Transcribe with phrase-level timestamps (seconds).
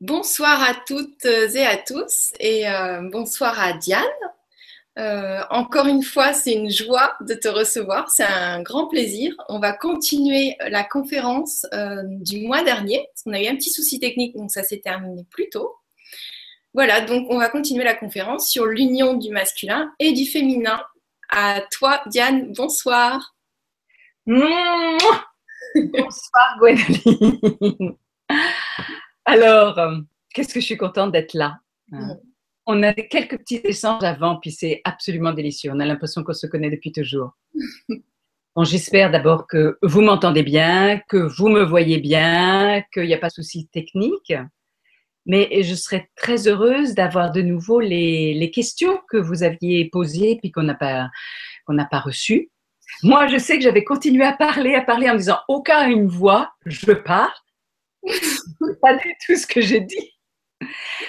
[0.00, 4.04] Bonsoir à toutes et à tous et euh, bonsoir à Diane.
[4.96, 9.34] Euh, encore une fois, c'est une joie de te recevoir, c'est un grand plaisir.
[9.48, 13.08] On va continuer la conférence euh, du mois dernier.
[13.26, 15.74] On a eu un petit souci technique, donc ça s'est terminé plus tôt.
[16.74, 20.80] Voilà, donc on va continuer la conférence sur l'union du masculin et du féminin.
[21.28, 23.34] À toi, Diane, bonsoir.
[25.74, 27.96] bonsoir, Gwendoline.
[29.28, 29.98] Alors, euh,
[30.32, 31.58] qu'est-ce que je suis contente d'être là.
[31.92, 32.16] Hein.
[32.64, 35.70] On a quelques petits échanges avant, puis c'est absolument délicieux.
[35.70, 37.32] On a l'impression qu'on se connaît depuis toujours.
[38.56, 43.18] Bon, j'espère d'abord que vous m'entendez bien, que vous me voyez bien, qu'il n'y a
[43.18, 44.32] pas de souci technique.
[45.26, 50.50] Mais je serais très heureuse d'avoir de nouveau les, questions que vous aviez posées puis
[50.50, 51.08] qu'on n'a pas,
[51.66, 52.50] qu'on n'a pas reçues.
[53.04, 56.08] Moi, je sais que j'avais continué à parler, à parler en disant au cas une
[56.08, 57.30] voix, je parle
[58.82, 60.14] pas du tout ce que j'ai dit.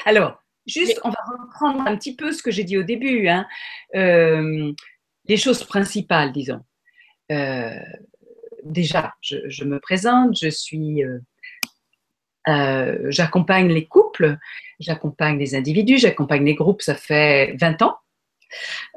[0.06, 3.28] Alors, juste, on va reprendre un petit peu ce que j'ai dit au début.
[3.28, 3.48] Hein.
[3.96, 4.72] Euh,
[5.26, 6.62] les choses principales, disons.
[7.32, 7.80] Euh,
[8.64, 11.04] déjà, je, me présente, je suis.
[12.48, 14.38] Euh, j'accompagne les couples,
[14.80, 17.98] j'accompagne les individus, j'accompagne les groupes, ça fait 20 ans.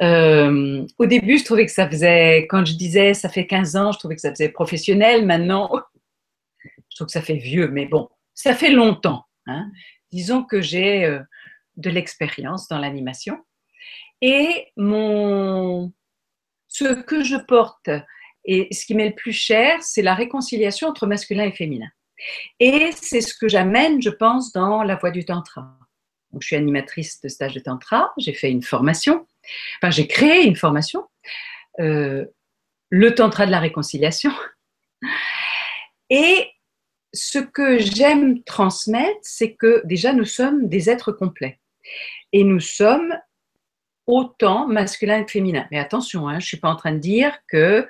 [0.01, 3.98] au début, je trouvais que ça faisait, quand je disais ça fait 15 ans, je
[3.98, 5.27] trouvais que ça faisait professionnel.
[5.27, 5.71] Maintenant,
[6.93, 9.25] je trouve que ça fait vieux, mais bon, ça fait longtemps.
[9.47, 9.71] Hein.
[10.12, 11.21] Disons que j'ai euh,
[11.77, 13.39] de l'expérience dans l'animation.
[14.21, 15.91] Et mon...
[16.69, 17.89] ce que je porte
[18.45, 21.89] et ce qui m'est le plus cher, c'est la réconciliation entre masculin et féminin.
[22.61, 25.79] Et c'est ce que j'amène, je pense, dans la voie du tantra.
[26.39, 29.27] Je suis animatrice de stage de tantra, j'ai fait une formation,
[29.79, 31.07] enfin j'ai créé une formation,
[31.81, 32.27] euh,
[32.91, 34.33] le tantra de la réconciliation.
[36.11, 36.52] Et
[37.13, 41.59] ce que j'aime transmettre, c'est que déjà nous sommes des êtres complets.
[42.33, 43.15] Et nous sommes
[44.07, 45.67] autant masculins que féminins.
[45.70, 47.86] Mais attention, hein, je ne suis pas en train de dire que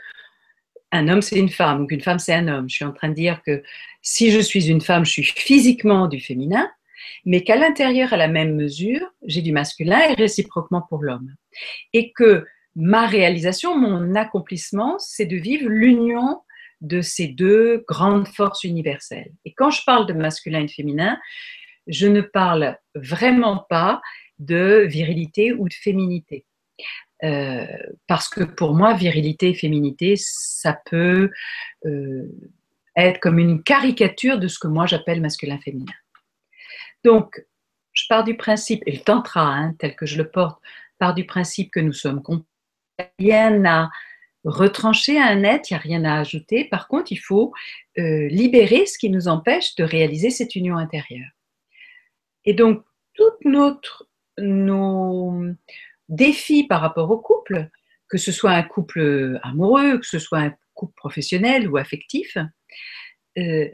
[0.91, 2.69] un homme c'est une femme ou qu'une femme c'est un homme.
[2.69, 3.62] Je suis en train de dire que
[4.02, 6.70] si je suis une femme, je suis physiquement du féminin,
[7.25, 11.34] mais qu'à l'intérieur, à la même mesure, j'ai du masculin et réciproquement pour l'homme.
[11.92, 12.44] Et que
[12.75, 16.41] ma réalisation, mon accomplissement, c'est de vivre l'union
[16.82, 19.32] de ces deux grandes forces universelles.
[19.44, 21.19] Et quand je parle de masculin et de féminin,
[21.87, 24.03] je ne parle vraiment pas
[24.38, 26.44] de virilité ou de féminité.
[27.22, 27.66] Euh,
[28.09, 31.31] parce que pour moi, virilité et féminité, ça peut
[31.87, 32.26] euh,
[32.97, 35.93] être comme une caricature de ce que moi j'appelle masculin-féminin.
[37.04, 37.44] Donc,
[37.93, 40.60] je pars du principe, et le tantra, hein, tel que je le porte,
[40.99, 42.47] part du principe que nous sommes complets.
[43.19, 43.91] Rien à
[44.44, 46.64] retrancher un net, il n'y a rien à ajouter.
[46.64, 47.53] Par contre, il faut
[47.98, 51.30] euh, libérer ce qui nous empêche de réaliser cette union intérieure.
[52.44, 53.32] Et donc, tous
[54.38, 55.44] nos
[56.08, 57.69] défis par rapport au couple,
[58.08, 62.36] que ce soit un couple amoureux, que ce soit un couple professionnel ou affectif,
[63.38, 63.69] euh,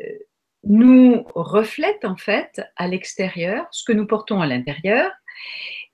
[0.65, 5.11] nous reflètent en fait à l'extérieur ce que nous portons à l'intérieur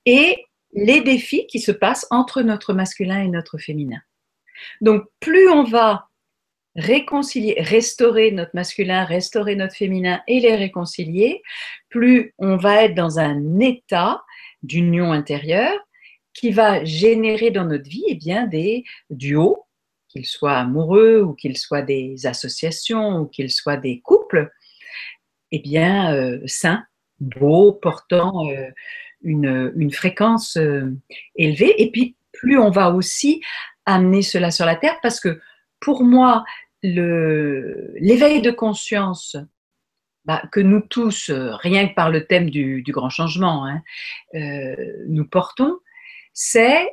[0.07, 4.01] et les défis qui se passent entre notre masculin et notre féminin.
[4.81, 6.09] Donc, plus on va
[6.77, 11.43] réconcilier, restaurer notre masculin, restaurer notre féminin et les réconcilier,
[11.89, 14.23] plus on va être dans un état
[14.63, 15.79] d'union intérieure
[16.33, 19.65] qui va générer dans notre vie eh bien, des duos,
[20.09, 24.51] qu'ils soient amoureux ou qu'ils soient des associations ou qu'ils soient des couples,
[25.53, 26.85] eh bien, euh, sains,
[27.21, 28.69] beaux, portant euh,
[29.23, 30.93] une, une, fréquence euh,
[31.37, 31.81] élevée.
[31.83, 33.41] Et puis, plus on va aussi
[33.87, 35.41] amener cela sur la terre parce que
[35.81, 36.45] pour moi,
[36.83, 39.37] l'éveil de conscience
[40.25, 43.83] bah, que nous tous, euh, rien que par le thème du, grand changement, hein,
[44.35, 44.75] euh,
[45.07, 45.79] nous portons,
[46.33, 46.89] c'est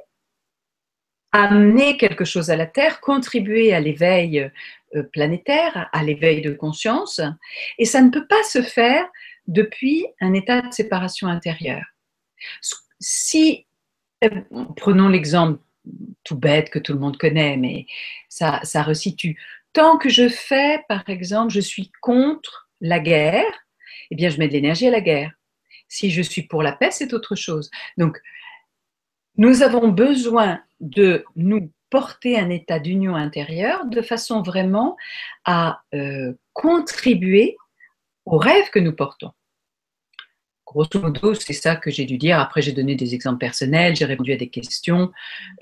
[1.31, 4.51] amener quelque chose à la Terre, contribuer à l'éveil
[4.95, 7.21] euh, planétaire, à l'éveil de conscience,
[7.77, 9.05] et ça ne peut pas se faire
[9.47, 11.85] depuis un état de séparation intérieure.
[12.99, 13.65] Si,
[14.75, 15.59] prenons l'exemple
[16.23, 17.85] tout bête que tout le monde connaît, mais
[18.29, 19.39] ça, resitue.
[19.73, 23.51] Tant que je fais, par exemple, je suis contre la guerre,
[24.09, 25.31] eh bien, je mets de l'énergie à la guerre.
[25.87, 27.69] Si je suis pour la paix, c'est autre chose.
[27.97, 28.19] Donc,
[29.37, 34.97] nous avons besoin de nous porter un état d'union intérieure de façon vraiment
[35.45, 37.57] à euh, contribuer
[38.25, 39.31] au rêve que nous portons.
[40.71, 42.39] Grosso modo, c'est ça que j'ai dû dire.
[42.39, 45.11] Après, j'ai donné des exemples personnels, j'ai répondu à des questions.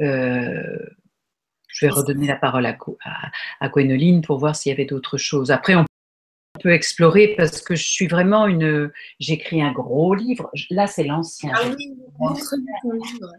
[0.02, 0.78] Euh,
[1.68, 2.78] je vais redonner la parole à,
[3.60, 5.50] à, pour voir s'il y avait d'autres choses.
[5.50, 5.86] Après, on
[6.62, 8.92] peut explorer parce que je suis vraiment une.
[9.20, 10.52] J'écris un gros livre.
[10.70, 11.54] Là, c'est l'ancien.
[11.56, 13.34] Ah oui, livre.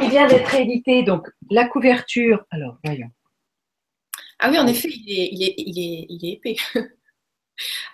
[0.00, 1.02] Il vient d'être édité.
[1.02, 2.44] Donc, la couverture.
[2.50, 3.10] Alors, voyons.
[4.38, 6.56] Ah oui, en effet, il est, il est, il est, il est épais.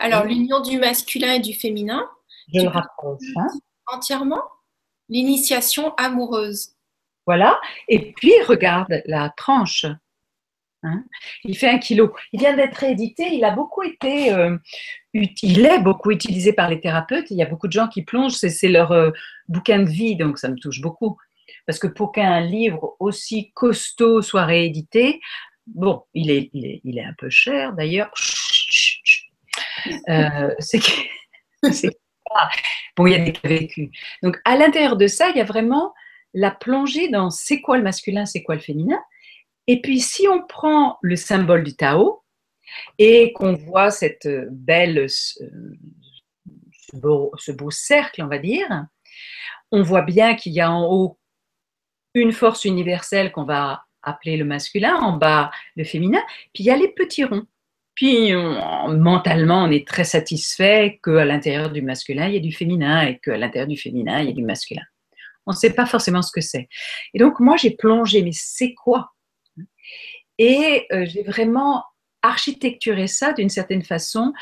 [0.01, 2.09] Alors, l'union du masculin et du féminin.
[2.55, 3.23] Je le rapproche.
[3.37, 3.47] Hein.
[3.87, 4.43] Entièrement
[5.09, 6.75] L'initiation amoureuse.
[7.27, 7.61] Voilà.
[7.89, 9.87] Et puis, regarde la tranche.
[10.85, 11.05] Hein.
[11.43, 12.15] il fait un kilo.
[12.33, 13.35] Il vient d'être édité.
[13.35, 14.57] Il a beaucoup été, euh,
[15.13, 17.31] il est beaucoup utilisé par les thérapeutes.
[17.31, 18.35] Il y a beaucoup de gens qui plongent.
[18.35, 19.11] C'est leur euh,
[19.49, 21.17] bouquin de vie, donc ça me touche beaucoup.
[21.67, 25.21] Parce que pour qu'un livre aussi costaud soit réédité,
[25.67, 28.11] bon, il est, il est, un peu cher d'ailleurs.
[30.09, 30.81] Euh, c'est
[32.97, 33.91] bon, il y a des vécus.
[34.23, 35.95] Donc, à l'intérieur de ça, il y a vraiment
[36.35, 39.01] la plongée dans c'est quoi le masculin, c'est quoi le féminin.
[39.67, 42.23] Et puis, si on prend le symbole du Tao
[42.99, 45.45] et qu'on voit cette belle, ce
[46.95, 48.87] beau, ce beau cercle, on va dire,
[49.71, 51.19] on voit bien qu'il y a en haut
[52.15, 56.23] une force universelle qu'on va appeler le masculin, en bas le féminin,
[56.55, 57.47] puis il y a les petits ronds.
[57.99, 63.03] Puis mentalement, on est très satisfait qu'à l'intérieur du masculin, il y ait du féminin
[63.03, 64.85] et qu'à l'intérieur du féminin, il y ait du masculin.
[65.47, 66.69] On ne sait pas forcément ce que c'est.
[67.13, 69.11] Et donc, moi, j'ai plongé, mais c'est quoi?
[70.39, 71.83] Et euh, j'ai vraiment
[72.23, 74.33] architecturé ça d'une certaine façon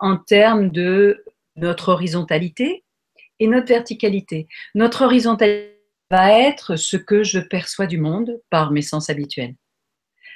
[0.00, 1.24] en termes de
[1.54, 2.82] notre horizontalité
[3.38, 4.48] et notre verticalité.
[4.74, 5.78] Notre horizontalité
[6.10, 9.54] va être ce que je perçois du monde par mes sens habituels,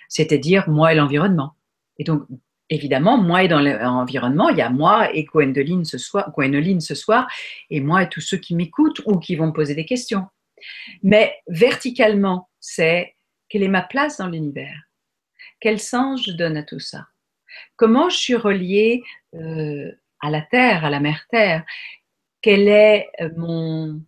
[0.09, 1.57] c'est-à-dire moi et l'environnement.
[1.97, 2.23] Et donc,
[2.71, 7.27] évidemment, moi et dans l'environnement, il y a moi et Gwendoline ce soir, ce soir,
[7.71, 10.27] et moi et tous ceux qui m'écoutent ou qui vont me poser des questions.
[11.03, 13.15] Mais verticalement, c'est
[13.49, 14.77] quelle est ma place dans l'univers?
[15.61, 17.07] Quel sens je donne à tout ça?
[17.77, 19.03] Comment je suis reliée
[19.35, 21.65] euh, à la Terre, à la mère Terre?
[22.43, 24.03] Quelle est euh, mon,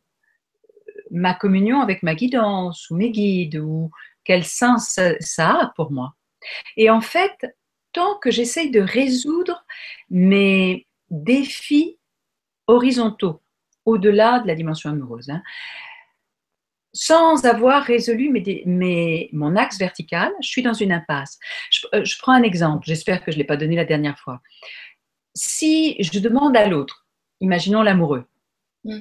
[1.10, 3.90] ma communion avec ma guidance ou mes guides ou
[4.24, 6.14] quel sens ça a pour moi?
[6.76, 7.56] Et en fait,
[7.92, 9.64] tant que j'essaye de résoudre
[10.10, 11.98] mes défis
[12.66, 13.40] horizontaux,
[13.84, 15.42] au-delà de la dimension amoureuse, hein,
[16.92, 18.30] sans avoir résolu
[19.32, 21.38] mon axe vertical, je suis dans une impasse.
[21.70, 24.40] Je, euh, prends un exemple, j'espère que je ne l'ai pas donné la dernière fois.
[25.34, 27.06] Si je demande à l'autre,
[27.40, 28.26] imaginons l'amoureux,
[28.84, 29.00] mm.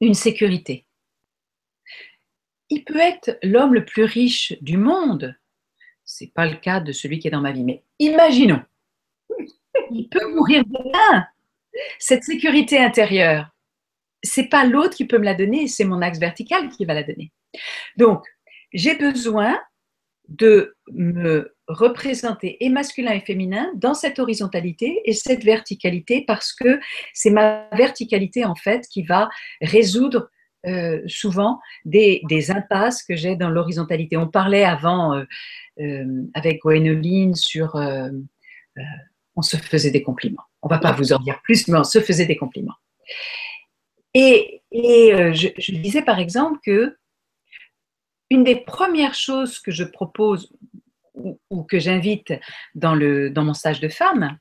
[0.00, 0.86] une sécurité,
[2.70, 5.34] il peut être l'homme le plus riche du monde,
[6.08, 8.62] c'est pas le cas de celui qui est dans ma vie, mais imaginons,
[9.90, 11.26] il peut mourir demain.
[11.98, 13.50] Cette sécurité intérieure,
[14.22, 17.02] c'est pas l'autre qui peut me la donner, c'est mon axe vertical qui va la
[17.02, 17.30] donner.
[17.98, 18.24] Donc,
[18.72, 19.60] j'ai besoin
[20.28, 26.80] de me représenter et masculin et féminin dans cette horizontalité et cette verticalité parce que
[27.12, 29.28] c'est ma verticalité en fait qui va
[29.60, 30.30] résoudre
[30.68, 34.16] euh, souvent des, impasses que j'ai dans l'horizontalité.
[34.16, 35.24] On parlait avant euh,
[35.80, 37.74] euh, avec Gwenoline sur
[39.36, 40.42] on se faisait des compliments.
[40.62, 42.74] On va pas vous en dire plus, mais on se faisait des compliments.
[44.12, 46.96] Et, je, disais par exemple que
[48.30, 50.52] une des premières choses que je propose
[51.14, 52.34] ou, que j'invite
[52.74, 54.38] dans, dans mon stage de femme,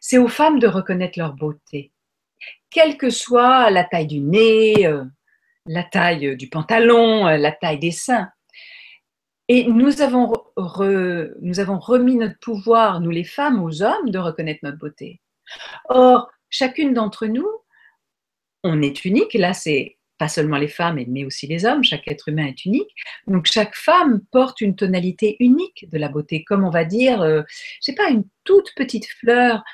[0.00, 1.92] c'est aux femmes de reconnaître leur beauté,
[2.70, 4.88] quelle que soit la taille du nez,
[5.66, 8.28] la taille du pantalon, euh, la taille des seins.
[9.48, 14.60] Et nous avons, nous avons remis notre pouvoir, nous les femmes, aux hommes de reconnaître
[14.62, 15.20] notre beauté.
[15.88, 17.48] Or, chacune d'entre nous,
[18.62, 19.34] on est unique.
[19.34, 21.82] Là, c'est pas seulement les femmes, mais aussi les hommes.
[21.82, 22.94] Chaque être humain est unique.
[23.26, 27.42] Donc, chaque femme porte une tonalité unique de la beauté, comme on va dire, euh,
[27.48, 29.64] je sais pas, une toute petite fleur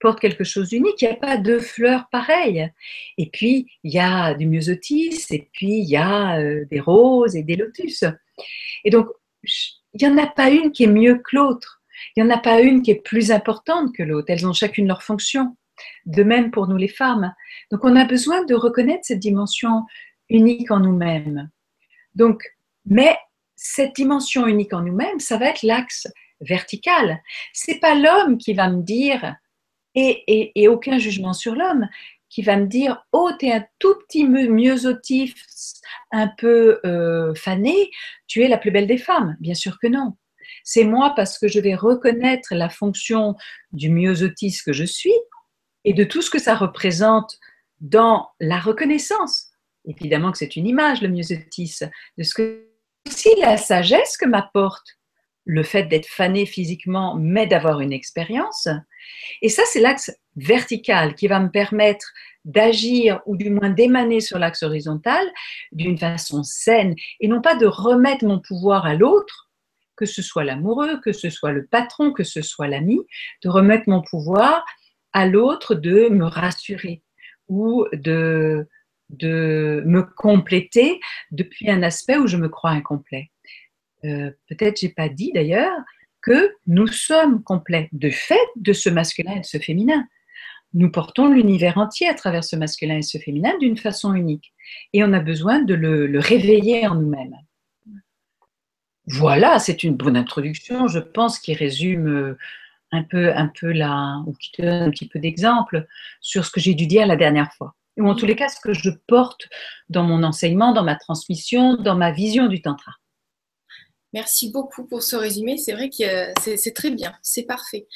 [0.00, 1.00] porte quelque chose d'unique.
[1.02, 2.70] Il n'y a pas deux fleurs pareilles.
[3.18, 7.36] Et puis, il y a du myosotis, et puis il y a euh, des roses
[7.36, 8.04] et des lotus.
[8.84, 9.08] Et donc,
[9.44, 11.82] il n'y en a pas une qui est mieux que l'autre.
[12.16, 14.26] Il n'y en a pas une qui est plus importante que l'autre.
[14.30, 15.56] Elles ont chacune leur fonction.
[16.04, 17.32] De même pour nous les femmes.
[17.70, 19.84] Donc, on a besoin de reconnaître cette dimension
[20.28, 21.50] unique en nous-mêmes.
[22.14, 22.42] Donc,
[22.84, 23.16] mais
[23.56, 26.06] cette dimension unique en nous-mêmes, ça va être l'axe
[26.40, 27.22] vertical.
[27.52, 29.36] C'est pas l'homme qui va me dire
[29.94, 31.88] et, aucun jugement sur l'homme
[32.28, 35.34] qui va me dire Oh, tu es un tout petit myosotif,
[36.12, 37.90] un peu euh, fané,
[38.26, 39.36] tu es la plus belle des femmes.
[39.40, 40.16] Bien sûr que non.
[40.64, 43.34] C'est moi parce que je vais reconnaître la fonction
[43.72, 45.14] du myosotis que je suis
[45.84, 47.38] et de tout ce que ça représente
[47.80, 49.48] dans la reconnaissance.
[49.86, 51.78] Évidemment que c'est une image, le myosotis,
[52.18, 52.66] de ce que
[53.08, 54.98] aussi la sagesse que m'apporte
[55.44, 58.68] le fait d'être fané physiquement, mais d'avoir une expérience,
[59.42, 62.06] Et ça, c'est l'axe vertical qui va me permettre
[62.44, 65.26] d'agir ou du moins d'émaner sur l'axe horizontal
[65.72, 69.50] d'une façon saine et non pas de remettre mon pouvoir à l'autre,
[69.96, 72.98] que ce soit l'amoureux, que ce soit le patron, que ce soit l'ami,
[73.44, 74.64] de remettre mon pouvoir
[75.12, 77.02] à l'autre de me rassurer
[77.48, 78.66] ou de,
[79.10, 83.30] de me compléter depuis un aspect où je me crois incomplet.
[84.04, 85.76] Euh, peut-être j'ai pas dit d'ailleurs
[86.22, 90.06] que nous sommes complets de fait de ce masculin et de ce féminin
[90.74, 94.52] nous portons l'univers entier à travers ce masculin et ce féminin d'une façon unique.
[94.92, 97.34] Et on a besoin de le, réveiller en nous-mêmes.
[99.06, 102.38] Voilà, c'est une bonne introduction, je pense, qui résume euh,
[102.92, 105.86] un peu, un peu la, ou qui donne un petit peu d'exemple
[106.20, 107.74] sur ce que j'ai dû dire la dernière fois.
[107.96, 109.48] Ou en tous les cas, ce que je porte
[109.88, 112.92] dans mon enseignement, dans ma transmission, dans ma vision du tantra.
[114.12, 115.56] Merci beaucoup pour ce résumé.
[115.56, 117.86] C'est vrai que c'est très bien, c'est parfait.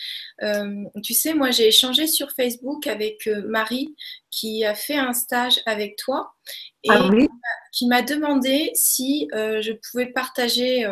[0.42, 3.96] Euh, tu sais, moi, j'ai échangé sur Facebook avec euh, Marie
[4.30, 6.34] qui a fait un stage avec toi
[6.84, 7.08] et ah
[7.72, 10.86] qui m'a demandé si euh, je pouvais partager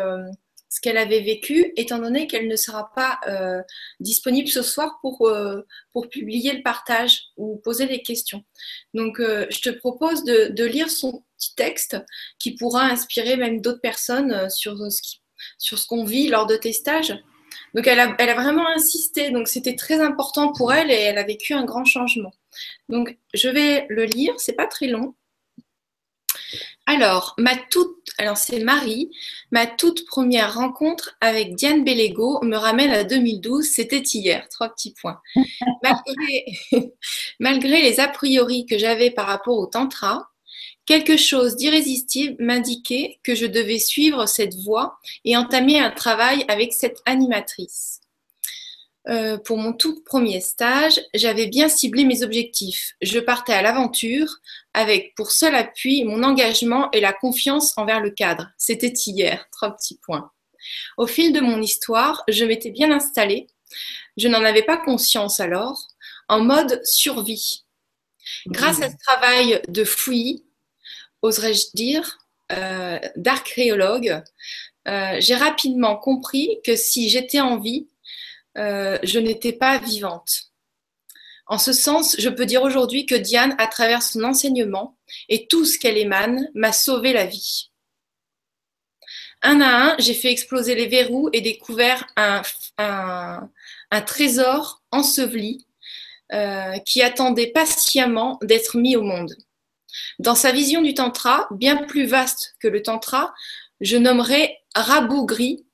[0.67, 3.19] ce qu'elle avait vécu, étant donné qu'elle ne sera pas
[3.99, 5.31] disponible ce soir pour,
[5.93, 8.43] pour publier le partage ou poser les questions.
[8.93, 11.23] Donc, je te propose de, de lire son
[11.55, 11.97] texte
[12.39, 15.01] qui pourra inspirer même d'autres personnes euh, sur ce
[15.57, 17.13] sur ce qu'on vit lors de tes stages.
[17.73, 21.17] Donc elle a, elle a vraiment insisté, donc c'était très important pour elle et elle
[21.17, 22.31] a vécu un grand changement.
[22.89, 25.15] Donc je vais le lire, c'est pas très long.
[26.85, 29.09] Alors, ma toute, alors c'est Marie,
[29.51, 34.93] ma toute première rencontre avec Diane Bellego me ramène à 2012, c'était hier, trois petits
[34.93, 35.21] points.
[35.81, 36.45] Malgré,
[37.39, 40.32] malgré les a priori que j'avais par rapport au tantra,
[40.85, 46.73] Quelque chose d'irrésistible m'indiquait que je devais suivre cette voie et entamer un travail avec
[46.73, 48.01] cette animatrice.
[49.09, 52.95] Euh, pour mon tout premier stage, j'avais bien ciblé mes objectifs.
[53.01, 54.37] Je partais à l'aventure
[54.73, 58.49] avec pour seul appui mon engagement et la confiance envers le cadre.
[58.57, 60.31] C'était hier, trois petits points.
[60.97, 63.47] Au fil de mon histoire, je m'étais bien installée.
[64.15, 65.87] Je n'en avais pas conscience alors,
[66.29, 67.63] en mode survie.
[68.47, 70.43] Grâce à ce travail de fouillis,
[71.23, 72.19] oserais-je dire,
[72.51, 74.21] euh, d'archéologue,
[74.87, 77.87] euh, j'ai rapidement compris que si j'étais en vie,
[78.57, 80.51] euh, je n'étais pas vivante.
[81.47, 84.97] En ce sens, je peux dire aujourd'hui que Diane, à travers son enseignement
[85.29, 87.71] et tout ce qu'elle émane, m'a sauvé la vie.
[89.41, 92.41] Un à un, j'ai fait exploser les verrous et découvert un,
[92.77, 95.65] un trésor enseveli
[96.85, 99.35] qui attendait patiemment d'être mis au monde.
[100.19, 103.33] Dans sa vision du tantra, bien plus vaste que le tantra,
[103.81, 105.65] je nommerai rabougri.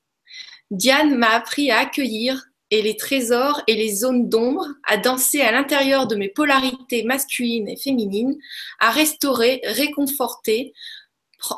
[0.70, 5.50] Diane m'a appris à accueillir et les trésors et les zones d'ombre, à danser à
[5.50, 8.36] l'intérieur de mes polarités masculines et féminines,
[8.78, 10.72] à restaurer, réconforter,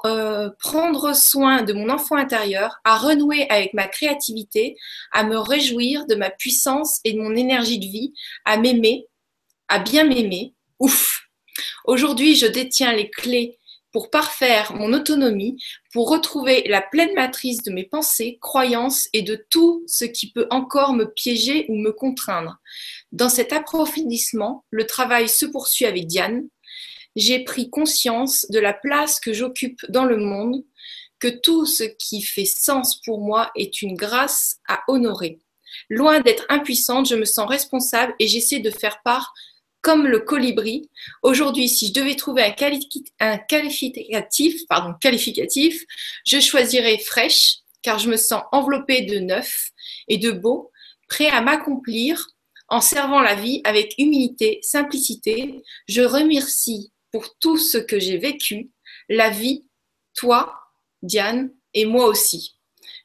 [0.06, 4.76] euh, prendre soin de mon enfant intérieur, à renouer avec ma créativité,
[5.10, 8.14] à me réjouir de ma puissance et de mon énergie de vie,
[8.44, 9.06] à m'aimer,
[9.68, 10.54] à bien m'aimer.
[10.78, 11.21] Ouf,
[11.84, 13.58] Aujourd'hui, je détiens les clés
[13.92, 19.46] pour parfaire mon autonomie, pour retrouver la pleine matrice de mes pensées, croyances et de
[19.50, 22.58] tout ce qui peut encore me piéger ou me contraindre.
[23.12, 26.48] Dans cet approfondissement, le travail se poursuit avec Diane.
[27.14, 30.64] J'ai pris conscience de la place que j'occupe dans le monde,
[31.18, 35.38] que tout ce qui fait sens pour moi est une grâce à honorer.
[35.90, 39.32] Loin d'être impuissante, je me sens responsable et j'essaie de faire part
[39.82, 40.88] comme le colibri.
[41.22, 42.42] Aujourd'hui, si je devais trouver
[43.20, 45.84] un, qualificatif, pardon, qualificatif,
[46.24, 49.70] je choisirais fraîche, car je me sens enveloppée de neuf
[50.08, 50.70] et de beau,
[51.08, 52.28] prêt à m'accomplir
[52.68, 55.60] en servant la vie avec humilité, simplicité.
[55.88, 58.70] Je remercie pour tout ce que j'ai vécu,
[59.08, 59.68] la vie,
[60.14, 60.54] toi,
[61.02, 62.56] Diane, et moi aussi.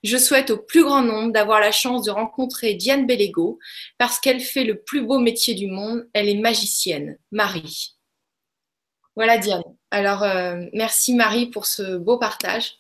[0.08, 3.60] Je souhaite au plus grand nombre d'avoir la chance de rencontrer Diane Bellego
[3.98, 6.08] parce qu'elle fait le plus beau métier du monde.
[6.14, 7.98] Elle est magicienne, Marie.
[9.18, 9.64] Voilà Diane.
[9.92, 12.76] Alors, euh, merci Marie pour ce beau partage.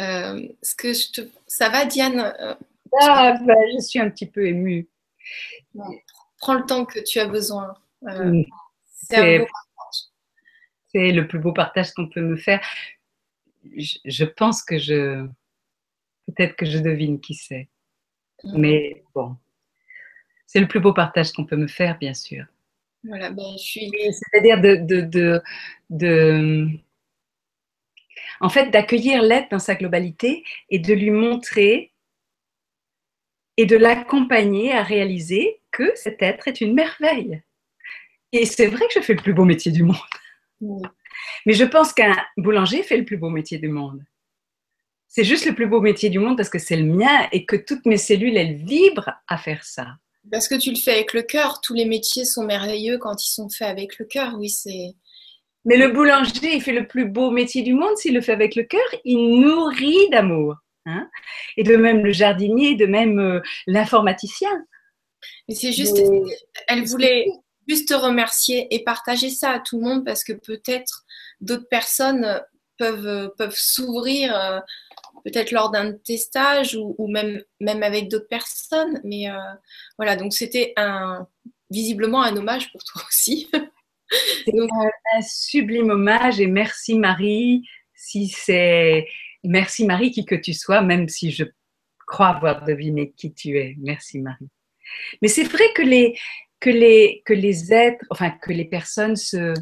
[0.00, 1.20] Euh, ce que je te...
[1.46, 2.34] Ça va Diane?
[2.40, 2.56] Euh,
[3.00, 4.88] ah, bah, Je suis un petit peu émue.
[6.38, 7.72] prends le temps que tu as besoin.
[8.98, 9.46] C'est
[10.92, 12.60] le plus beau partage qu'on peut me faire
[13.64, 15.26] je, pense que je.
[16.26, 17.68] Peut-être que je devine qui c'est.
[18.44, 18.58] Mm.
[18.58, 19.36] Mais bon,
[20.46, 22.44] c'est le plus beau partage qu'on peut me faire, bien sûr.
[23.04, 23.90] Voilà, ben, je suis.
[23.90, 25.42] C'est-à-dire de, de,
[25.90, 26.68] de,
[28.40, 31.92] En fait, d'accueillir l'être dans sa globalité et de lui montrer
[33.56, 37.42] et de l'accompagner à réaliser que cet être est une merveille.
[38.32, 39.96] Et c'est vrai que je fais le plus beau métier du monde.
[41.46, 44.02] Mais je pense qu'un boulanger fait le plus beau métier du monde.
[45.08, 47.56] C'est juste le plus beau métier du monde parce que c'est le mien et que
[47.56, 49.86] toutes mes cellules, elles vibrent à faire ça.
[50.30, 51.60] Parce que tu le fais avec le cœur.
[51.60, 54.34] Tous les métiers sont merveilleux quand ils sont faits avec le cœur.
[54.38, 54.94] Oui, c'est.
[55.64, 58.54] Mais le boulanger, il fait le plus beau métier du monde s'il le fait avec
[58.54, 58.80] le cœur.
[59.04, 60.56] Il nourrit d'amour.
[60.86, 61.10] Hein.
[61.58, 64.50] et de même le jardinier, de même euh, l'informaticien.
[65.46, 66.00] Mais c'est juste,
[66.68, 67.26] elle voulait
[67.70, 71.04] juste te remercier et partager ça à tout le monde parce que peut-être
[71.40, 72.42] d'autres personnes
[72.78, 74.58] peuvent, peuvent s'ouvrir, euh,
[75.24, 79.00] peut-être lors d'un de tes stages ou, même, même avec d'autres personnes.
[79.04, 79.38] Mais euh,
[79.98, 81.28] voilà, donc c'était un,
[81.70, 83.48] visiblement un hommage pour toi aussi.
[84.52, 87.62] Un sublime hommage et merci Marie
[87.94, 89.06] si c'est
[89.44, 91.44] Merci Marie, qui que tu sois, même si je
[92.06, 93.76] crois avoir deviné qui tu es.
[93.78, 94.48] Merci Marie.
[95.22, 96.18] Mais c'est vrai que les,
[96.60, 99.54] que, les, êtres, enfin que les personnes se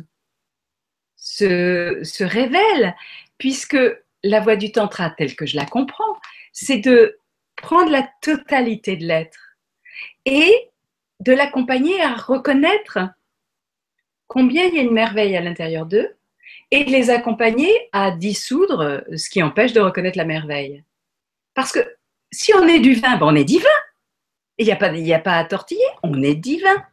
[2.20, 2.94] révèlent,
[3.38, 3.78] puisque
[4.24, 6.18] la voie du tantra, telle que je la comprends,
[6.52, 7.18] c'est de
[7.56, 9.56] prendre la totalité de l'être
[10.24, 10.70] et
[11.20, 12.98] de l'accompagner à reconnaître
[14.26, 16.16] combien il y a une merveille à l'intérieur d'eux
[16.70, 20.84] et de les accompagner à dissoudre ce qui empêche de reconnaître la merveille.
[21.54, 21.80] Parce que
[22.30, 23.68] si on est du vin, ben on est divin.
[24.58, 26.84] Il n'y a, pas, a pas à tortiller, on est divin.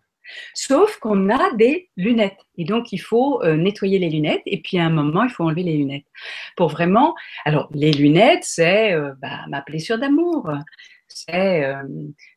[0.54, 2.40] Sauf qu'on a des lunettes.
[2.58, 4.42] Et donc, il faut euh, nettoyer les lunettes.
[4.46, 6.06] Et puis, à un moment, il faut enlever les lunettes.
[6.56, 7.16] Pour vraiment.
[7.46, 10.50] Alors, les lunettes, c'est euh, bah, ma blessure d'amour
[11.08, 11.84] c'est euh,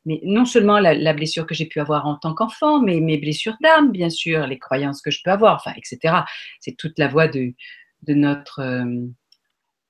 [0.05, 3.91] non seulement la, blessure que j'ai pu avoir en tant qu'enfant, mais mes blessures d'âme,
[3.91, 6.19] bien sûr, les croyances que je peux avoir, etc.
[6.61, 7.55] C'est toute la voie de,
[8.03, 8.61] de notre,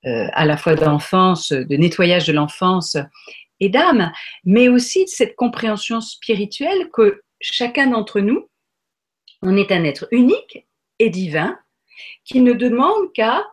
[0.03, 2.97] à la fois d'enfance, de nettoyage de l'enfance
[3.59, 4.11] et d'âme,
[4.43, 8.49] mais aussi de cette compréhension spirituelle que chacun d'entre nous,
[9.41, 10.67] on est un être unique
[10.99, 11.57] et divin
[12.25, 13.45] qui ne demande qu'à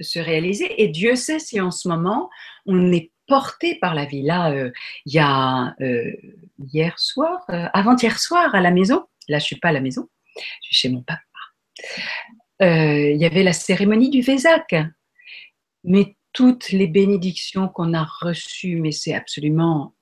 [0.00, 0.82] se réaliser.
[0.82, 2.30] Et Dieu sait si en ce moment,
[2.66, 4.22] on est porté par la vie.
[4.22, 4.70] Là, euh,
[5.06, 6.12] il y a euh,
[6.58, 10.08] hier soir, euh, avant-hier soir à la maison, là je suis pas à la maison,
[10.36, 11.22] je suis chez mon papa,
[12.60, 14.74] il y avait la cérémonie du Vésac.
[15.84, 19.94] Mais toutes les bénédictions qu'on a reçues, mais c'est absolument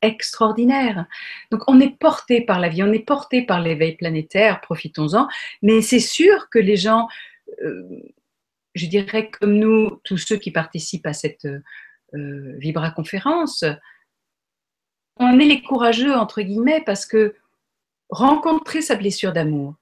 [0.00, 1.06] extraordinaire.
[1.50, 5.26] Donc on est porté par la vie, on est porté par l'éveil planétaire, profitons-en,
[5.62, 7.08] mais c'est sûr que les gens,
[8.74, 11.46] je dirais comme nous, tous ceux qui participent à cette
[12.14, 13.64] euh, Vibra Conférence,
[15.16, 17.34] on est les courageux, entre guillemets, parce que
[18.08, 19.74] rencontrer sa blessure d'amour,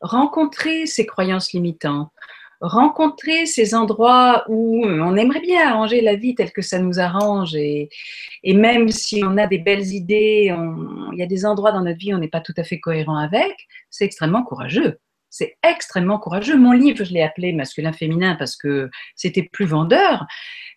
[0.00, 2.12] rencontrer ses croyances limitantes,
[2.62, 7.54] rencontrer ces endroits où on aimerait bien arranger la vie telle que ça nous arrange
[7.56, 7.88] et,
[8.44, 10.54] même si on a des belles idées,
[11.12, 12.78] il y a des endroits dans notre vie où on n'est pas tout à fait
[12.78, 13.52] cohérent avec,
[13.90, 14.98] c'est extrêmement courageux.
[15.28, 16.58] C'est extrêmement courageux.
[16.58, 20.26] Mon livre, je l'ai appelé masculin-féminin parce que c'était plus vendeur,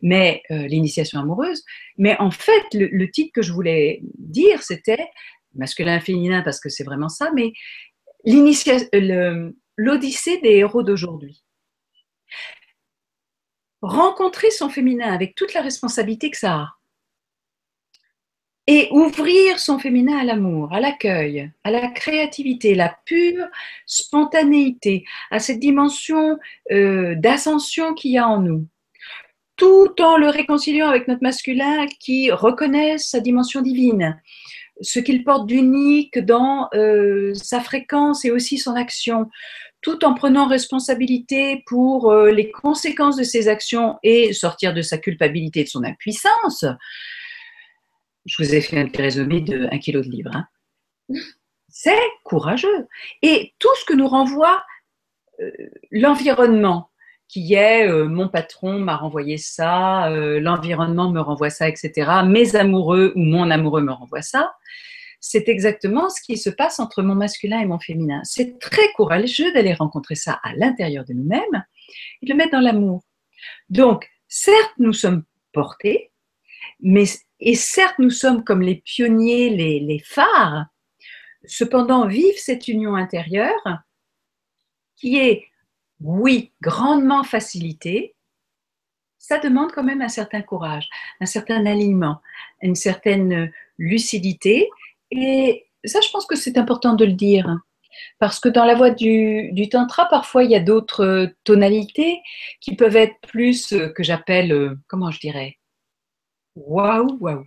[0.02, 1.62] mais euh, l'initiation amoureuse.
[1.98, 5.10] Mais en fait, le, titre que je voulais dire, c'était
[5.56, 7.52] masculin-féminin parce que c'est vraiment ça, mais
[9.78, 11.45] l'odyssée des héros d'aujourd'hui.
[13.86, 16.76] Rencontrer son féminin avec toute la responsabilité que ça a.
[18.66, 23.46] Et ouvrir son féminin à l'amour, à l'accueil, à la créativité, la pure
[23.86, 26.40] spontanéité, à cette dimension
[26.72, 28.66] euh, d'ascension qu'il y a en nous,
[29.56, 34.20] tout en le réconciliant avec notre masculin qui reconnaît sa dimension divine,
[34.82, 39.30] ce qu'il porte d'unique dans euh, sa fréquence et aussi son action,
[39.86, 44.98] tout en prenant responsabilité pour euh, les conséquences de ses actions et sortir de sa
[44.98, 46.66] culpabilité, de son impuissance
[48.26, 50.32] je vous ai fait un petit résumé de un kilo de livres.
[50.34, 50.48] Hein.
[51.70, 52.88] C'est courageux.
[53.22, 54.64] Et tout ce que nous renvoie
[55.40, 55.52] euh,
[55.92, 56.90] l'environnement,
[57.28, 62.24] qui est euh, mon patron m'a renvoyé ça, l'environnement me renvoie ça, etc.
[62.26, 64.56] Mes amoureux ou mon amoureux me renvoie ça.
[65.28, 68.22] C'est exactement ce qui se passe entre mon masculin et mon féminin.
[68.24, 71.66] C'est très courageux d'aller rencontrer ça à l'intérieur de nous-mêmes
[72.22, 73.02] et de le mettre dans l'amour.
[73.70, 76.12] Donc, certes, nous sommes portés,
[76.80, 77.06] mais
[77.40, 80.68] et certes, nous sommes comme les pionniers, les, phares,
[81.48, 83.80] cependant, vive cette union intérieure
[84.96, 85.48] qui est,
[86.02, 88.16] oui, grandement facilitée,
[89.18, 90.88] ça demande quand même un certain courage,
[91.20, 92.22] un certain alignement,
[92.62, 94.70] une certaine lucidité.
[95.16, 97.60] Et ça, je pense que c'est important de le dire.
[98.20, 102.22] Parce que dans la voie du, tantra, parfois, il y a d'autres tonalités
[102.60, 105.58] qui peuvent être plus, euh, que j'appelle, euh, comment je dirais,
[106.56, 107.46] waouh, waouh.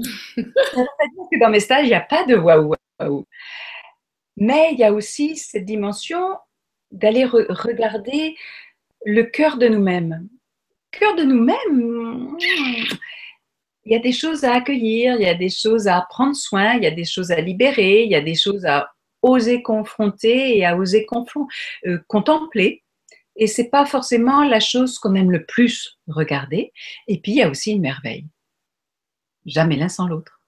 [0.00, 0.06] Ça
[0.36, 3.24] veut dire que dans mes stages, il n'y a pas de waouh, waouh.
[4.36, 6.36] Mais il y a aussi cette dimension
[6.90, 8.36] d'aller regarder
[9.04, 10.28] le cœur de nous-mêmes.
[10.90, 12.36] Cœur de nous-mêmes,
[13.88, 16.74] il y a des choses à accueillir, il y a des choses à prendre soin,
[16.74, 20.58] il y a des choses à libérer, il y a des choses à oser confronter
[20.58, 21.06] et à oser
[21.86, 22.84] euh, contempler.
[23.36, 26.70] Et c'est pas forcément la chose qu'on aime le plus regarder.
[27.06, 28.26] Et puis il y a aussi une merveille.
[29.46, 30.42] Jamais l'un sans l'autre.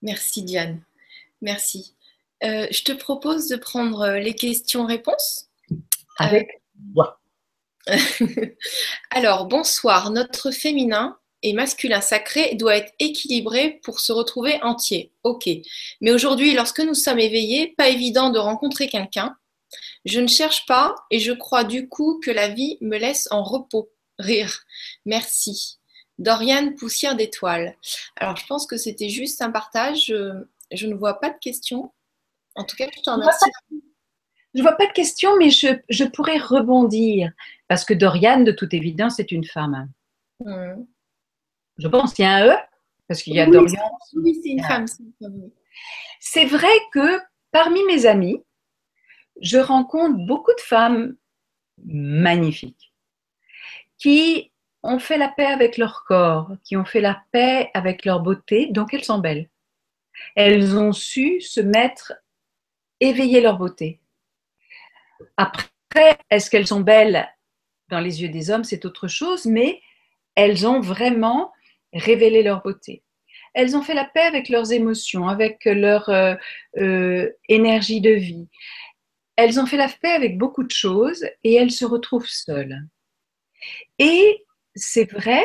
[0.00, 0.80] Merci Diane.
[1.42, 1.96] Merci.
[2.44, 5.50] Euh, je te propose de prendre les questions-réponses.
[6.18, 6.62] Avec
[6.94, 7.19] moi.
[9.10, 10.10] Alors, bonsoir.
[10.10, 15.12] Notre féminin et masculin sacré doit être équilibré pour se retrouver entier.
[15.22, 15.48] Ok.
[16.00, 19.36] Mais aujourd'hui, lorsque nous sommes éveillés, pas évident de rencontrer quelqu'un.
[20.04, 23.42] Je ne cherche pas et je crois du coup que la vie me laisse en
[23.42, 23.90] repos.
[24.18, 24.64] Rire.
[25.06, 25.78] Merci.
[26.18, 27.76] Dorian Poussière d'étoiles.
[28.16, 30.12] Alors, je pense que c'était juste un partage.
[30.72, 31.92] Je, ne vois pas de questions.
[32.54, 33.50] En tout cas, je te remercie.
[34.54, 37.30] Je ne vois pas de questions, mais je, pourrais rebondir.
[37.68, 39.90] Parce que Dorian, de toute évidence, est une femme.
[40.40, 40.84] Hmm.
[41.78, 42.56] Je pense qu'il y a un E,
[43.06, 43.90] parce qu'il y a Dorian.
[44.14, 44.86] Oui, c'est une femme.
[46.18, 47.20] C'est vrai que
[47.52, 48.42] parmi mes amis,
[49.40, 51.16] je rencontre beaucoup de femmes
[51.84, 52.92] magnifiques
[53.98, 54.50] qui
[54.82, 58.68] ont fait la paix avec leur corps, qui ont fait la paix avec leur beauté,
[58.70, 59.48] donc elles sont belles.
[60.36, 62.14] Elles ont su se mettre,
[62.98, 63.99] éveiller leur beauté.
[65.36, 67.28] Après, est-ce qu'elles sont belles
[67.88, 68.64] dans les yeux des hommes?
[68.64, 69.80] C'est autre chose, mais
[70.34, 71.52] elles ont vraiment
[71.92, 73.02] révélé leur beauté.
[73.54, 76.34] Elles ont fait la paix avec leurs émotions, avec leur euh,
[76.76, 78.48] euh, énergie de vie.
[79.36, 82.78] Elles ont fait la paix avec beaucoup de choses et elles se retrouvent seules.
[83.98, 85.44] Et c'est vrai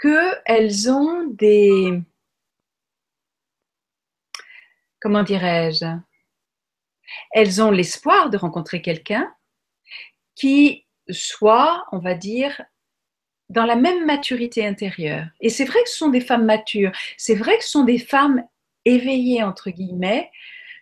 [0.00, 2.00] qu'elles ont des...
[5.00, 5.84] Comment dirais-je?
[7.32, 9.32] Elles ont l'espoir de rencontrer quelqu'un
[10.34, 12.60] qui soit, on va dire,
[13.48, 15.26] dans la même maturité intérieure.
[15.40, 17.98] Et c'est vrai que ce sont des femmes matures, c'est vrai que ce sont des
[17.98, 18.42] femmes
[18.84, 20.30] éveillées, entre guillemets.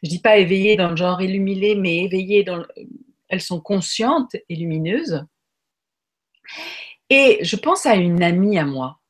[0.02, 2.64] Je dis pas éveillées dans le genre illuminé, mais éveillées dans...
[3.28, 5.24] Elles sont conscientes et lumineuses.
[7.08, 9.00] Et je pense à une amie à moi.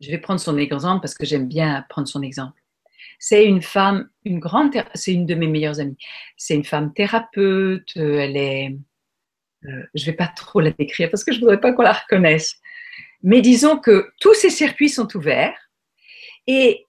[0.00, 2.57] Je vais prendre son exemple parce que j'aime bien prendre son exemple.
[3.18, 5.98] C'est une femme, une grande, c'est une de mes meilleures amies.
[6.36, 7.96] C'est une femme thérapeute.
[7.96, 8.76] Elle est,
[9.64, 12.56] euh, je vais pas trop la décrire parce que je voudrais pas qu'on la reconnaisse.
[13.22, 15.56] Mais disons que tous ces circuits sont ouverts.
[16.46, 16.86] Et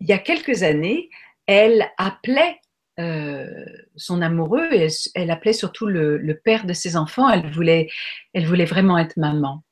[0.00, 1.08] il y a quelques années,
[1.46, 2.60] elle appelait
[3.00, 3.64] euh,
[3.96, 7.28] son amoureux et elle, appelait surtout le, le, père de ses enfants.
[7.30, 7.88] Elle voulait,
[8.34, 9.62] elle voulait vraiment être maman.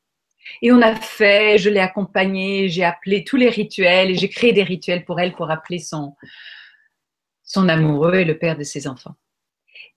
[0.63, 4.53] Et on a fait, je l'ai accompagnée, j'ai appelé tous les rituels et j'ai créé
[4.53, 6.15] des rituels pour elle pour appeler son,
[7.43, 9.15] son amoureux et le père de ses enfants.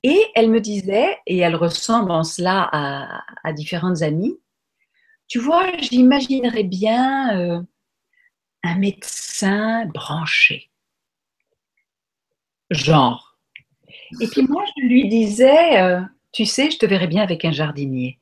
[0.03, 2.69] Et elle me disait, et elle ressemble en cela
[3.43, 4.39] à, différentes amies,
[5.27, 7.61] tu vois, j'imaginerais bien euh,
[8.63, 10.69] un médecin branché.
[12.69, 13.37] Genre.
[14.21, 17.51] Et puis moi, je lui disais, euh, tu sais, je te verrais bien avec un
[17.51, 18.19] jardinier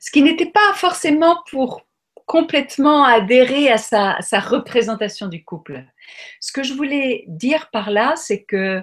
[0.00, 1.82] ce qui n'était pas forcément pour
[2.26, 5.84] complètement adhérer à sa, représentation du couple.
[6.40, 8.82] Ce que je voulais dire par là, c'est que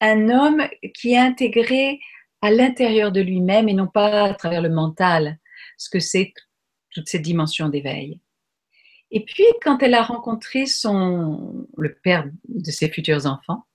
[0.00, 2.00] un homme qui est intégré
[2.42, 5.38] à l'intérieur de lui-même et non pas à travers le mental,
[5.76, 6.32] ce que c'est
[6.90, 8.20] toutes ces dimensions d'éveil.
[9.10, 13.66] Et puis, quand elle a rencontré son, le père de ses futurs enfants,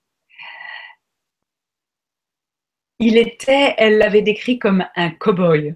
[2.99, 5.75] il était, elle l'avait décrit comme un cow-boy.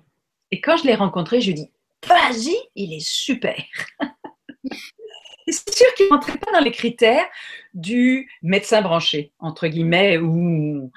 [0.52, 1.72] Et quand je l'ai rencontré, je lui ai dit
[2.08, 3.62] Vas-y, il est super.
[5.48, 7.26] c'est sûr qu'il ne rentrait pas dans les critères
[7.74, 10.92] du médecin branché, entre guillemets, ou,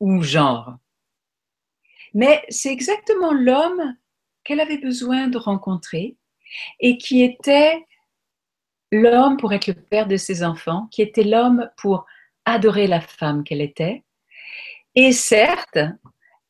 [0.00, 0.76] ou genre.
[2.14, 3.96] Mais c'est exactement l'homme
[4.44, 6.16] qu'elle avait besoin de rencontrer
[6.80, 7.84] et qui était
[8.90, 12.06] l'homme pour être le père de ses enfants, qui était l'homme pour
[12.44, 14.04] adorer la femme qu'elle était.
[14.94, 15.78] Et certes,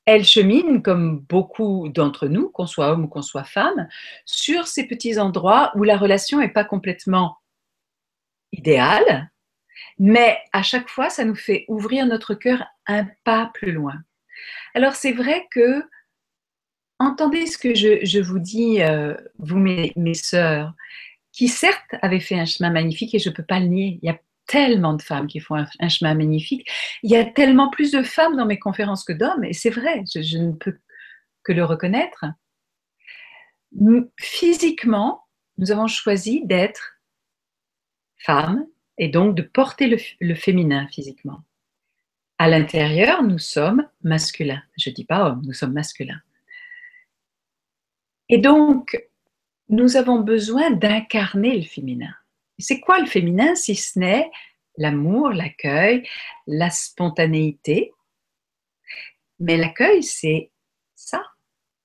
[0.09, 3.88] elle chemine, comme beaucoup d'entre nous, qu'on soit homme ou qu'on soit femme,
[4.25, 7.37] sur ces petits endroits où la relation n'est pas complètement
[8.53, 9.31] idéale,
[9.99, 13.97] mais à chaque fois, ça nous fait ouvrir notre cœur un pas plus loin.
[14.75, 15.85] Alors c'est vrai que,
[16.99, 20.73] entendez ce que je, vous dis, euh, vous mes, mes sœurs,
[21.33, 24.18] qui certes avaient fait un chemin magnifique, et je ne peux pas le nier, il
[24.48, 26.68] tellement de femmes qui font un, chemin magnifique.
[27.04, 30.02] Il y a tellement plus de femmes dans mes conférences que d'hommes, et c'est vrai,
[30.12, 30.78] je, ne peux
[31.44, 32.24] que le reconnaître.
[34.18, 35.24] physiquement,
[35.58, 36.98] nous avons choisi d'être
[38.16, 39.87] femmes et donc de porter
[40.20, 41.42] le, féminin physiquement.
[42.38, 44.62] À l'intérieur, nous sommes masculins.
[44.76, 46.20] Je ne dis pas hommes, nous sommes masculins.
[48.28, 48.98] Et donc,
[49.68, 52.14] nous avons besoin d'incarner le féminin.
[52.59, 54.31] C'est quoi le féminin si ce n'est
[54.77, 56.09] l'amour, l'accueil,
[56.47, 57.92] la spontanéité?
[59.38, 60.51] Mais l'accueil, c'est
[60.94, 61.23] ça,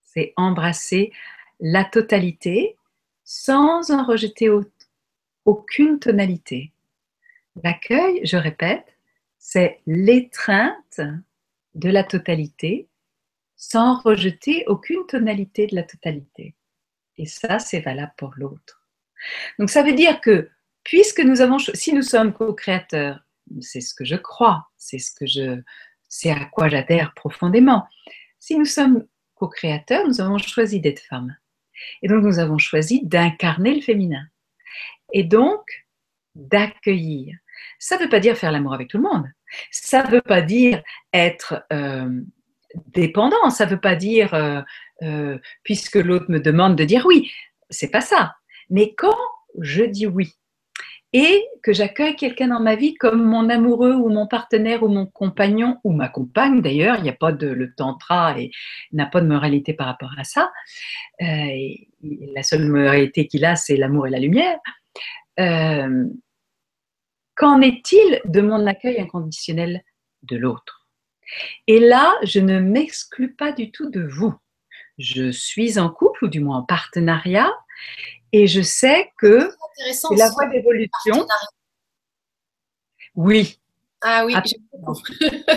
[0.04, 1.12] c'est embrasser
[1.60, 2.78] la totalité
[3.24, 4.50] sans en rejeter
[5.46, 6.74] aucune tonalité.
[7.64, 8.98] L'accueil, je répète,
[9.38, 11.02] c'est l'étreinte
[11.76, 12.88] de la totalité
[13.56, 16.56] sans rejeter aucune tonalité de la totalité.
[17.18, 18.88] Et ça, c'est valable pour l'autre.
[19.60, 20.50] Donc ça veut dire que
[20.84, 23.20] puisque nous avons, si nous sommes co-créateurs,
[23.62, 25.62] c'est ce que je crois, c'est ce que je,
[26.10, 27.88] c'est à quoi j'adhère profondément.
[28.40, 31.36] Si nous sommes co-créateurs, nous avons choisi d'être femmes.
[32.02, 34.26] Et donc nous avons choisi d'incarner le féminin.
[35.12, 35.62] Et donc
[36.36, 37.38] d'accueillir.
[37.80, 39.28] Ça ne veut pas dire faire l'amour avec tout le monde.
[39.72, 40.82] Ça ne veut pas dire
[41.14, 42.22] être euh,
[42.88, 43.50] dépendant.
[43.50, 44.62] Ça ne veut pas dire, euh,
[45.04, 47.32] euh, puisque l'autre me demande de dire oui.
[47.70, 48.36] C'est pas ça.
[48.70, 49.18] Mais quand
[49.60, 50.34] je dis oui,
[51.14, 55.06] et que j'accueille quelqu'un dans ma vie comme mon amoureux ou mon partenaire ou mon
[55.06, 58.50] compagnon ou ma compagne d'ailleurs, il n'y a pas de le tantra et
[58.92, 60.52] n'a pas de moralité par rapport à ça.
[61.22, 61.26] Euh,
[62.02, 64.58] la seule moralité qu'il a, c'est l'amour et la lumière.
[65.40, 66.06] Euh,
[67.36, 69.84] qu'en est-il de mon accueil inconditionnel
[70.24, 70.88] de l'autre?
[71.68, 74.34] Et là, je ne m'exclus pas du tout de vous.
[74.98, 77.52] Je suis en couple ou du moins en partenariat
[78.34, 79.50] et je sais que
[79.94, 81.26] c'est la voie d'évolution.
[83.16, 83.60] Oui.
[84.02, 84.36] Ah oui.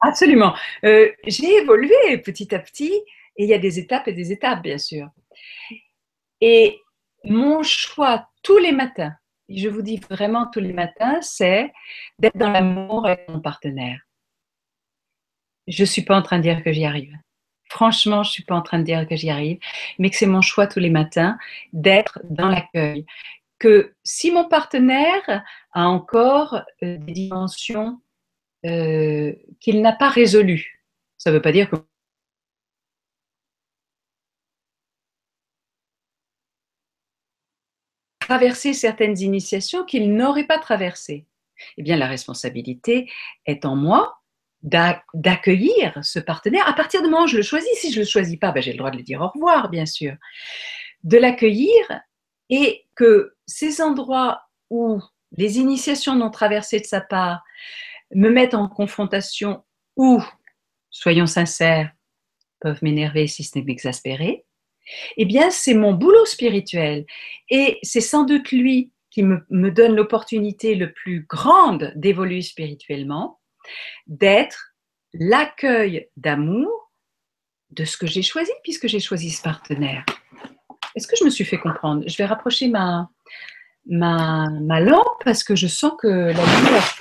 [0.00, 0.54] Absolument.
[0.84, 2.92] Euh, j'ai évolué petit à petit
[3.36, 5.08] et il y a des étapes et des étapes, bien sûr.
[6.40, 6.80] Et
[7.24, 9.14] mon choix tous les matins,
[9.48, 11.72] je vous dis vraiment tous les matins, c'est
[12.18, 14.00] d'être dans l'amour avec mon partenaire.
[15.68, 17.14] Je ne suis pas en train de dire que j'y arrive.
[17.68, 19.58] Franchement, je ne suis pas en train de dire que j'y arrive,
[19.98, 21.38] mais que c'est mon choix tous les matins
[21.72, 23.04] d'être dans l'accueil.
[23.58, 28.00] Que si mon partenaire a encore euh, des dimensions
[28.66, 30.84] euh, qu'il n'a pas résolues,
[31.18, 31.76] ça ne veut pas dire que
[38.20, 41.24] traverser certaines initiations qu'il n'aurait pas traversées.
[41.78, 43.10] Eh bien, la responsabilité
[43.46, 44.17] est en moi
[44.62, 47.70] d'accueillir ce partenaire à partir du moment où je le choisis.
[47.74, 49.70] Si je ne le choisis pas, ben j'ai le droit de lui dire au revoir,
[49.70, 50.14] bien sûr.
[51.04, 51.72] De l'accueillir
[52.50, 55.00] et que ces endroits où
[55.36, 57.42] les initiations non traversées de sa part
[58.14, 59.64] me mettent en confrontation
[59.96, 60.22] ou,
[60.90, 61.92] soyons sincères,
[62.60, 64.44] peuvent m'énerver si ce n'est m'exaspérer,
[65.16, 67.04] eh bien, c'est mon boulot spirituel.
[67.50, 73.38] Et c'est sans doute lui qui me, me donne l'opportunité le plus grande d'évoluer spirituellement
[74.06, 74.74] d'être
[75.12, 76.92] l'accueil d'amour
[77.70, 80.04] de ce que j'ai choisi, puisque j'ai choisi ce partenaire.
[80.94, 82.02] Est-ce que je me suis fait comprendre?
[82.06, 83.08] Je vais rapprocher ma,
[83.86, 86.98] ma, ma lampe parce que je sens que la lumière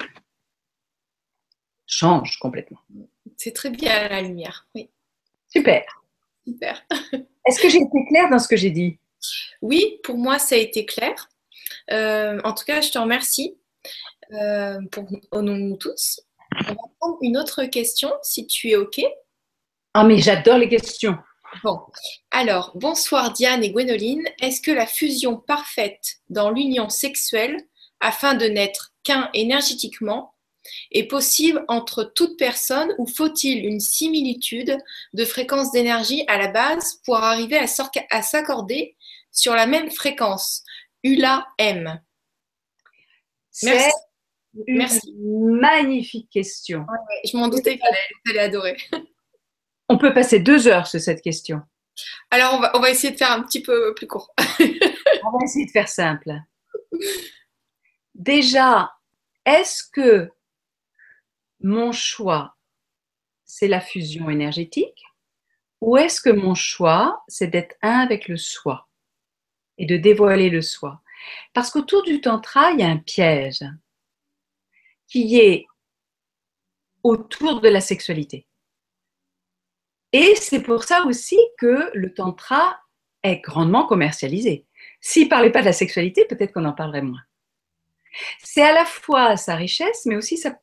[1.86, 2.80] change complètement.
[3.38, 4.90] C'est très bien la lumière, oui.
[5.50, 5.84] Super.
[6.46, 6.86] Super.
[7.46, 9.00] Est-ce que j'ai été claire dans ce que j'ai dit?
[9.62, 11.30] Oui, pour moi, ça a été clair.
[11.92, 13.58] Euh, en tout cas, je te remercie
[14.34, 16.22] euh, pour, au nom de nous tous.
[16.60, 19.02] On va prendre une autre question, si tu es OK.
[19.94, 21.18] Ah, mais j'adore les questions.
[21.64, 21.80] Bon,
[22.32, 24.28] alors, bonsoir Diane et Gwénoline.
[24.42, 27.58] Est-ce que la fusion parfaite dans l'union sexuelle,
[28.00, 30.34] afin de n'être qu'un énergétiquement,
[30.92, 34.78] est possible entre toutes personnes ou faut-il une similitude
[35.14, 38.96] de fréquence d'énergie à la base pour arriver à s'accorder
[39.32, 40.64] sur la même fréquence?
[41.04, 42.02] ULA M.
[44.68, 45.14] Merci.
[45.14, 45.16] Merci.
[45.18, 46.86] magnifique question.
[47.24, 47.96] je m'en doutais qu'elle
[48.32, 48.78] allait adorer.
[49.90, 51.62] On peut passer deux heures sur cette question.
[52.30, 54.34] Alors, on va, on va essayer de faire un petit peu plus court.
[54.40, 56.32] on va essayer de faire simple.
[58.14, 58.92] Déjà,
[59.46, 60.30] est-ce que
[61.62, 62.56] mon choix,
[63.46, 65.04] c'est la fusion énergétique
[65.82, 68.88] ou est-ce que mon choix, c'est d'être un avec le soi
[69.78, 71.02] et de dévoiler le soi?
[71.54, 73.64] Parce qu'autour du tantra, il y a un piège
[75.08, 75.66] qui est
[77.04, 78.48] autour de la sexualité.
[80.14, 82.80] Et c'est pour ça aussi que le tantra
[83.24, 84.66] est grandement commercialisé.
[85.02, 87.22] S'il ne parlait pas de la sexualité, peut-être qu'on en parlerait moins.
[88.44, 90.58] C'est à la fois sa richesse, mais aussi, sa,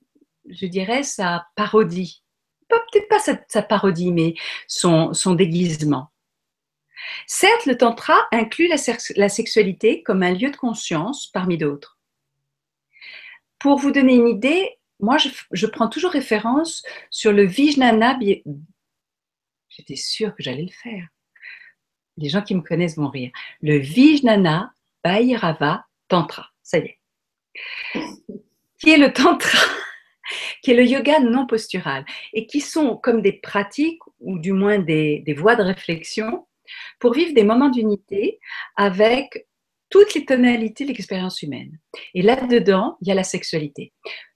[0.49, 2.23] je dirais, sa parodie.
[2.69, 4.35] Peut-être pas sa, parodie, mais
[4.67, 6.11] son, son déguisement.
[7.27, 11.94] Certes, le tantra inclut la, sexualité comme un lieu de conscience parmi d'autres.
[13.65, 18.19] Pour vous donner une idée, moi, je, prends toujours référence sur le Vijnana.
[19.71, 21.09] J'étais sûre que j'allais le faire.
[22.19, 23.31] Les gens qui me connaissent vont rire.
[23.63, 26.51] Le Vijnana Bhairava Tantra.
[26.63, 26.99] Ça y est.
[28.79, 29.59] Qui est le Tantra
[30.63, 34.79] qui est le yoga non postural, et qui sont comme des pratiques, ou du moins
[34.79, 36.47] des, des voies de réflexion,
[36.99, 38.41] pour vivre des moments d'unité
[38.77, 39.47] avec
[39.95, 41.79] toutes les tonalités de l'expérience humaine.
[42.15, 43.93] Et là-dedans, il y a la sexualité.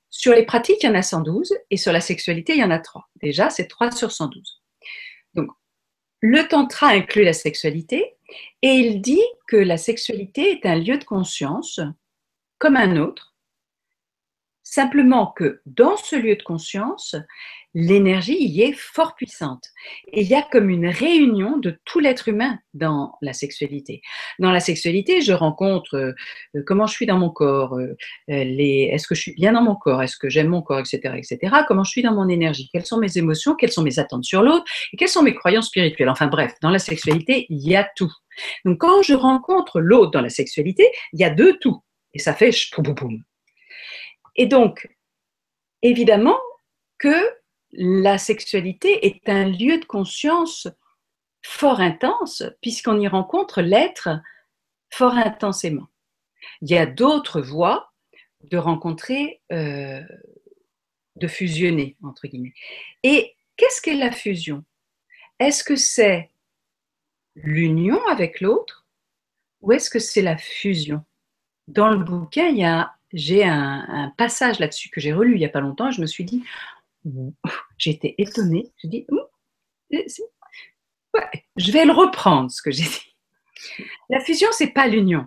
[0.09, 2.71] Sur les pratiques, il y en a 112, et sur la sexualité, il y en
[2.71, 3.03] a 3.
[3.21, 4.63] Déjà, c'est 3 sur 112.
[5.35, 5.49] Donc,
[6.21, 8.15] le tantra inclut la sexualité,
[8.63, 11.81] et il dit que la sexualité est un lieu de conscience
[12.59, 13.35] comme un autre,
[14.71, 17.17] Simplement que dans ce lieu de conscience,
[17.75, 19.65] l'énergie y est fort puissante.
[20.13, 24.01] Et il y a comme une réunion de tout l'être humain dans la sexualité.
[24.39, 27.95] Dans la sexualité, je rencontre euh, comment je suis dans mon corps, euh,
[28.29, 31.57] est-ce que je suis bien dans mon corps, est-ce que j'aime mon corps, etc., etc.
[31.67, 34.43] Comment je suis dans mon énergie, quelles sont mes émotions, quelles sont mes attentes sur
[34.43, 36.09] l'autre, et quelles sont mes croyances spirituelles.
[36.09, 38.13] Enfin bref, dans la sexualité, il y a tout.
[38.65, 41.83] Donc quand je rencontre l'autre dans la sexualité, il y a deux tout.
[42.15, 43.23] Et ça fait poum poum.
[44.37, 44.89] Et donc,
[45.83, 46.39] évidemment
[46.99, 47.15] que
[47.73, 50.69] la sexualité est un lieu de conscience
[51.43, 54.09] fort intense, puisqu'on y rencontre l'être
[54.91, 55.89] fort intensément.
[56.63, 57.93] Il y a d'autres voies
[58.45, 60.03] de rencontrer, euh,
[61.17, 62.55] de fusionner, entre guillemets.
[63.03, 64.65] Et qu'est-ce qu'est la fusion?
[65.39, 66.31] Est-ce que c'est
[67.35, 68.87] l'union avec l'autre
[69.61, 71.05] ou est-ce que c'est la fusion?
[71.67, 75.45] Dans le bouquin, il y a j'ai un, passage là-dessus que j'ai relu il n'y
[75.45, 75.89] a pas longtemps.
[75.89, 76.45] Et je me suis dit,
[77.87, 78.73] été étonnée.
[78.83, 79.07] Je dit,
[81.57, 83.17] je vais le reprendre ce que j'ai dit.
[84.09, 85.27] La fusion, c'est pas l'union.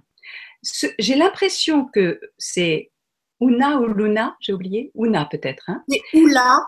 [1.00, 2.91] J'ai l'impression que c'est
[3.39, 4.91] Una ou Luna, j'ai oublié.
[4.96, 5.70] Una peut-être.
[5.70, 5.84] Hein?
[6.13, 6.60] Oula.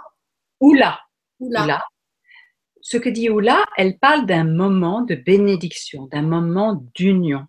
[0.59, 0.99] Oula.
[1.39, 1.85] Oula.
[2.81, 7.47] Ce que dit Oula, elle parle d'un moment de bénédiction, d'un moment d'union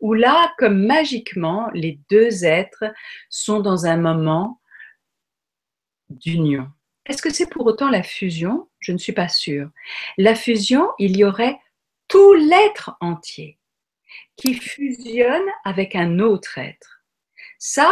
[0.00, 2.84] où là, comme magiquement, les deux êtres
[3.28, 4.60] sont dans un moment
[6.08, 6.68] d'union.
[7.06, 8.68] Est-ce que c'est pour autant la fusion?
[8.78, 9.70] Je ne suis pas sûre.
[10.18, 11.58] La fusion, il y aurait
[12.08, 13.58] tout l'être entier
[14.36, 17.04] qui fusionne avec un autre être.
[17.58, 17.90] Ça,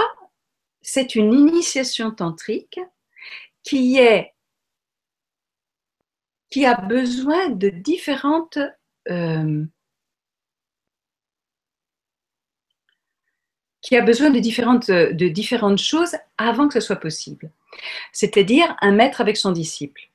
[0.82, 2.80] c'est une initiation tantrique
[3.62, 4.34] qui est
[6.50, 8.58] qui a besoin de différentes
[9.10, 9.64] euh,
[13.80, 17.50] qui a besoin de différentes, de différentes choses avant que ce soit possible.
[18.12, 20.08] C'est-à-dire un maître avec son disciple.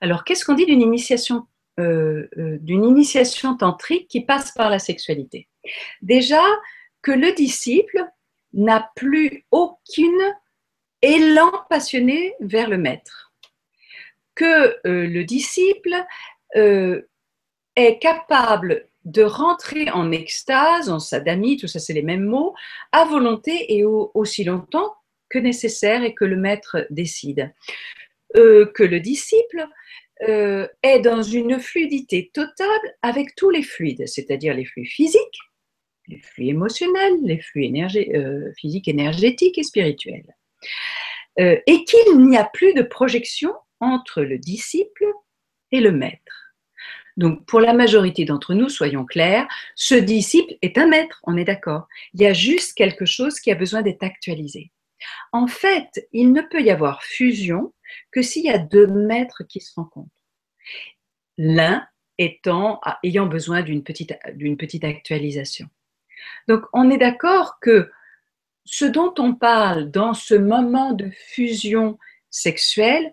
[0.00, 1.46] Alors, qu'est-ce qu'on dit d'une initiation,
[1.80, 5.48] euh, euh, d'une initiation tantrique qui passe par la sexualité?
[6.02, 6.42] Déjà,
[7.02, 8.04] que le disciple
[8.52, 10.34] n'a plus aucune
[11.02, 13.32] élan passionné vers le maître.
[14.34, 15.94] Que euh, le disciple
[16.54, 22.54] est capable de rentrer en extase, en sadamie, tout ça c'est les mêmes mots,
[22.92, 24.94] à volonté et aussi longtemps
[25.30, 27.52] que nécessaire et que le maître décide.
[28.36, 29.66] Euh, que le disciple
[30.28, 32.66] euh, est dans une fluidité totale
[33.00, 35.38] avec tous les fluides, c'est-à-dire les flux physiques,
[36.08, 37.70] les flux émotionnels, les flux
[38.14, 40.34] euh, physiques, énergétiques et spirituels.
[41.38, 45.06] et qu'il n'y a plus de projection entre le disciple
[45.70, 46.45] et le maître.
[47.16, 51.44] Donc, pour la majorité d'entre nous, soyons clairs, ce disciple est un maître, on est
[51.44, 51.88] d'accord.
[52.14, 54.70] Il y a juste quelque chose qui a besoin d'être actualisé.
[55.32, 57.72] En fait, il ne peut y avoir fusion
[58.10, 60.10] que s'il y a deux maîtres qui se rencontrent.
[61.38, 61.86] L'un
[62.18, 65.68] étant, ayant besoin d'une petite, d'une petite actualisation.
[66.48, 67.90] Donc, on est d'accord que
[68.64, 71.98] ce dont on parle dans ce moment de fusion
[72.30, 73.12] sexuelle,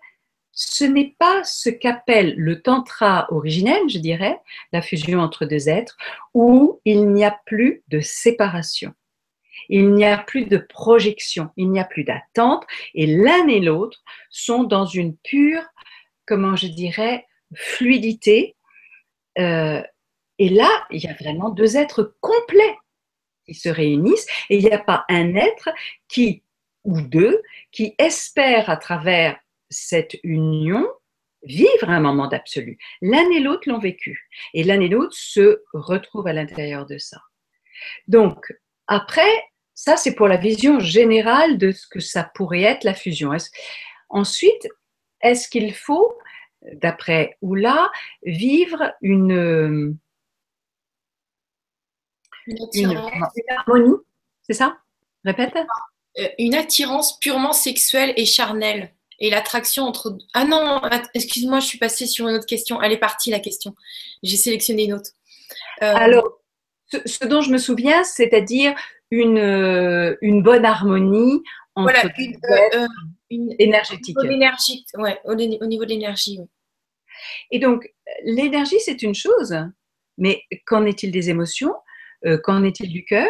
[0.54, 4.40] ce n'est pas ce qu'appelle le tantra originel, je dirais,
[4.72, 5.98] la fusion entre deux êtres,
[6.36, 8.94] où il n'y a plus de séparation.
[9.68, 14.04] Il n'y a plus de projection, il n'y a plus d'attente, et l'un et l'autre
[14.30, 15.64] sont dans une pure,
[16.28, 17.26] comment je dirais,
[17.56, 18.56] fluidité.
[19.40, 19.82] Euh,
[20.38, 22.78] et là, il y a vraiment deux êtres complets
[23.46, 25.70] qui se réunissent, et il n'y a pas un être
[26.08, 26.44] qui,
[26.84, 27.42] ou deux,
[27.72, 29.40] qui espèrent à travers
[29.74, 30.88] cette union
[31.44, 32.78] vivre un moment d'absolu.
[33.02, 37.22] L'un et l'autre l'ont vécu et l'un et l'autre se retrouvent à l'intérieur de ça.
[38.08, 38.54] Donc,
[38.88, 39.30] après,
[39.74, 43.32] ça c'est pour la vision générale de ce que ça pourrait être la fusion.
[44.10, 44.68] ensuite,
[45.22, 46.18] est-ce qu'il faut,
[46.74, 47.92] d'après Oula,
[48.24, 49.98] vivre une,
[52.74, 53.02] une,
[53.58, 53.98] harmonie,
[54.44, 54.78] c'est ça?
[55.26, 55.56] Répète.
[56.20, 58.94] Euh, une attirance purement sexuelle et charnelle.
[59.20, 60.18] Et l'attraction entre.
[60.34, 60.82] Ah non,
[61.14, 62.82] excuse-moi, je suis passée sur une autre question.
[62.82, 63.76] Elle est partie, la question.
[64.24, 65.12] J'ai sélectionné une autre.
[65.82, 66.40] Euh, Alors,
[66.88, 68.74] ce, dont je me souviens, c'est-à-dire
[69.12, 71.42] une, euh, une bonne harmonie
[71.76, 72.14] entre voilà,
[73.30, 74.18] une, énergétique.
[74.20, 76.40] Au ouais, au, niveau de l'énergie.
[77.52, 77.92] Et donc,
[78.24, 79.56] l'énergie, c'est une chose,
[80.18, 81.74] mais qu'en est-il des émotions?
[82.44, 83.28] Qu'en est-il du cœur?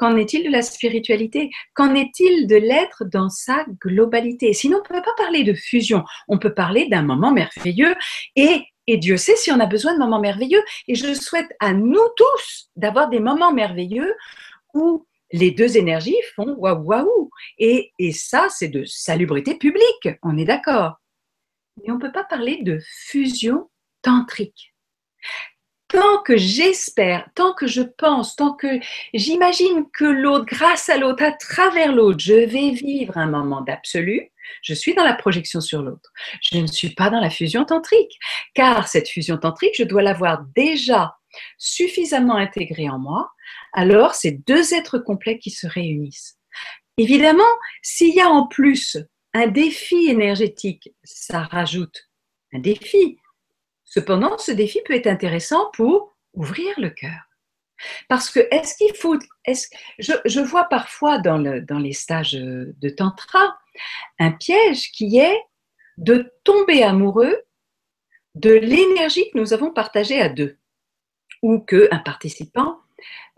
[0.00, 1.50] Qu'en est-il de la spiritualité?
[1.74, 4.54] Qu'en est-il de l'être dans sa globalité?
[4.54, 6.04] Sinon, on ne peut pas parler de fusion.
[6.26, 7.94] On peut parler d'un moment merveilleux
[8.34, 10.62] et, et Dieu sait si on a besoin de moments merveilleux.
[10.88, 14.14] Et je souhaite à nous tous d'avoir des moments merveilleux
[14.72, 17.30] où les deux énergies font waouh waouh.
[17.58, 20.94] Et, et ça, c'est de salubrité publique, on est d'accord.
[21.76, 23.68] Mais on ne peut pas parler de fusion
[24.00, 24.72] tantrique
[25.90, 28.80] tant que j'espère, tant que je pense, tant que
[29.12, 34.30] j'imagine que l'autre, grâce à l'autre, à travers l'autre, je vais vivre un moment d'absolu,
[34.62, 36.10] je suis dans la projection sur l'autre.
[36.42, 38.18] Je ne suis pas dans la fusion tantrique,
[38.54, 41.14] car cette fusion tantrique, je dois l'avoir déjà
[41.58, 43.30] suffisamment intégrée en moi,
[43.72, 46.38] alors c'est deux êtres complets qui se réunissent.
[46.96, 47.42] Évidemment,
[47.82, 48.98] s'il y a en plus
[49.32, 52.08] un défi énergétique, ça rajoute
[52.52, 53.18] un défi.
[53.90, 57.28] Cependant, ce défi peut être intéressant pour ouvrir le cœur.
[58.08, 59.18] Parce que est-ce qu'il faut,
[59.98, 63.58] je, vois parfois dans, le, dans les stages de tantra
[64.20, 65.38] un piège qui est
[65.96, 67.36] de tomber amoureux
[68.36, 70.56] de l'énergie que nous avons partagée à deux,
[71.42, 72.78] ou qu'un participant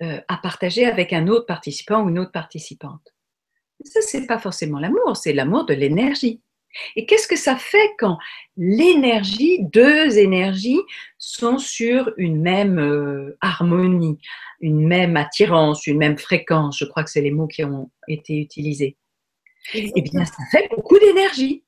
[0.02, 3.14] euh, a partagé avec un autre participant ou une autre participante.
[3.84, 6.42] Ça, c'est pas forcément l'amour, c'est l'amour de l'énergie.
[6.96, 8.18] Et qu'est-ce que ça fait quand
[8.56, 10.80] l'énergie, deux énergies
[11.18, 14.18] sont sur une même euh, harmonie,
[14.60, 16.78] une même attirance, une même fréquence?
[16.78, 18.96] Je crois que c'est les mots qui ont été utilisés.
[19.74, 21.64] Eh bien, ça fait beaucoup d'énergie.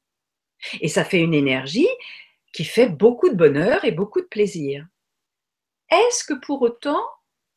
[0.81, 1.89] Et ça fait une énergie
[2.53, 4.87] qui fait beaucoup de bonheur et beaucoup de plaisir.
[5.91, 7.03] Est-ce que pour autant,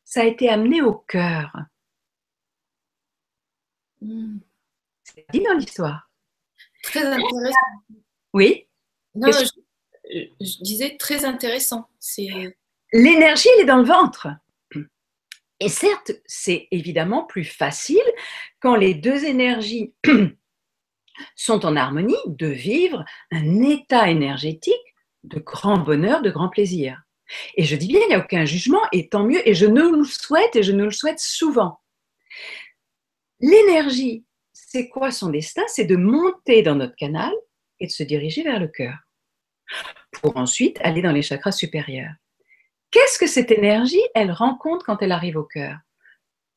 [0.04, 1.56] ça a été amené au cœur?
[4.02, 4.39] Hmm.
[5.04, 6.07] C'est dit dans l'histoire.
[6.88, 7.58] Très intéressant.
[8.34, 8.68] Oui.
[9.16, 11.90] Non, je, disais très intéressant.
[12.00, 12.28] C'est
[12.94, 14.28] l'énergie, elle est dans le ventre.
[15.60, 17.98] Et certes, c'est évidemment plus facile
[18.60, 19.94] quand les deux énergies
[21.36, 24.76] sont en harmonie de vivre un état énergétique
[25.24, 27.02] de grand bonheur, de grand plaisir.
[27.56, 29.92] Et je dis bien, il n'y a aucun jugement, et tant mieux, et je nous
[29.92, 31.82] le souhaite, et je nous le souhaite souvent.
[33.40, 34.24] L'énergie
[34.68, 35.63] c'est quoi son destin?
[35.68, 37.34] C'est de monter dans notre canal
[37.80, 38.95] et de se diriger vers le cœur,
[40.11, 42.11] pour ensuite aller dans les chakras supérieurs.
[42.91, 45.78] Qu'est-ce que cette énergie, elle rencontre quand elle arrive au cœur?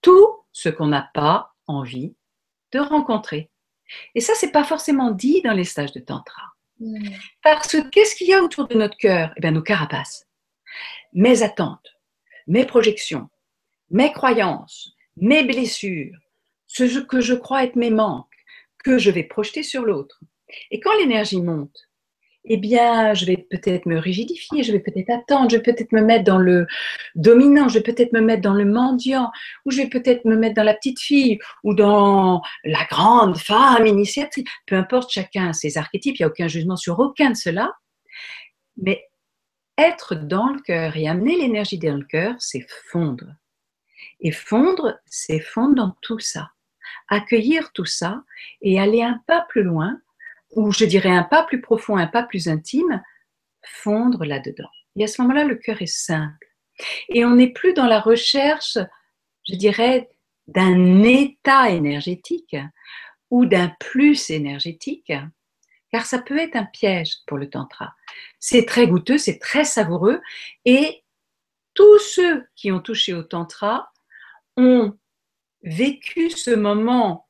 [0.03, 2.17] Tout ce qu'on n'a pas envie
[2.73, 3.49] de rencontrer.
[4.17, 6.43] Et ça, c'est pas forcément dit dans les stages de tantra.
[6.81, 7.11] Hmm.
[7.45, 9.33] Parce que qu'est-ce qu'il y a autour de notre cœur?
[9.37, 10.27] Eh bien, nos carapaces,
[11.13, 11.97] mes attentes,
[12.49, 13.29] mes projections,
[13.89, 16.19] mes croyances, mes blessures,
[16.73, 18.27] ce que je crois être mes manques,
[18.85, 20.21] que je vais projeter sur l'autre.
[20.71, 21.89] Et quand l'énergie monte,
[22.45, 26.01] eh bien, je vais peut-être me rigidifier, je vais peut-être attendre, je vais peut-être me
[26.01, 26.67] mettre dans le
[27.15, 29.31] dominant, je vais peut-être me mettre dans le mendiant,
[29.67, 33.87] ou je vais peut-être me mettre dans la petite fille, ou dans la grande femme
[33.87, 34.45] initiatrice.
[34.67, 37.73] Peu importe, chacun ses archétypes, il n'y a aucun jugement sur aucun de cela.
[38.79, 39.07] Mais
[39.77, 43.27] être dans le cœur et amener l'énergie dans le cœur, c'est fondre.
[44.21, 46.51] Et fondre, c'est fondre dans tout ça
[47.09, 48.23] accueillir tout ça
[48.63, 50.01] et aller un pas plus loin,
[50.51, 53.03] ou je dirais un pas plus profond, un pas plus intime,
[53.65, 54.71] fondre là-dedans.
[54.97, 56.47] Et à ce moment-là, le cœur est simple.
[57.09, 58.79] Et on n'est plus dans la recherche,
[59.49, 60.09] je dirais,
[60.47, 62.57] d'un état énergétique
[63.31, 65.13] ou d'un plus énergétique,
[65.93, 67.95] car ça peut être un piège pour le tantra.
[68.39, 70.21] C'est très goûteux, c'est très savoureux,
[70.65, 71.05] et
[71.75, 73.93] tous ceux qui ont touché au tantra
[74.57, 74.99] ont
[75.63, 77.29] vécu ce moment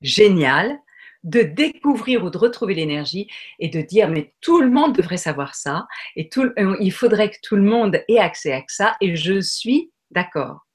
[0.00, 0.78] génial
[1.22, 5.54] de découvrir ou de retrouver l'énergie et de dire mais tout le monde devrait savoir
[5.54, 5.86] ça
[6.16, 9.40] et tout, euh, il faudrait que tout le monde ait accès à ça et je
[9.40, 10.66] suis d'accord.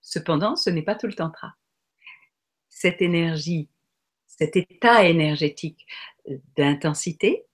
[0.00, 1.54] Cependant, ce n'est pas tout le tantra.
[2.68, 3.68] Cette énergie,
[4.26, 5.86] cet état énergétique
[6.56, 7.44] d'intensité,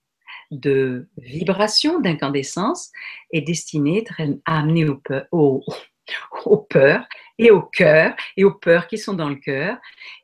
[0.53, 2.93] de vibration, d'incandescence
[3.32, 4.05] est destiné
[4.45, 5.01] à amener au,
[5.32, 5.64] au,
[6.45, 7.07] aux peurs
[7.39, 9.79] et au cœur et aux peurs qui sont dans le cœur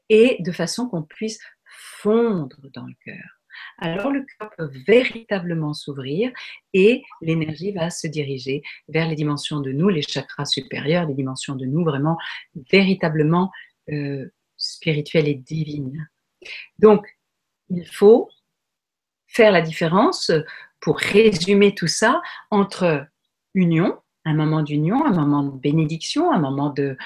[0.09, 3.41] et de façon qu'on puisse fondre dans le cœur.
[3.79, 6.33] alors le cœur peut véritablement s'ouvrir
[6.73, 11.57] et l'énergie va se diriger vers les dimensions de nous, les chakras supérieurs, les dimensions
[11.57, 12.19] de nous vraiment
[12.71, 13.51] véritablement
[13.91, 16.09] euh, spirituelles et divines.
[16.79, 17.07] Donc,
[17.69, 18.29] il faut
[19.27, 20.31] faire la différence,
[20.81, 22.21] pour résumer tout ça,
[22.51, 23.07] entre
[23.55, 26.97] union, un moment d'union, un moment de bénédiction, un moment de,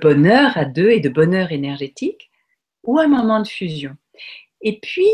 [0.00, 2.30] bonheur à deux et de bonheur énergétique,
[2.82, 3.96] ou un moment de fusion.
[4.60, 5.08] Et puis,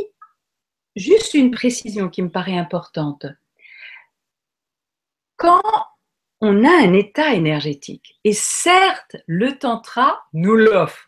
[0.96, 3.26] juste une précision qui me paraît importante.
[5.36, 5.62] Quand
[6.40, 11.07] on a un état énergétique, et certes, le tantra nous l'offre,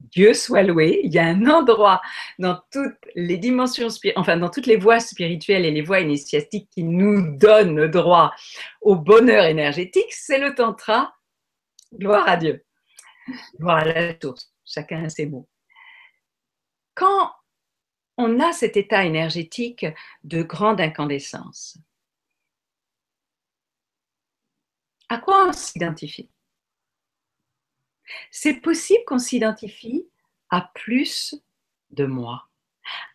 [0.00, 2.00] Dieu soit loué, il y a un endroit
[2.38, 6.84] dans toutes les dimensions, enfin dans toutes les voies spirituelles et les voies initiatiques qui
[6.84, 8.32] nous donnent le droit
[8.80, 11.14] au bonheur énergétique, c'est le tantra.
[11.92, 12.64] Gloire à Dieu.
[13.58, 14.52] Gloire à la source.
[14.64, 15.48] Chacun a ses mots.
[16.94, 17.32] Quand
[18.16, 19.86] on a cet état énergétique
[20.24, 21.78] de grande incandescence,
[25.08, 26.28] à quoi on s'identifie?
[28.30, 30.08] C'est possible qu'on s'identifie
[30.50, 31.34] à plus
[31.90, 32.44] de moi,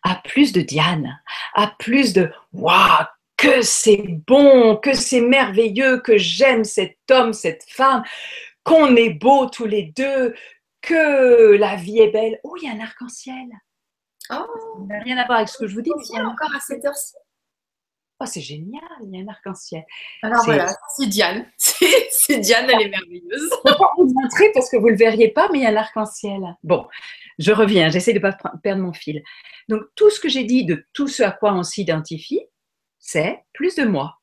[0.02, 1.20] à plus de Diane,
[1.54, 7.64] à plus de waouh, que c'est bon, que c'est merveilleux, que j'aime cet homme, cette
[7.68, 8.04] femme,
[8.62, 10.34] qu'on est beau tous les deux,
[10.80, 12.38] que la vie est belle.
[12.44, 13.46] Oh, il y a un arc-en-ciel.
[14.30, 14.46] Oh,
[14.88, 15.90] ça n'a rien à voir avec ce que je vous dis.
[16.10, 17.14] Il y a encore à cette heure-ci.
[18.20, 19.84] Oh, c'est génial, il y a un arc-en-ciel.
[20.22, 21.46] Alors voilà, c'est Diane.
[22.10, 23.50] C'est Diane, elle est merveilleuse.
[23.64, 25.66] Je ne pas vous montrer parce que vous ne le verriez pas, mais il y
[25.66, 26.40] a un arc-en-ciel.
[26.62, 26.86] Bon,
[27.38, 29.22] je reviens, j'essaie de ne pas perdre mon fil.
[29.68, 32.40] Donc, tout ce que j'ai dit de tout ce à quoi on s'identifie,
[32.98, 34.20] c'est plus de moi.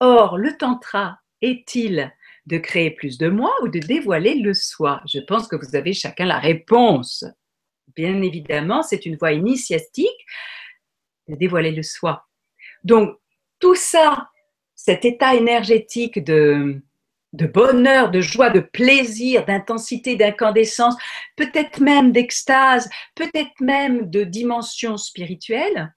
[0.00, 2.12] Or, le tantra est-il
[2.46, 5.00] de créer plus de moi ou de dévoiler le soi?
[5.06, 7.24] Je pense que vous avez chacun la réponse.
[7.94, 10.26] Bien évidemment, c'est une voie initiatique
[11.28, 12.26] de dévoiler le soi.
[12.84, 13.18] Donc,
[13.58, 14.28] tout ça,
[14.74, 16.82] cet état énergétique de,
[17.32, 20.96] bonheur, de joie, de plaisir, d'intensité, d'incandescence,
[21.36, 25.94] peut-être même d'extase, peut-être même de dimension spirituelle,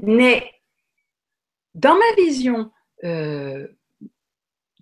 [0.00, 0.50] n'est
[1.74, 2.70] dans ma vision,
[3.04, 3.68] euh,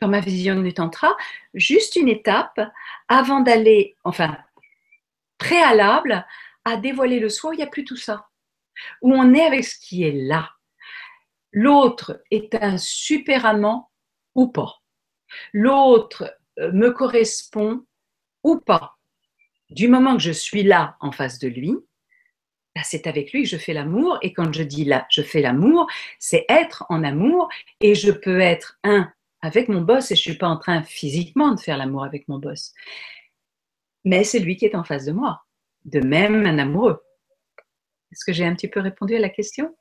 [0.01, 1.17] dans ma vision du tantra,
[1.55, 2.61] juste une étape
[3.09, 4.37] avant d'aller, enfin,
[5.39, 6.27] préalable
[6.65, 8.30] à dévoiler le soi, il n'y a plus tout ça
[9.03, 10.51] où on est avec ce qui est là.
[11.53, 13.91] L'autre est un super amant
[14.35, 14.81] ou pas.
[15.53, 17.85] L'autre euh, me correspond
[18.45, 18.97] ou pas.
[19.71, 21.75] Du moment que je suis là en face de lui,
[22.75, 24.19] bah, c'est avec lui que je fais l'amour.
[24.23, 25.87] Et quand je dis là, je fais l'amour,
[26.19, 27.49] c'est être en amour.
[27.81, 29.13] Et je peux être un
[29.43, 32.29] avec mon boss et je ne suis pas en train physiquement de faire l'amour avec
[32.29, 32.73] mon boss.
[34.05, 35.45] Mais c'est lui qui est en face de moi.
[35.85, 37.03] De même, un amoureux.
[38.13, 39.75] Est-ce que j'ai un petit peu répondu à la question?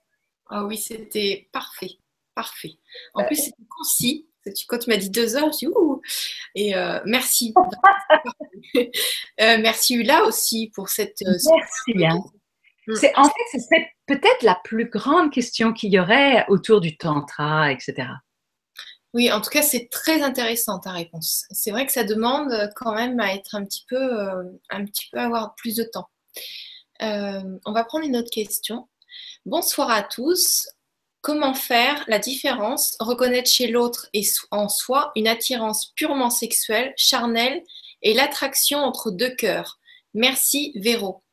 [0.49, 1.97] Ah oui, c'était parfait,
[2.36, 2.73] parfait.
[3.13, 4.27] En plus, c'était concis.
[4.67, 6.01] Quand tu m'as dit deux heures, je dit ouh
[6.55, 7.53] Et euh, merci.
[9.41, 11.21] Euh, merci Ula aussi pour cette.
[11.21, 12.05] Euh, merci.
[12.05, 12.19] Hein.
[12.88, 12.93] Mm.
[13.15, 17.71] En fait, ce serait peut-être la plus grande question qu'il y aurait autour du tantra,
[17.71, 18.09] etc.
[19.13, 21.45] Oui, en tout cas, c'est très intéressant ta réponse.
[21.51, 24.21] C'est vrai que ça demande quand même à être un petit peu,
[24.69, 26.09] un petit peu avoir plus de temps.
[27.02, 28.89] Euh, on va prendre une autre question.
[29.45, 30.68] Bonsoir à tous.
[31.22, 37.62] Comment faire la différence, reconnaître chez l'autre et en soi une attirance purement sexuelle, charnelle
[38.02, 39.80] et l'attraction entre deux cœurs?
[40.14, 41.24] Merci Véro.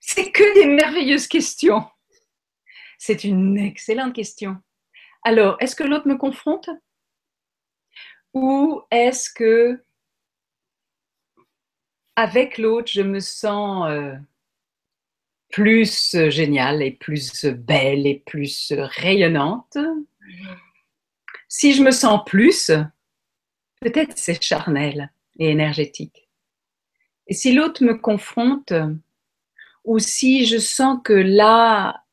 [0.00, 1.86] C'est que des merveilleuses questions.
[2.98, 4.56] C'est une excellente question.
[5.22, 6.68] Alors, est-ce que l'autre me confronte?
[8.34, 9.82] Ou est-ce que
[12.16, 14.14] avec l'autre, je me sens euh,
[15.50, 19.78] plus euh, géniale et plus belle et plus rayonnante.
[21.48, 22.70] Si je me sens plus,
[23.80, 26.28] peut-être c'est charnel et énergétique.
[27.26, 28.72] Et si l'autre me confronte,
[29.84, 32.04] ou si je sens que là,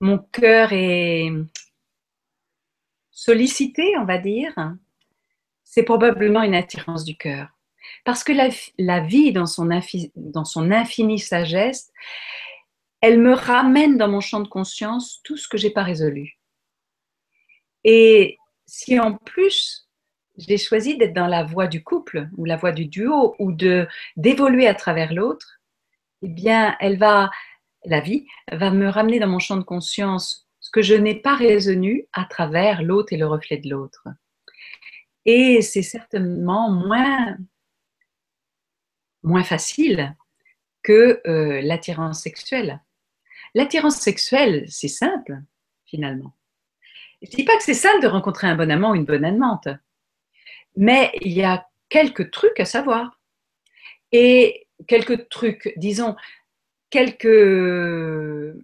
[0.00, 1.30] mon cœur est
[3.10, 4.54] sollicité, on va dire,
[5.64, 7.55] c'est probablement une attirance du cœur.
[8.04, 9.70] Parce que la, vie, dans son,
[10.70, 11.92] infinie sagesse,
[13.00, 16.38] elle me ramène dans mon champ de conscience tout ce que j'ai pas résolu.
[17.84, 19.88] Et si en plus
[20.38, 23.86] j'ai choisi d'être dans la voie du couple ou la voie du duo ou de
[24.16, 25.60] d'évoluer à travers l'autre,
[26.22, 27.30] eh bien, elle va,
[27.84, 31.36] la vie va me ramener dans mon champ de conscience ce que je n'ai pas
[31.36, 34.08] résolu à travers l'autre et le reflet de l'autre.
[35.24, 37.36] Et c'est certainement moins,
[39.26, 40.16] moins facile
[40.82, 42.80] que euh, l'attirance sexuelle.
[43.54, 45.42] L'attirance sexuelle, c'est simple,
[45.84, 46.32] finalement.
[47.22, 49.24] Je ne dis pas que c'est simple de rencontrer un bon amant ou une bonne
[49.24, 49.68] amante,
[50.76, 53.20] mais il y a quelques trucs à savoir.
[54.12, 56.16] Et quelques trucs, disons,
[56.90, 58.56] quelques,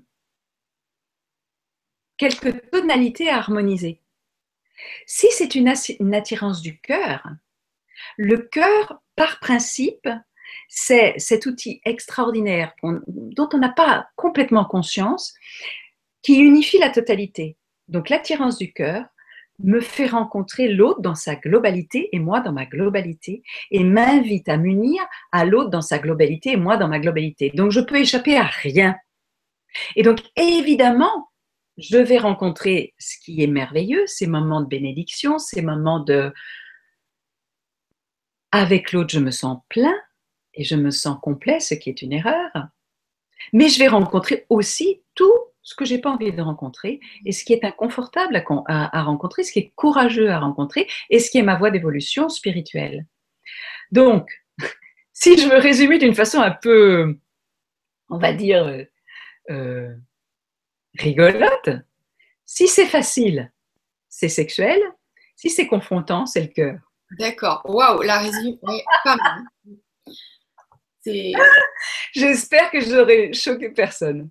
[2.16, 4.00] quelques tonalités à harmoniser.
[5.06, 5.68] Si c'est une,
[6.14, 7.26] attirance du cœur,
[8.16, 10.08] le cœur, par principe,
[10.68, 15.34] c'est cet outil extraordinaire dont on n'a pas complètement conscience,
[16.22, 17.56] qui unifie la totalité.
[17.88, 19.04] Donc l'attirance du cœur
[19.58, 24.56] me fait rencontrer l'autre dans sa globalité et moi dans ma globalité et m'invite à
[24.56, 27.50] m'unir à l'autre dans sa globalité et moi dans ma globalité.
[27.54, 28.96] Donc je peux échapper à rien.
[29.94, 31.28] Et donc évidemment,
[31.78, 36.32] je vais rencontrer ce qui est merveilleux, ces moments de bénédiction, ces moments de...
[38.50, 39.94] Avec l'autre, je me sens plein
[40.54, 42.50] et je me sens complet, ce qui est une erreur.
[43.52, 45.32] Mais je vais rencontrer aussi tout
[45.62, 49.52] ce que j'ai pas envie de rencontrer et ce qui est inconfortable à, rencontrer, ce
[49.52, 53.06] qui est courageux à rencontrer et ce qui est ma voie d'évolution spirituelle.
[53.90, 54.28] Donc,
[55.12, 57.18] si je veux résumer d'une façon un peu,
[58.08, 58.84] on va dire, euh,
[59.50, 59.94] euh,
[60.98, 61.70] rigolote,
[62.44, 63.52] si c'est facile,
[64.08, 64.80] c'est sexuel,
[65.36, 66.78] si c'est confrontant, c'est le cœur.
[67.18, 67.62] D'accord.
[67.64, 68.58] Waouh, la résumé
[69.04, 69.42] pas mal.
[72.14, 74.30] J'espère que je n'aurai choqué personne.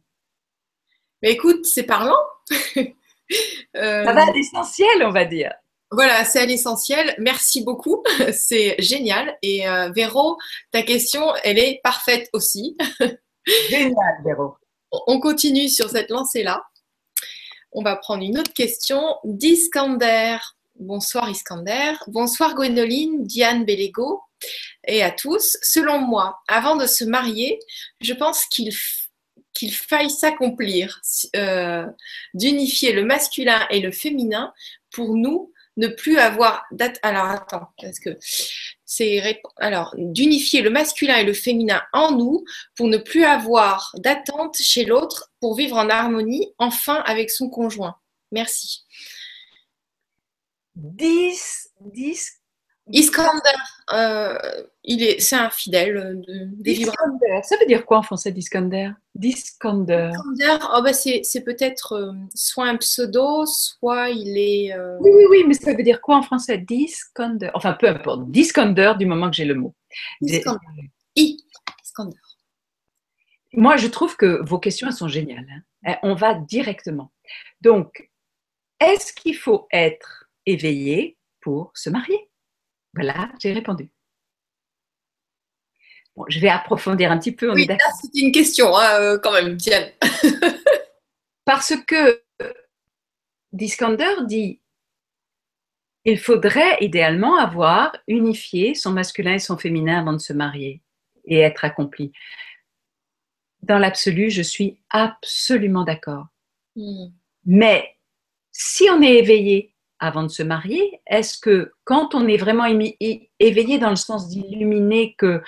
[1.21, 2.19] Mais écoute, c'est parlant.
[3.77, 5.53] Euh, Ça va à l'essentiel, on va dire.
[5.89, 7.15] Voilà, c'est à l'essentiel.
[7.17, 8.03] Merci beaucoup.
[8.33, 9.37] C'est génial.
[9.41, 10.37] Et euh, Véro,
[10.71, 12.75] ta question, elle est parfaite aussi.
[13.69, 14.55] Génial, Véro.
[15.07, 16.61] On continue sur cette lancée-là.
[17.71, 19.15] On va prendre une autre question.
[19.23, 20.35] Discander.
[20.77, 21.93] Bonsoir Iskander.
[22.07, 24.21] Bonsoir Gwénoline, Diane Bellego
[24.87, 25.57] et à tous.
[25.61, 27.59] Selon moi, avant de se marier,
[27.99, 28.71] je pense qu'il
[29.53, 31.01] qu'il faille s'accomplir
[31.35, 31.85] euh,
[32.33, 34.53] d'unifier le masculin et le féminin
[34.91, 36.99] pour nous ne plus avoir date.
[37.01, 38.17] Alors attends, parce que
[38.85, 42.43] c'est alors d'unifier le masculin et le féminin en nous
[42.75, 47.95] pour ne plus avoir d'attente chez l'autre pour vivre en harmonie enfin avec son conjoint.
[48.31, 48.85] Merci.
[50.75, 52.40] 10, 10
[52.93, 53.57] Iskander,
[53.93, 54.37] euh,
[54.83, 56.85] il est, c'est un fidèle de, des
[57.43, 58.91] Ça veut dire quoi en français, Diskander?
[59.15, 60.11] Diskander.
[60.15, 64.73] oh bah c'est, peut-être euh, soit un pseudo, soit il est.
[64.73, 66.57] Euh, oui, oui, oui, mais ça veut dire quoi en français?
[66.57, 67.49] Diskander.
[67.53, 68.29] Enfin, peu importe.
[68.29, 69.75] Diskander du moment que j'ai le mot.
[71.15, 72.17] Iskander.
[73.53, 75.47] Moi, je trouve que vos questions sont géniales.
[75.85, 75.97] Hein.
[76.03, 77.11] On va directement.
[77.59, 78.09] Donc,
[78.79, 82.30] est-ce qu'il faut être éveillé pour se marier?
[82.93, 83.89] Voilà, j'ai répondu.
[86.15, 87.53] Bon, je vais approfondir un petit peu.
[87.53, 87.67] oui,
[88.01, 89.91] c'est une question hein, euh, quand même, Diane.
[91.45, 92.21] Parce que
[93.53, 94.61] Diskander dit
[96.05, 100.81] il faudrait idéalement avoir unifié son masculin et son féminin avant de se marier
[101.25, 102.11] et être accompli.
[103.61, 106.25] Dans l'absolu, je suis absolument d'accord.
[106.75, 107.09] Hmm.
[107.45, 107.97] Mais
[108.51, 109.70] si on est éveillé
[110.01, 112.65] avant de se marier Est-ce que quand on est vraiment
[113.39, 115.41] éveillé dans le sens d'illuminer qu'il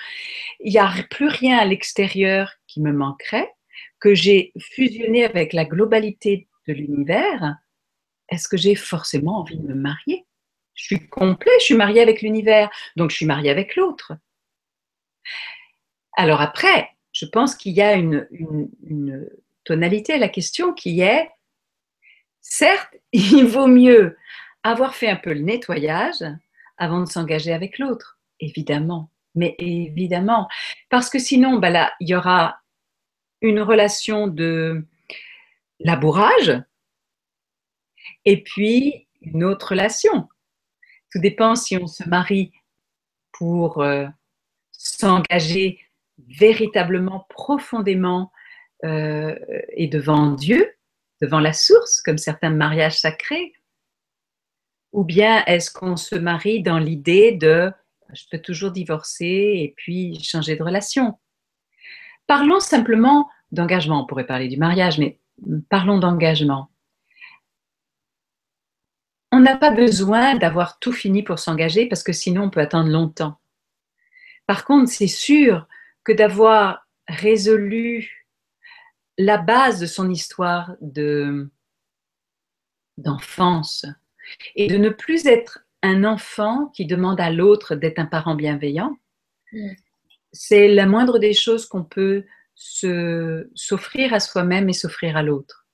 [0.64, 3.52] n'y a plus rien à l'extérieur qui me manquerait,
[4.00, 7.56] que j'ai fusionné avec la globalité de l'univers,
[8.30, 10.24] est-ce que j'ai forcément envie de me marier?
[10.74, 14.12] Je suis complet, je suis marié avec l'univers, donc je suis marié avec l'autre.
[16.16, 19.28] Alors après, je pense qu'il y a une
[19.64, 21.28] tonalité à la question qui est,
[22.40, 24.16] certes, il vaut mieux
[24.64, 26.24] avoir fait un peu le nettoyage
[26.76, 29.10] avant de s'engager avec l'autre, évidemment.
[29.36, 30.48] Mais évidemment,
[30.90, 32.58] parce que sinon, bah là, il y aura
[33.40, 34.84] une relation de
[35.80, 36.62] labourage
[38.24, 40.28] et puis une autre relation.
[41.10, 42.52] Tout dépend si on se marie
[43.32, 44.06] pour euh,
[44.72, 45.80] s'engager
[46.28, 48.32] véritablement, profondément
[48.84, 49.36] euh,
[49.72, 50.74] et devant Dieu,
[51.20, 53.52] devant la source, comme certains mariages sacrés,
[54.94, 57.70] ou bien est-ce qu'on se marie dans l'idée de
[58.12, 59.24] je peux toujours divorcer
[59.56, 61.18] et puis changer de relation?
[62.28, 64.02] Parlons simplement d'engagement.
[64.02, 65.18] On pourrait parler du mariage, mais
[65.68, 66.70] parlons d'engagement.
[69.32, 72.88] On n'a pas besoin d'avoir tout fini pour s'engager parce que sinon on peut attendre
[72.88, 73.40] longtemps.
[74.46, 75.66] Par contre, c'est sûr
[76.04, 78.28] que d'avoir résolu
[79.18, 81.50] la base de son histoire de
[82.96, 83.86] d'enfance
[84.54, 88.96] et de ne plus être un enfant qui demande à l'autre d'être un parent bienveillant.
[89.52, 89.72] Mm.
[90.32, 95.66] C'est la moindre des choses qu'on peut s'offrir à soi-même et s'offrir à l'autre.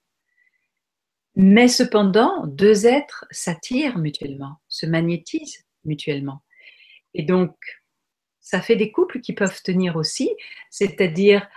[1.36, 6.42] Mais cependant, deux êtres s'attirent mutuellement, se magnétisent mutuellement.
[7.14, 7.54] Et donc,
[8.40, 10.30] ça fait des couples qui peuvent tenir aussi,
[10.70, 11.48] c'est-à-dire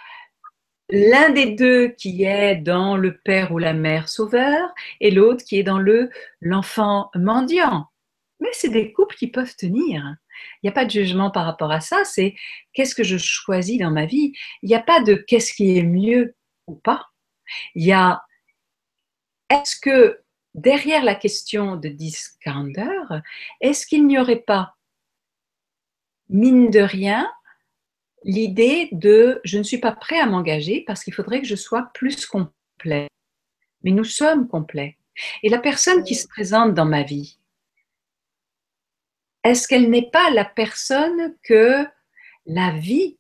[0.96, 4.70] l'un des deux qui est dans le père ou la mère sauveur
[5.02, 7.88] et l'autre qui est dans le l'enfant mendiant.
[8.40, 10.16] Mais c'est des couples qui peuvent tenir.
[10.62, 12.36] Il n'y a pas de jugement par rapport à ça, c'est
[12.74, 14.34] qu'est-ce que je choisis dans ma vie.
[14.62, 16.36] Il n'y a pas de qu'est-ce qui est mieux
[16.68, 17.08] ou pas.
[17.74, 18.22] Il y a
[19.50, 20.20] est-ce que
[20.54, 23.02] derrière la question de Discander,
[23.62, 24.76] est-ce qu'il n'y aurait pas,
[26.30, 27.32] mine de rien,
[28.24, 31.90] l'idée de je ne suis pas prêt à m'engager parce qu'il faudrait que je sois
[31.94, 33.08] plus complet.
[33.84, 34.98] Mais nous sommes complets.
[35.44, 37.38] Et la personne qui se présente dans ma vie,
[39.44, 41.86] est-ce qu'elle n'est pas la personne que
[42.46, 43.18] la vie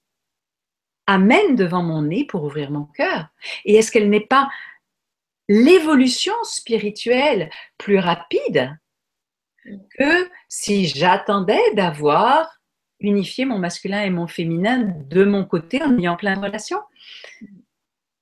[1.06, 3.28] amène devant mon nez pour ouvrir mon cœur?
[3.66, 4.50] Et est-ce qu'elle n'est pas
[5.50, 8.78] l'évolution spirituelle plus rapide
[9.98, 12.63] que si j'attendais d'avoir
[13.04, 16.82] unifié mon masculin et mon féminin de mon côté en ayant plein de relations.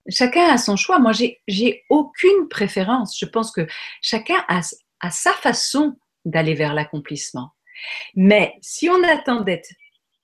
[0.09, 0.99] Chacun a son choix.
[0.99, 1.11] Moi,
[1.47, 3.17] j'ai aucune préférence.
[3.17, 3.67] Je pense que
[4.01, 4.61] chacun a,
[4.99, 7.51] a sa façon d'aller vers l'accomplissement.
[8.15, 9.69] Mais si on attend d'être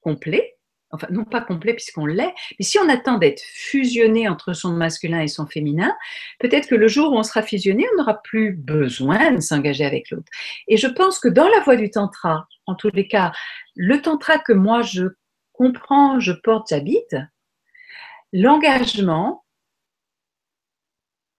[0.02, 0.57] complet,
[0.92, 5.22] enfin non pas complet puisqu'on l'est, mais si on attend d'être fusionné entre son masculin
[5.22, 5.96] et son féminin,
[6.40, 10.10] peut-être que le jour où on sera fusionné, on n'aura plus besoin de s'engager avec
[10.12, 10.32] l'autre.
[10.68, 13.32] Et je pense que dans la voie du tantra, en tous les cas,
[13.76, 15.06] le tantra que moi je
[15.54, 17.16] comprends, je porte, j'habite,
[18.32, 19.44] l'engagement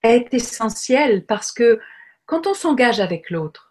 [0.02, 1.80] est essentiel parce que
[2.26, 3.68] quand on s'engage avec l'autre,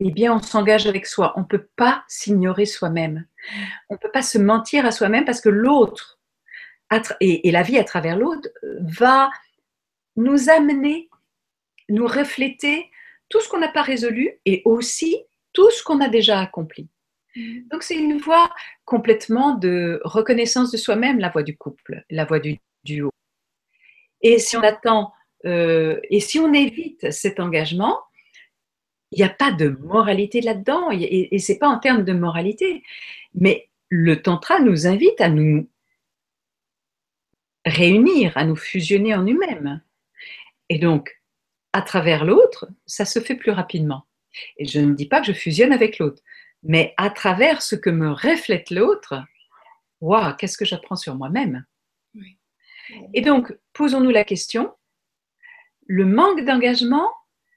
[0.00, 1.32] eh bien, on s'engage avec soi.
[1.36, 3.26] On ne peut pas s'ignorer soi-même.
[3.88, 6.18] On ne peut pas se mentir à soi-même parce que l'autre,
[7.20, 8.48] et, la vie à travers l'autre,
[8.80, 9.30] va
[10.16, 11.08] nous amener,
[11.88, 12.90] nous refléter
[13.28, 15.16] tout ce qu'on n'a pas résolu et aussi
[15.52, 16.88] tout ce qu'on a déjà accompli.
[17.36, 17.68] Mm.
[17.70, 18.50] Donc c'est une voie
[18.84, 23.10] complètement de reconnaissance de soi-même, la voie du couple, la voie du duo.
[24.20, 25.12] Et si on attend,
[25.44, 28.00] euh, et si on évite cet engagement,
[29.10, 32.82] il n'y a pas de moralité là-dedans, et, et c'est pas en termes de moralité.
[33.34, 35.68] Mais le tantra nous invite à nous
[37.64, 39.82] réunir, à nous fusionner en nous-mêmes.
[40.68, 41.20] Et donc,
[41.72, 44.06] à travers l'autre, ça se fait plus rapidement.
[44.56, 46.22] Et je ne dis pas que je fusionne avec l'autre,
[46.62, 49.24] mais à travers ce que me reflète l'autre,
[50.00, 51.64] waouh, qu'est-ce que j'apprends sur moi-même?
[53.14, 54.74] Et donc, posons-nous la question,
[55.86, 57.10] le manque d'engagement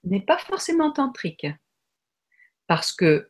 [0.03, 1.47] n'est pas forcément tantrique.
[2.67, 3.29] Parce que,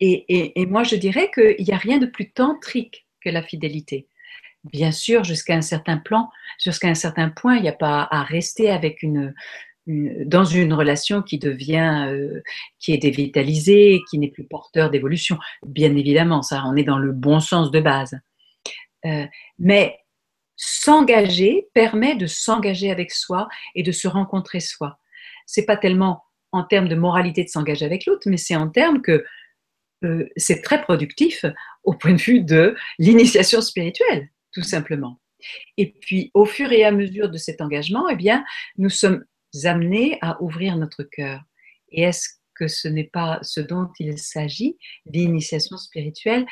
[0.00, 4.08] et, moi je dirais qu'il n'y a rien de plus tantrique que la fidélité.
[4.64, 6.30] Bien sûr, jusqu'à un certain plan,
[6.62, 9.34] jusqu'à un certain point, il n'y a pas à rester avec une,
[9.86, 12.42] dans une relation qui devient, euh,
[12.78, 15.38] qui est dévitalisée, qui n'est plus porteur d'évolution.
[15.66, 18.18] Bien évidemment, ça, on est dans le bon sens de base.
[19.06, 19.26] Euh,
[19.58, 19.98] mais
[20.56, 24.98] s'engager permet de s'engager avec soi et de se rencontrer soi
[25.50, 26.22] c'est pas tellement
[26.52, 29.24] en termes de moralité de s'engager avec l'autre, mais c'est en termes que
[30.04, 31.44] euh, c'est très productif
[31.82, 35.20] au point de vue de l'initiation spirituelle, tout simplement.
[35.76, 38.44] Et puis, au fur et à mesure de cet engagement, eh bien,
[38.78, 39.24] nous sommes
[39.64, 41.42] amenés à ouvrir notre cœur.
[41.90, 46.46] Et est-ce que ce n'est pas ce dont il s'agit, l'initiation spirituelle,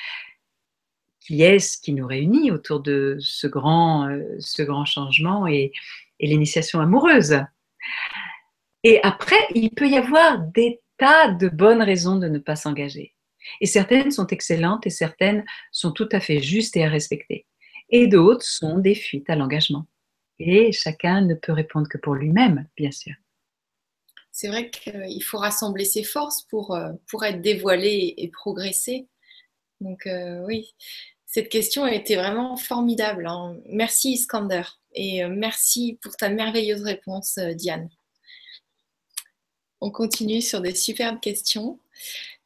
[1.21, 5.73] qui est ce qui nous réunit autour de ce grand, euh, ce grand changement et
[6.21, 7.41] l'initiation amoureuse?
[8.85, 13.15] Et après, il peut y avoir des tas de bonnes raisons de ne pas s'engager.
[13.61, 17.47] Et certaines sont excellentes et certaines sont tout à fait justes et à respecter.
[17.91, 19.87] Et d'autres sont des fuites à l'engagement.
[20.39, 23.15] Et chacun ne peut répondre que pour lui-même, bien sûr.
[24.31, 29.09] C'est vrai qu'il faut rassembler ses forces pour, euh, pour être dévoilé et progresser.
[29.81, 30.75] Donc euh, oui,
[31.27, 33.27] cette question a été vraiment formidable.
[33.27, 33.57] Hein.
[33.67, 34.63] Merci Iskander
[34.93, 37.89] et euh, merci pour ta merveilleuse réponse Diane.
[39.81, 41.79] On continue sur des superbes questions.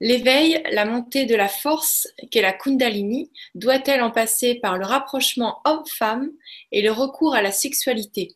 [0.00, 5.60] L'éveil, la montée de la force qu'est la Kundalini, doit-elle en passer par le rapprochement
[5.64, 6.30] homme-femme
[6.72, 8.34] et le recours à la sexualité?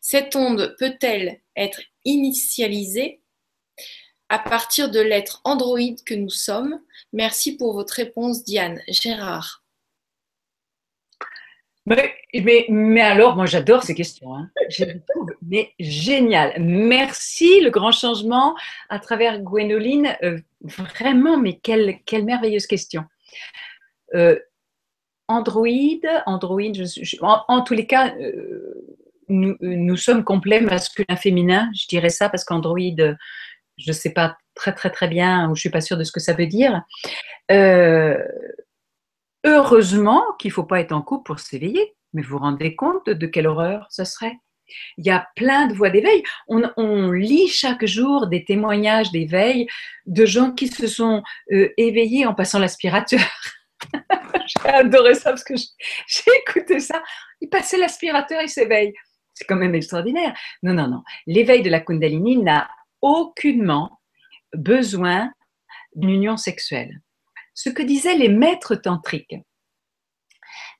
[0.00, 3.20] Cette onde peut-elle être initialisée
[4.28, 6.80] à partir de l'être androïde que nous sommes?
[7.12, 8.80] Merci pour votre réponse, Diane.
[8.88, 9.62] Gérard.
[11.88, 14.34] Mais, mais, alors, moi j'adore ces questions.
[14.34, 14.50] Hein.
[15.42, 16.54] mais génial.
[16.60, 18.54] Merci, le grand changement
[18.88, 20.16] à travers Gwénoline.
[20.22, 23.04] Euh, vraiment, mais quelle, quelle merveilleuse question.
[24.14, 24.38] Euh,
[25.28, 25.68] Android,
[26.26, 26.62] Android
[27.20, 28.96] en, tous les cas, euh,
[29.28, 33.14] nous, nous, sommes complets masculin-féminin, je dirais ça, parce qu'Android, je
[33.86, 36.12] ne sais pas très très très bien, ou je ne suis pas sûre de ce
[36.12, 36.82] que ça veut dire.
[39.44, 41.94] Heureusement qu'il ne faut pas être en couple pour s'éveiller.
[42.12, 44.36] Mais vous vous rendez compte de quelle horreur ce serait?
[44.98, 46.22] Il y a plein de voies d'éveil.
[46.46, 49.66] On, lit chaque jour des témoignages d'éveil
[50.06, 51.22] de gens qui se sont
[51.52, 53.20] euh, éveillés en passant l'aspirateur.
[54.46, 57.02] j'ai adoré ça parce que j'ai écouté ça.
[57.40, 58.92] Il passait l'aspirateur, il s'éveille.
[59.32, 60.36] C'est quand même extraordinaire.
[60.62, 61.02] Non, non, non.
[61.26, 62.68] L'éveil de la Kundalini n'a
[63.00, 64.00] aucunement
[64.52, 65.32] besoin
[65.94, 67.00] d'une union sexuelle
[67.58, 69.34] ce que disaient les maîtres tantriques,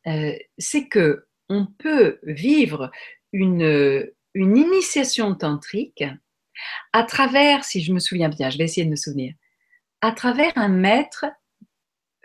[0.07, 2.93] euh, c'est que on peut vivre
[3.33, 6.05] une, initiation tantrique
[6.93, 9.35] à travers, si je me souviens bien, je vais essayer de me souvenir,
[10.03, 11.25] à travers un maître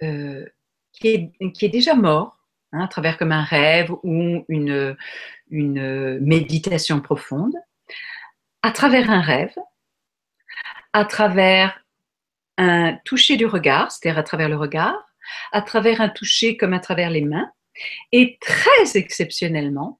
[0.03, 0.45] euh,
[0.91, 2.37] qui, est, déjà mort,
[2.73, 4.95] hein, à travers comme un rêve ou une,
[5.49, 7.55] une méditation profonde,
[8.61, 9.55] à travers un rêve,
[10.91, 11.82] à travers
[12.57, 14.97] un toucher du regard, c'est-à-dire à travers le regard,
[15.51, 17.51] à travers un toucher comme à travers les mains,
[18.11, 19.99] et très exceptionnellement,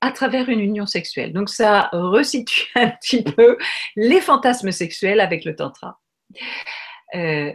[0.00, 1.32] à travers une union sexuelle.
[1.32, 3.58] Donc ça resitue un petit peu
[3.96, 6.00] les fantasmes sexuels avec le tantra.
[7.14, 7.52] Euh,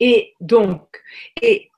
[0.00, 1.02] et donc,
[1.42, 1.70] et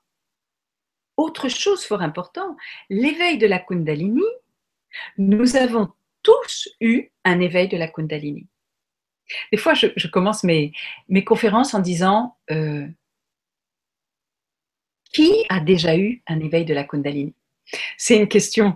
[1.17, 2.55] autre chose fort important,
[2.89, 4.23] l'éveil de la Kundalini,
[5.17, 5.91] nous avons
[6.23, 8.47] tous eu un éveil de la Kundalini.
[9.51, 10.73] Des fois, je, commence mes,
[11.25, 12.87] conférences en disant euh,
[15.13, 17.33] Qui a déjà eu un éveil de la Kundalini?
[17.97, 18.75] C'est une question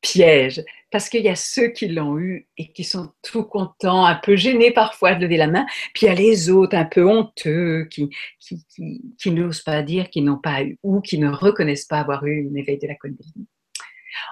[0.00, 4.16] piège, parce qu'il y a ceux qui l'ont eu et qui sont tout contents, un
[4.16, 7.04] peu gênés parfois de lever la main, puis il y a les autres un peu
[7.04, 12.00] honteux qui, qui, n'osent pas dire qu'ils n'ont pas eu ou qui ne reconnaissent pas
[12.00, 13.48] avoir eu un éveil de la Kundalini.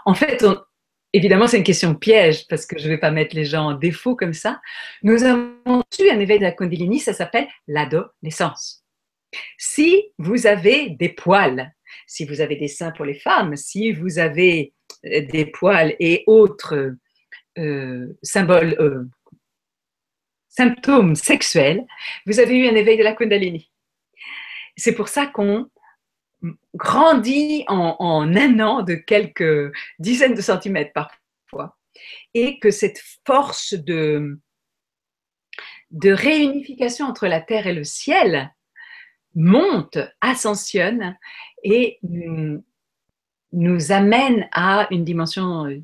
[0.04, 0.58] En fait, on,
[1.14, 3.74] Évidemment, c'est une question piège parce que je ne vais pas mettre les gens en
[3.74, 4.60] défaut comme ça.
[5.02, 8.84] Nous avons eu un éveil de la Kundalini, ça s'appelle l'adolescence.
[9.58, 11.72] Si vous avez des poils,
[12.06, 14.72] si vous avez des seins pour les femmes, si vous avez
[15.06, 16.94] euh, des poils et autres
[17.58, 19.04] euh, symboles, euh,
[20.48, 21.84] symptômes sexuels,
[22.26, 23.70] vous avez eu un éveil de la Kundalini.
[24.76, 25.68] C'est pour ça qu'on
[26.74, 27.96] grandit en,
[28.36, 31.76] un an de quelques dizaines de centimètres parfois,
[32.34, 34.38] et que cette force de,
[35.90, 38.52] de réunification entre la terre et le ciel
[39.34, 41.16] monte, ascensionne
[41.62, 41.98] et
[43.52, 45.78] nous amène à une dimension euh,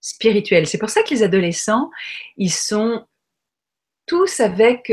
[0.00, 0.66] spirituelle.
[0.66, 1.90] C'est pour ça que les adolescents,
[2.36, 3.06] ils sont
[4.06, 4.90] tous avec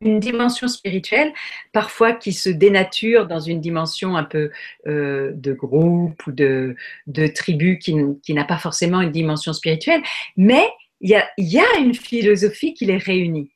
[0.00, 1.32] une dimension spirituelle,
[1.72, 4.50] parfois qui se dénature dans une dimension un peu
[4.86, 6.74] euh, de groupe ou de,
[7.06, 10.02] de tribu qui, qui n'a pas forcément une dimension spirituelle,
[10.36, 10.66] mais
[11.00, 13.52] il y a, y a, une philosophie qui les réunit.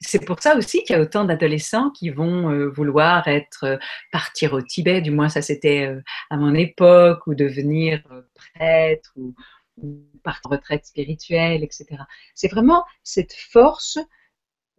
[0.00, 3.76] C'est pour ça aussi qu'il y a autant d'adolescents qui vont euh, vouloir être euh,
[4.10, 5.88] partir au Tibet, du moins ça c'était
[6.28, 8.02] à mon époque, ou devenir
[8.34, 9.34] prêtre, ou,
[9.78, 11.86] ou partir en retraite spirituelle, etc.
[12.34, 13.98] C'est vraiment cette force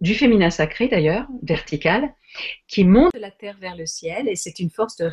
[0.04, 2.14] du féminin sacré d'ailleurs, vertical,
[2.68, 5.06] qui monte de la terre vers le ciel et c'est une force de,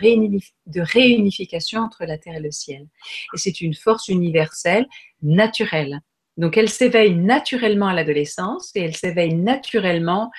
[0.82, 2.88] réunification entre la terre et le ciel.
[3.32, 4.88] Et c'est une force universelle,
[5.22, 6.00] naturelle.
[6.36, 10.32] Donc elle s'éveille naturellement à l'adolescence et elle s'éveille naturellement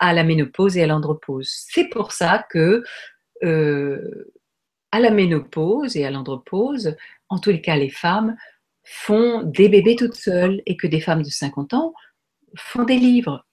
[0.00, 1.48] à la ménopause et à l'andropause.
[1.68, 2.82] C'est pour ça que
[3.44, 4.32] euh,
[4.90, 6.96] à la ménopause et à l'andropause,
[7.28, 8.36] en tous les cas les femmes
[8.82, 11.94] font des bébés toutes seules et que des femmes de 50 ans
[12.56, 13.46] font des livres.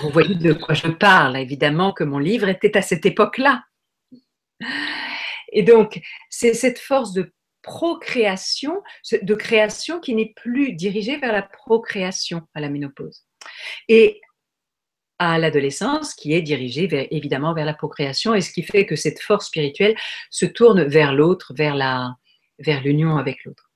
[0.00, 3.64] Vous voyez de quoi je parle, évidemment que mon livre était à cette époque-là.
[5.52, 6.00] Et donc,
[6.30, 7.32] c'est cette force de
[7.62, 8.82] procréation,
[9.22, 13.24] de création qui n'est plus dirigée vers la procréation à la ménopause.
[13.88, 14.20] Et
[15.18, 19.20] à l'adolescence qui est dirigée évidemment vers la procréation et ce qui fait que cette
[19.20, 19.96] force spirituelle
[20.30, 22.14] se tourne vers l'autre, vers la
[22.58, 23.70] vers l'union avec l'autre.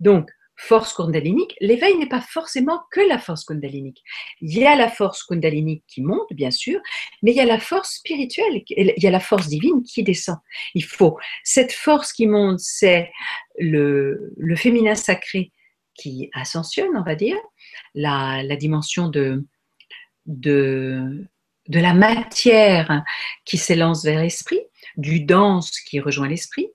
[0.00, 4.02] Donc force kundalinique, l'éveil n'est pas forcément que la force kundalinique.
[4.40, 6.80] Il y a la force kundalinique qui monte, bien sûr,
[7.22, 10.36] mais il y a la force spirituelle, il y a la force divine qui descend.
[10.74, 11.18] Il faut.
[11.44, 13.10] Cette force qui monte, c'est
[13.58, 15.52] le, féminin sacré
[15.94, 17.38] qui ascensionne, on va dire,
[17.94, 19.44] la, dimension de,
[20.26, 21.26] de
[21.68, 23.04] de la matière
[23.44, 24.60] qui s'élance vers l'esprit,
[24.96, 26.66] du dense qui rejoint l'esprit,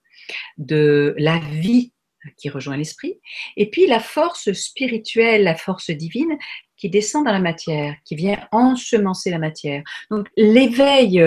[0.57, 1.91] de la vie
[2.37, 3.19] qui rejoint l'esprit,
[3.57, 6.37] et puis la force spirituelle, la force divine
[6.77, 9.83] qui descend dans la matière, qui vient ensemencer la matière.
[10.11, 11.23] Donc l'éveil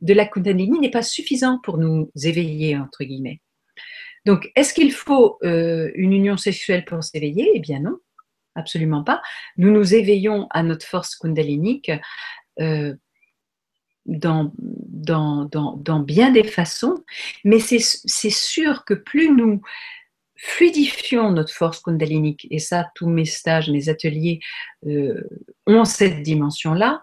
[0.00, 3.40] de la Kundalini n'est pas suffisant pour nous éveiller, entre guillemets.
[4.26, 7.50] Donc est-ce qu'il faut euh, une union sexuelle pour s'éveiller?
[7.54, 7.98] Eh bien non,
[8.54, 9.22] absolument pas.
[9.56, 11.90] Nous nous éveillons à notre force kundalinique
[12.60, 12.94] euh,
[14.04, 14.52] dans,
[16.00, 17.04] bien des façons,
[17.44, 19.60] mais c'est sûr que plus nous
[20.38, 24.40] fluidifions notre force kundalinique, et ça, tous mes stages, mes ateliers
[24.86, 25.28] euh,
[25.66, 27.02] ont cette dimension-là,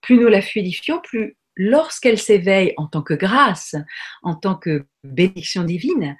[0.00, 3.76] plus nous la fluidifions, plus lorsqu'elle s'éveille en tant que grâce,
[4.22, 6.16] en tant que bénédiction divine,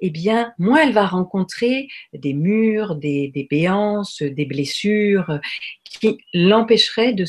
[0.00, 5.40] eh bien, moins elle va rencontrer des murs, des, béances, des blessures
[5.84, 7.24] qui l'empêcheraient de,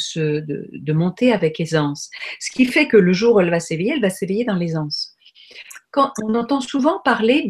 [0.72, 2.10] de, monter avec aisance.
[2.40, 5.15] Ce qui fait que le jour où elle va s'éveiller, elle va s'éveiller dans l'aisance.
[6.24, 7.50] On entend souvent parler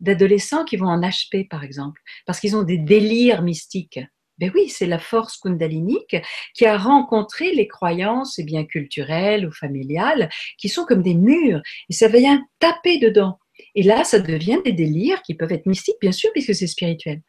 [0.00, 4.00] d'adolescents qui vont en HP, par exemple, parce qu'ils ont des délires mystiques.
[4.38, 6.16] Ben oui, c'est la force kundalinique
[6.54, 11.60] qui a rencontré les croyances eh bien culturelles ou familiales qui sont comme des murs
[11.90, 13.38] et ça vient taper dedans.
[13.74, 17.20] Et là, ça devient des délires qui peuvent être mystiques, bien sûr, puisque c'est spirituel.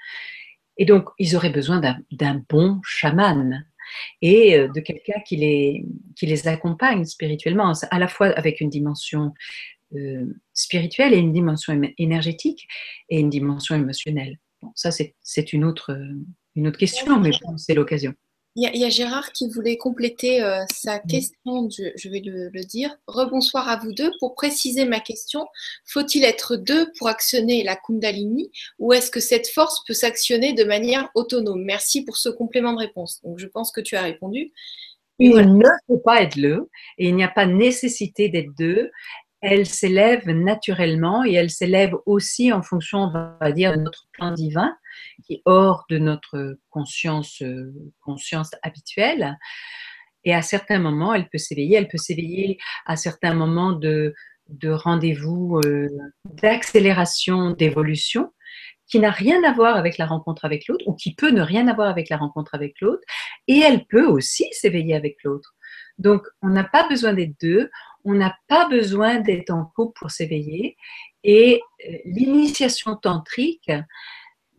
[0.77, 3.65] Et donc, ils auraient besoin d'un bon chaman
[4.21, 8.69] et euh, de quelqu'un qui les, qui les accompagne spirituellement, à la fois avec une
[8.69, 9.33] dimension
[9.95, 12.67] euh, spirituelle et une dimension énergétique
[13.09, 14.37] et une dimension émotionnelle.
[14.61, 15.97] Bon, ça, c'est une autre,
[16.55, 18.13] une autre question, mais c'est l'occasion.
[18.57, 22.93] Il y, a, Gérard qui voulait compléter euh, sa question, je, vais le, dire.
[23.07, 24.11] Rebonsoir à vous deux.
[24.19, 25.47] Pour préciser ma question,
[25.85, 30.65] faut-il être deux pour actionner la Kundalini ou est-ce que cette force peut s'actionner de
[30.65, 31.63] manière autonome?
[31.63, 33.21] Merci pour ce complément de réponse.
[33.23, 34.51] Donc, je pense que tu as répondu.
[35.17, 36.67] Il ne faut pas être deux
[36.97, 38.91] et il n'y a pas nécessité d'être deux
[39.41, 44.31] elle s'élève naturellement et elle s'élève aussi en fonction, on va dire, de notre plan
[44.31, 44.75] divin,
[45.25, 49.37] qui est hors de notre conscience, euh, conscience habituelle.
[50.23, 51.77] Et à certains moments, elle peut s'éveiller.
[51.77, 54.13] Elle peut s'éveiller à certains moments de,
[54.49, 55.87] de rendez-vous euh,
[56.25, 58.31] d'accélération, d'évolution,
[58.87, 61.67] qui n'a rien à voir avec la rencontre avec l'autre, ou qui peut ne rien
[61.67, 63.01] avoir avec la rencontre avec l'autre.
[63.47, 65.55] Et elle peut aussi s'éveiller avec l'autre.
[65.97, 67.69] Donc, on n'a pas besoin des deux,
[68.03, 70.77] on n'a pas besoin d'être en couple pour s'éveiller.
[71.23, 73.71] Et euh, l'initiation tantrique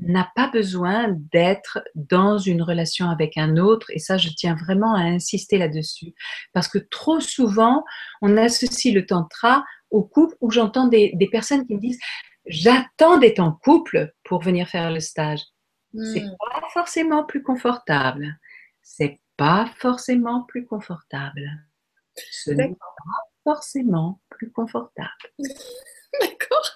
[0.01, 3.91] n'a pas besoin d'être dans une relation avec un autre.
[3.91, 6.15] Et ça, je tiens vraiment à insister là-dessus.
[6.53, 7.85] Parce que trop souvent,
[8.21, 12.01] on associe le tantra au couple où j'entends des, personnes qui me disent
[12.47, 15.41] J'attends d'être en couple pour venir faire le stage.
[15.95, 16.37] C'est hmm.
[16.39, 18.37] pas forcément plus confortable.
[18.83, 21.49] C'est pas forcément plus confortable.
[22.17, 22.75] Ce n'est pas
[23.45, 25.09] forcément plus confortable.
[26.21, 26.71] D'accord.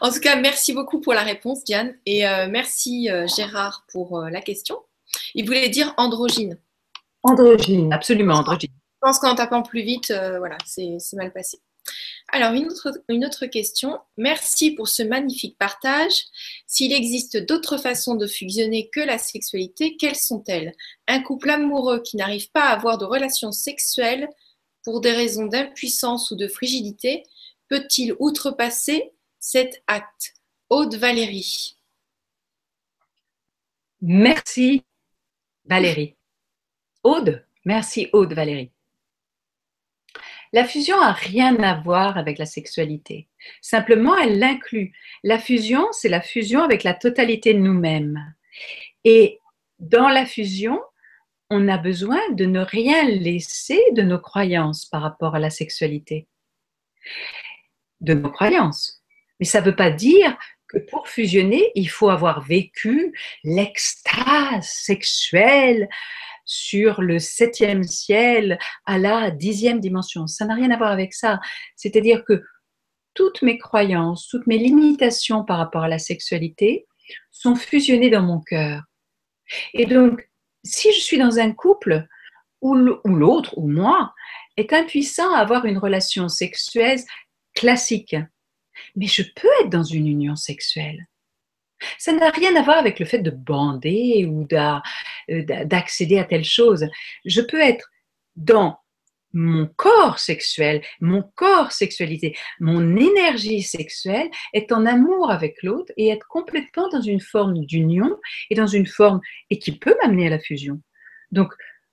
[0.00, 1.94] En tout cas, merci beaucoup pour la réponse, Diane.
[2.06, 4.78] Et euh, merci, euh, Gérard, pour euh, la question.
[5.34, 6.58] Il voulait dire androgyne.
[7.22, 8.70] Androgyne, absolument, androgyne.
[8.70, 11.58] Je pense qu'en tapant plus vite, voilà, c'est mal passé.
[12.32, 13.98] Alors, une autre, une autre, question.
[14.16, 16.24] Merci pour ce magnifique partage.
[16.66, 20.74] S'il existe d'autres façons de fusionner que la sexualité, quelles sont-elles?
[21.08, 24.28] Un couple amoureux qui n'arrive pas à avoir de relations sexuelles
[24.84, 27.24] pour des raisons d'impuissance ou de frigidité,
[27.68, 30.34] peut-il outrepasser cet acte
[30.68, 31.76] Aude Valérie.
[34.00, 34.84] Merci
[35.64, 36.16] Valérie.
[37.02, 38.70] Aude, merci Aude Valérie.
[40.52, 43.28] La fusion n'a rien à voir avec la sexualité.
[43.60, 44.92] Simplement, elle l'inclut.
[45.22, 48.34] La fusion, c'est la fusion avec la totalité de nous-mêmes.
[49.04, 49.38] Et
[49.78, 50.80] dans la fusion,
[51.50, 56.28] on a besoin de ne rien laisser de nos croyances par rapport à la sexualité.
[58.00, 59.02] De nos croyances.
[59.40, 60.36] Mais ça ne veut pas dire
[60.68, 65.88] que pour fusionner, il faut avoir vécu l'extase sexuelle
[66.44, 70.26] sur le septième ciel à la dixième dimension.
[70.28, 71.40] Ça n'a rien à voir avec ça.
[71.74, 72.42] C'est-à-dire que
[73.14, 76.86] toutes mes croyances, toutes mes limitations par rapport à la sexualité
[77.32, 78.82] sont fusionnées dans mon cœur.
[79.74, 80.29] Et donc,
[80.64, 82.06] si je suis dans un couple
[82.60, 84.12] où l'autre, ou moi,
[84.56, 87.00] est impuissant à avoir une relation sexuelle
[87.54, 88.16] classique,
[88.96, 91.06] mais je peux être dans une union sexuelle.
[91.98, 96.44] Ça n'a rien à voir avec le fait de bander ou euh, d'accéder à telle
[96.44, 96.86] chose.
[97.24, 97.88] Je peux être
[98.36, 98.78] dans
[99.32, 106.08] mon corps sexuel, mon corps sexualité, mon énergie sexuelle est en amour avec l'autre et
[106.08, 108.18] être complètement dans une forme d'union
[108.50, 109.20] et dans une forme
[109.50, 110.80] et qui peut m'amener à la fusion.
[111.30, 111.52] Donc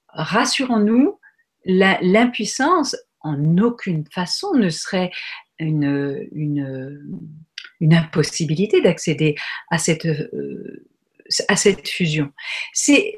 [0.10, 1.20] rassurons-nous,
[1.66, 5.12] l'impuissance en aucune façon ne serait
[5.60, 9.36] une, une, impossibilité d'accéder
[9.70, 10.88] à cette, euh,
[11.48, 12.32] à cette fusion.
[12.74, 13.18] C'est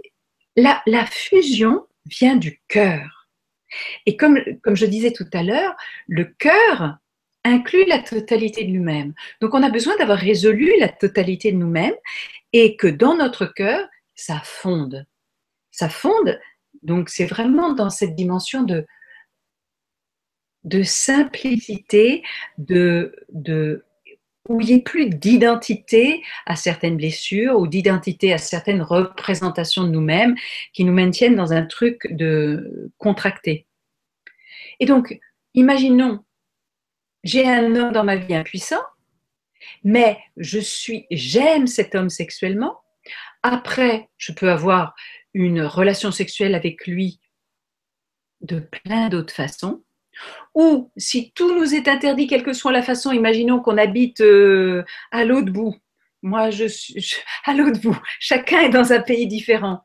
[0.55, 3.18] la, la fusion vient du cœur.
[4.05, 5.75] Et comme, je disais tout à l'heure,
[6.07, 6.97] le cœur
[7.43, 9.13] inclut la totalité de nous-mêmes.
[9.41, 11.95] Donc on a besoin d'avoir résolu la totalité de nous-mêmes
[12.53, 15.05] et que dans notre cœur, ça fonde.
[15.71, 16.39] Ça fonde,
[16.83, 18.85] donc c'est vraiment dans cette dimension de,
[20.63, 22.23] de simplicité,
[22.57, 23.85] de, de,
[24.49, 29.89] où il n'y ait plus d'identité à certaines blessures ou d'identité à certaines représentations de
[29.89, 30.35] nous-mêmes
[30.73, 33.67] qui nous maintiennent dans un truc de contracté.
[34.79, 35.17] Et donc,
[35.53, 36.25] imaginons,
[37.23, 38.81] j'ai un homme dans ma vie impuissant,
[39.83, 42.79] mais je suis, j'aime cet homme sexuellement.
[43.43, 44.95] Après, je peux avoir
[45.33, 47.19] une relation sexuelle avec lui
[48.41, 49.83] de plein d'autres façons.
[50.55, 54.83] Ou si tout nous est interdit, quelle que soit la façon, imaginons qu'on habite euh,
[55.11, 55.75] à l'autre bout.
[56.21, 56.95] Moi, je suis
[57.45, 57.97] à l'autre bout.
[58.19, 59.81] Chacun est dans un pays différent.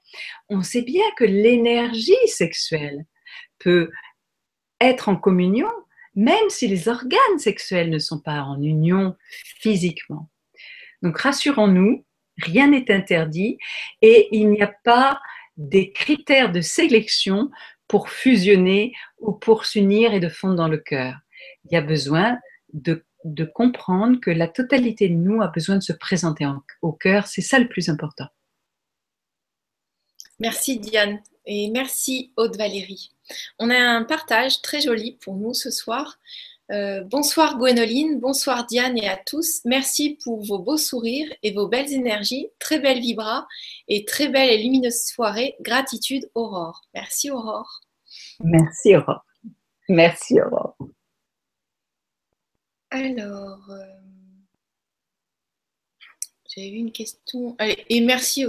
[0.49, 3.05] On sait bien que l'énergie sexuelle
[3.59, 3.91] peut
[4.81, 5.71] être en communion,
[6.15, 9.17] même si les organes sexuels ne sont pas en union
[9.61, 10.29] physiquement.
[11.03, 12.05] Donc rassurons-nous,
[12.39, 13.59] rien n'est interdit
[14.03, 15.21] et il n'y a pas
[15.57, 17.51] des critères de sélection
[17.89, 21.17] pour fusionner ou pour s'unir et de fondre dans le cœur.
[21.65, 22.39] Il y a besoin
[22.73, 23.05] de,
[23.55, 26.47] comprendre que la totalité de nous a besoin de se présenter
[26.83, 27.27] au cœur.
[27.27, 28.27] C'est ça le plus important.
[30.39, 33.13] Merci Diane et merci Aude Valérie.
[33.59, 36.19] On a un partage très joli pour nous ce soir.
[36.75, 39.61] Euh, bonsoir Gwénoline, bonsoir Diane et à tous.
[39.65, 42.49] Merci pour vos beaux sourires et vos belles énergies.
[42.59, 43.47] Très belle vibra
[43.87, 45.55] et très belle et lumineuse soirée.
[45.61, 46.83] Gratitude Aurore.
[46.93, 47.81] Merci Aurore.
[48.41, 49.25] Merci Aurore.
[49.89, 50.77] Merci Aurore.
[52.91, 53.85] Alors, euh,
[56.49, 57.57] j'ai eu une question.
[57.61, 58.45] et merci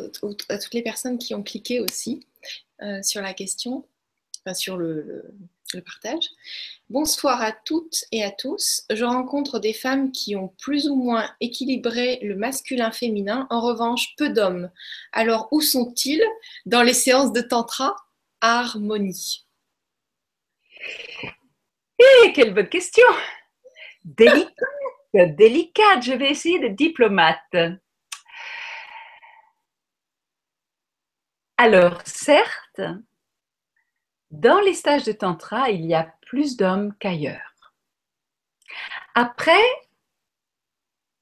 [0.49, 2.25] à toutes les personnes qui ont cliqué aussi
[2.81, 3.85] euh, sur la question,
[4.55, 5.31] sur le
[5.73, 6.25] partage.
[6.89, 8.83] Bonsoir à toutes et à tous.
[8.89, 13.47] Je rencontre des femmes qui ont plus ou moins équilibré le masculin-féminin.
[13.49, 14.71] En revanche, peu d'hommes.
[15.11, 16.23] Alors, où sont-ils
[16.65, 17.95] dans les séances de tantra
[18.41, 19.45] Harmonie?
[21.99, 23.07] Eh, quelle bonne question
[24.03, 24.53] Délicate,
[25.13, 26.03] délicate.
[26.03, 27.55] Je vais essayer de diplomate.
[31.57, 32.81] Alors, certes,
[34.31, 37.73] dans les stages de tantra, il y a plus d'hommes qu'ailleurs.
[39.13, 39.63] Après,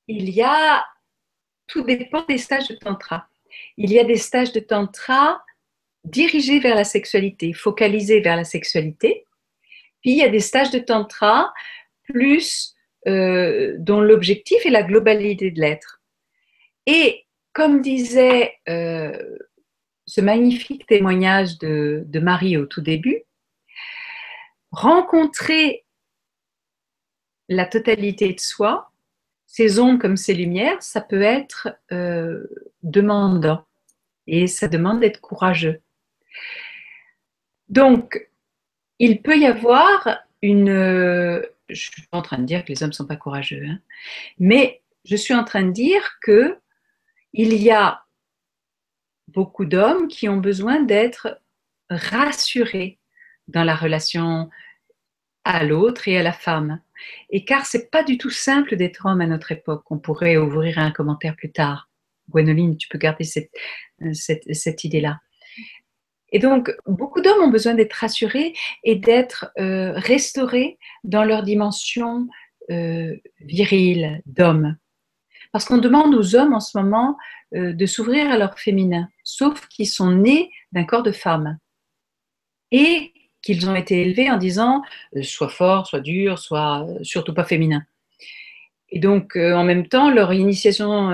[0.07, 0.83] il y a,
[1.67, 3.27] tout dépend des stages de tantra.
[3.77, 5.43] Il y a des stages de tantra
[6.03, 9.25] dirigés vers la sexualité, focalisés vers la sexualité.
[10.01, 11.53] Puis il y a des stages de tantra
[12.03, 12.75] plus
[13.07, 16.01] euh, dont l'objectif est la globalité de l'être.
[16.85, 19.37] Et comme disait euh,
[20.21, 23.23] magnifique témoignage de, Marie au tout début,
[24.71, 25.85] rencontrer
[27.49, 28.91] la totalité de soi,
[29.45, 32.47] ses ombres comme ses lumières, ça peut être euh,
[32.81, 33.65] demandant
[34.25, 35.81] et ça demande d'être courageux.
[37.69, 38.29] Donc,
[38.99, 40.69] il peut y avoir une...
[41.69, 43.63] Je ne suis pas en train de dire que les hommes ne sont pas courageux,
[43.65, 43.79] hein,
[44.37, 46.57] mais je suis en train de dire que
[47.33, 48.02] il y a
[49.27, 51.41] beaucoup d'hommes qui ont besoin d'être
[51.89, 52.99] rassurés
[53.47, 54.49] dans la relation
[55.43, 56.81] à l'autre et à la femme.
[57.29, 59.83] Et car c'est pas du tout simple d'être homme à notre époque.
[59.91, 61.89] On pourrait ouvrir un commentaire plus tard.
[62.29, 63.51] Gwenoline, tu peux garder cette,
[64.13, 65.19] cette, idée-là.
[66.31, 72.27] Et donc, beaucoup d'hommes ont besoin d'être rassurés et d'être euh, restaurés dans leur dimension
[72.71, 74.77] euh, virile d'homme.
[75.53, 77.15] Parce qu'on demande aux hommes en ce moment
[77.55, 81.59] euh, de s'ouvrir à leur féminin, sauf qu'ils sont nés d'un corps de femme.
[82.71, 83.13] Et
[83.43, 84.81] qu'ils ont été élevés en disant
[85.15, 87.83] euh, soit fort, soit dur, soit euh, surtout pas féminin.
[88.89, 91.09] Et donc, en même temps, leur initiation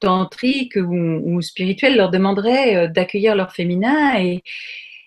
[0.00, 4.42] tantrique ou, spirituelle leur demanderait d'accueillir leur féminin et,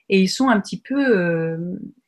[0.08, 1.58] et, ils sont un petit peu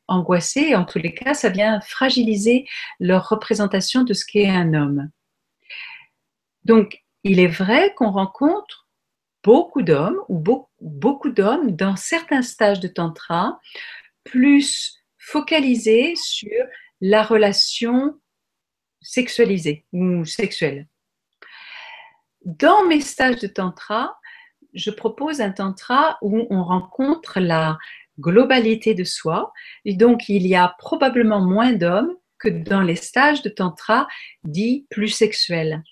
[0.08, 0.74] angoissés.
[0.74, 2.66] En tous les cas, ça vient fragiliser
[2.98, 5.10] leur représentation de ce qu'est un homme.
[6.64, 8.88] Donc, il est vrai qu'on rencontre
[9.44, 10.42] beaucoup d'hommes ou
[10.80, 13.58] beaucoup, d'hommes dans certains stages de tantra
[14.24, 16.64] plus focalisés sur
[17.00, 18.18] la relation
[19.00, 20.86] sexualisée ou sexuelle.
[22.44, 24.16] Dans mes stages de tantra,
[24.74, 27.78] je propose un tantra où on rencontre la
[28.18, 29.52] globalité de soi.
[29.84, 34.08] Et donc, il y a probablement moins d'hommes que dans les stages de tantra
[34.44, 35.82] dits plus sexuels.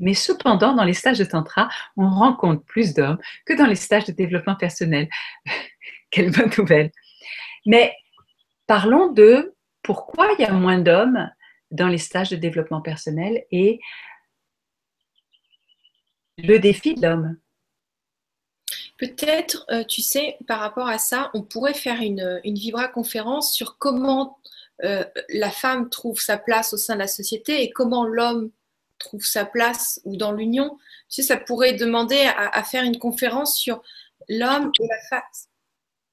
[0.00, 4.06] Mais cependant, dans les stages de tantra, on rencontre plus d'hommes que dans les stages
[4.06, 5.08] de développement personnel.
[6.10, 6.90] Quelle bonne nouvelle.
[7.66, 7.94] Mais
[8.66, 11.30] parlons de pourquoi il y a moins d'hommes
[11.70, 13.80] dans les stages de développement personnel et
[16.38, 17.36] le défi de l'homme.
[18.96, 23.76] Peut-être, euh, tu sais, par rapport à ça, on pourrait faire une, une vibra-conférence sur
[23.78, 24.38] comment
[24.82, 28.50] euh, la femme trouve sa place au sein de la société et comment l'homme
[29.04, 30.78] trouve sa place ou dans l'union.
[31.08, 33.82] Tu sais, ça pourrait demander à, faire une conférence sur
[34.28, 35.28] l'homme et la femme.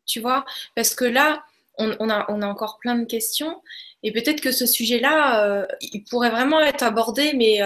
[0.05, 0.45] Tu vois?
[0.75, 1.43] Parce que là,
[1.77, 3.61] on, a, on, a, encore plein de questions
[4.03, 7.61] et peut-être que ce sujet-là, euh, il pourrait vraiment être abordé, mais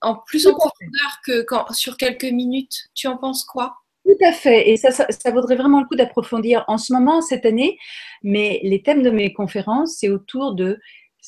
[0.00, 2.88] en plus en profondeur que quand, sur quelques minutes.
[2.94, 3.76] Tu en penses quoi?
[4.04, 4.70] Tout à fait.
[4.70, 7.78] Et ça, ça, vaudrait vraiment le coup d'approfondir en ce moment, cette année.
[8.22, 10.78] Mais les thèmes de mes conférences, c'est autour de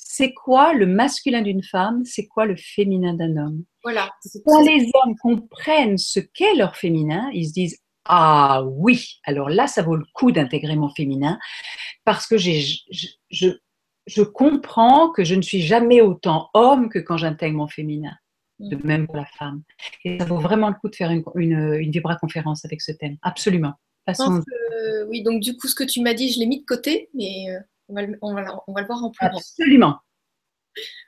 [0.05, 3.65] c'est quoi le masculin d'une femme, c'est quoi le féminin d'un homme?
[3.83, 4.11] Voilà.
[4.47, 9.66] Quand les hommes comprennent ce qu'est leur féminin, ils se disent ah oui, alors là,
[9.66, 11.39] ça vaut le coup d'intégrer mon féminin
[12.05, 13.49] parce que j'ai, je, je,
[14.07, 18.15] je comprends que je ne suis jamais autant homme que quand j'intègre mon féminin
[18.61, 18.81] de mm.
[18.85, 19.62] même pour la femme.
[20.05, 23.16] Et ça vaut vraiment le coup de faire une, une, une vibra-conférence avec ce thème.
[23.23, 23.75] Absolument.
[25.09, 27.51] oui, donc du coup, ce que tu m'as dit, je l'ai mis de côté, mais
[27.51, 29.97] euh, on, va le, on, va, on, va le, voir en plus Absolument.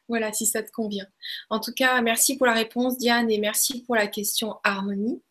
[0.09, 1.07] Voilà, si ça te convient.
[1.51, 5.23] En tout cas, merci pour la réponse, Diane, et merci pour la question harmonie.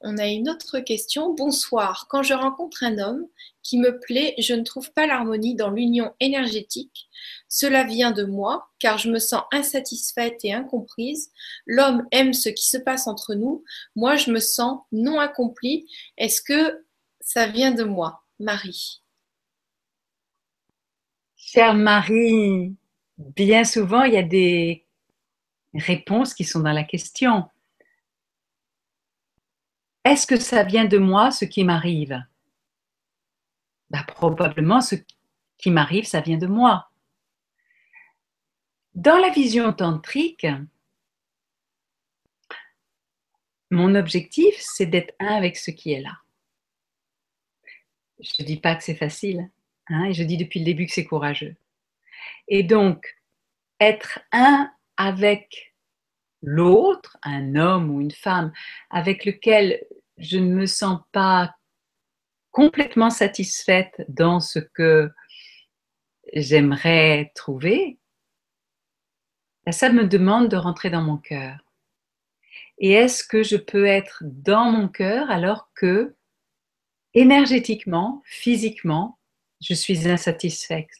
[0.00, 1.34] On a une autre question.
[1.34, 2.06] Bonsoir.
[2.08, 3.26] Quand je rencontre un homme
[3.62, 7.08] qui me plaît, je ne trouve pas l'harmonie dans l'union énergétique.
[7.48, 11.32] Cela vient de moi, car je me sens insatisfaite et incomprise.
[11.66, 13.64] L'homme aime ce qui se passe entre nous.
[13.96, 15.88] Moi, je me sens non accomplie.
[16.16, 16.84] Est-ce que
[17.20, 19.02] ça vient de moi, Marie?
[21.50, 22.76] Chère Marie,
[23.16, 24.84] bien souvent, il y a des
[25.72, 27.48] réponses qui sont dans la question.
[30.04, 32.22] Est-ce que ça vient de moi ce qui m'arrive?
[33.88, 34.96] Bah, Probablement ce
[35.56, 36.90] qui m'arrive, ça vient de moi.
[38.94, 40.46] Dans la vision tantrique,
[43.70, 46.18] mon objectif, c'est d'être un avec ce qui est là.
[48.20, 49.50] Je ne dis pas que c'est facile,
[49.88, 51.56] hein, et je dis depuis le début que c'est courageux.
[52.48, 53.16] Et donc,
[53.80, 55.74] être un avec
[56.42, 58.52] l'autre, un homme ou une femme,
[58.90, 59.84] avec lequel
[60.18, 61.54] je ne me sens pas
[62.50, 65.10] complètement satisfaite dans ce que
[66.32, 67.98] j'aimerais trouver,
[69.64, 71.58] ben, ça me demande de rentrer dans mon cœur.
[72.78, 76.14] Et est-ce que je peux être dans mon cœur alors que
[77.14, 79.17] énergétiquement, physiquement,
[79.60, 80.90] je suis insatisfaite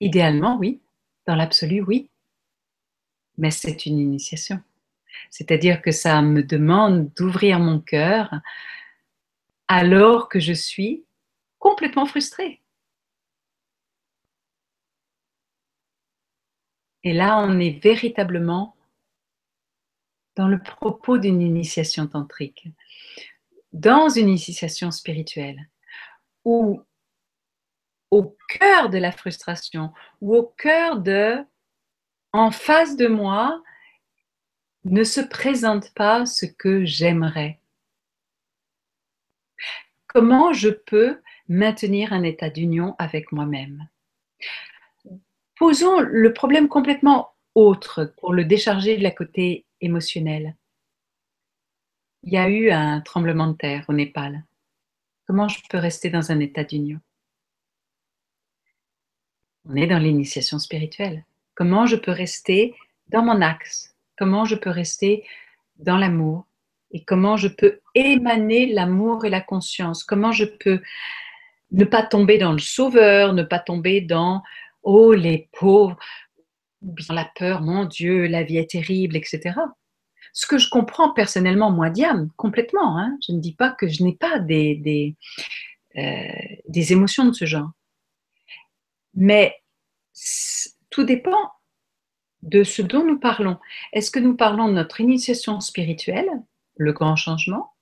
[0.00, 0.80] Idéalement, oui.
[1.26, 2.10] Dans l'absolu, oui.
[3.36, 4.60] Mais c'est une initiation.
[5.30, 8.32] C'est-à-dire que ça me demande d'ouvrir mon cœur
[9.68, 11.04] alors que je suis
[11.58, 12.60] complètement frustrée.
[17.02, 18.76] Et là, on est véritablement
[20.36, 22.68] dans le propos d'une initiation tantrique,
[23.72, 25.68] dans une initiation spirituelle,
[26.44, 26.82] où
[28.10, 31.36] au cœur de la frustration, ou au cœur de,
[32.32, 33.62] en face de moi,
[34.84, 37.60] ne se présente pas ce que j'aimerais.
[40.06, 43.88] Comment je peux maintenir un état d'union avec moi-même?
[45.56, 50.56] Posons le problème complètement autre pour le décharger de la côté émotionnel.
[52.22, 54.44] Il y a eu un tremblement de terre au Népal.
[55.26, 57.00] Comment je peux rester dans un état d'union?
[59.64, 61.24] On est dans l'initiation spirituelle.
[61.54, 62.74] Comment je peux rester
[63.08, 63.94] dans mon axe?
[64.18, 65.24] Comment je peux rester
[65.76, 66.46] dans l'amour?
[66.92, 70.80] Et comment je peux émaner l'amour et la conscience, comment je peux
[71.70, 74.42] ne pas tomber dans le sauveur, ne pas tomber dans
[74.82, 75.96] oh les pauvres,
[76.82, 79.54] ou bien la peur, mon Dieu, la vie est terrible, etc.
[80.32, 82.98] Ce que je comprends personnellement, moi, Diane, complètement.
[82.98, 83.18] Hein.
[83.26, 85.16] je ne dis pas que je n'ai pas des, des,
[85.96, 87.70] euh, des émotions de ce genre.
[89.14, 89.56] Mais
[90.90, 91.50] tout dépend
[92.42, 93.58] de ce dont nous parlons.
[93.92, 96.30] Est-ce que nous parlons de notre initiation spirituelle,
[96.76, 97.74] le grand changement,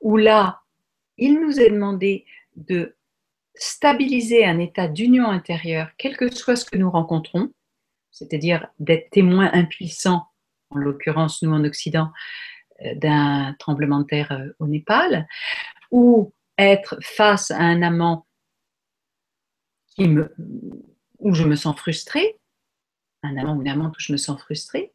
[0.00, 0.62] où là,
[1.18, 2.26] il nous est demandé
[2.56, 2.96] de
[3.54, 7.50] stabiliser un état d'union intérieure, quel que soit ce que nous rencontrons,
[8.10, 10.26] c'est-à-dire d'être témoin impuissant,
[10.70, 12.10] en l'occurrence nous en Occident,
[12.84, 15.26] euh, d'un tremblement de terre euh, au Népal,
[15.90, 18.26] ou être face à un amant
[19.98, 22.38] où je me sens frustrée,
[23.22, 24.92] un amant ou une amante où je me sens frustrée,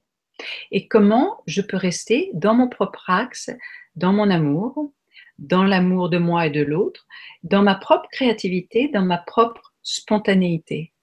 [0.71, 3.49] et comment je peux rester dans mon propre axe,
[3.95, 4.93] dans mon amour,
[5.39, 7.07] dans l'amour de moi et de l'autre,
[7.43, 10.93] dans ma propre créativité, dans ma propre spontanéité.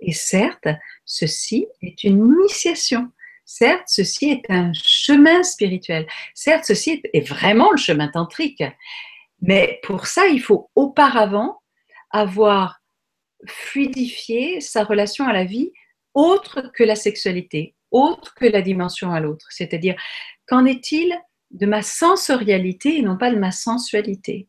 [0.00, 0.68] Et certes,
[1.04, 3.10] ceci est une initiation.
[3.54, 6.06] Certes, ceci est un chemin spirituel.
[6.34, 8.64] Certes, ceci est vraiment le chemin tantrique.
[9.42, 11.60] Mais pour ça, il faut auparavant
[12.10, 12.80] avoir
[13.46, 15.70] fluidifié sa relation à la vie
[16.14, 19.48] autre que la sexualité, autre que la dimension à l'autre.
[19.50, 19.96] C'est-à-dire,
[20.46, 21.14] qu'en est-il
[21.50, 24.48] de ma sensorialité et non pas de ma sensualité?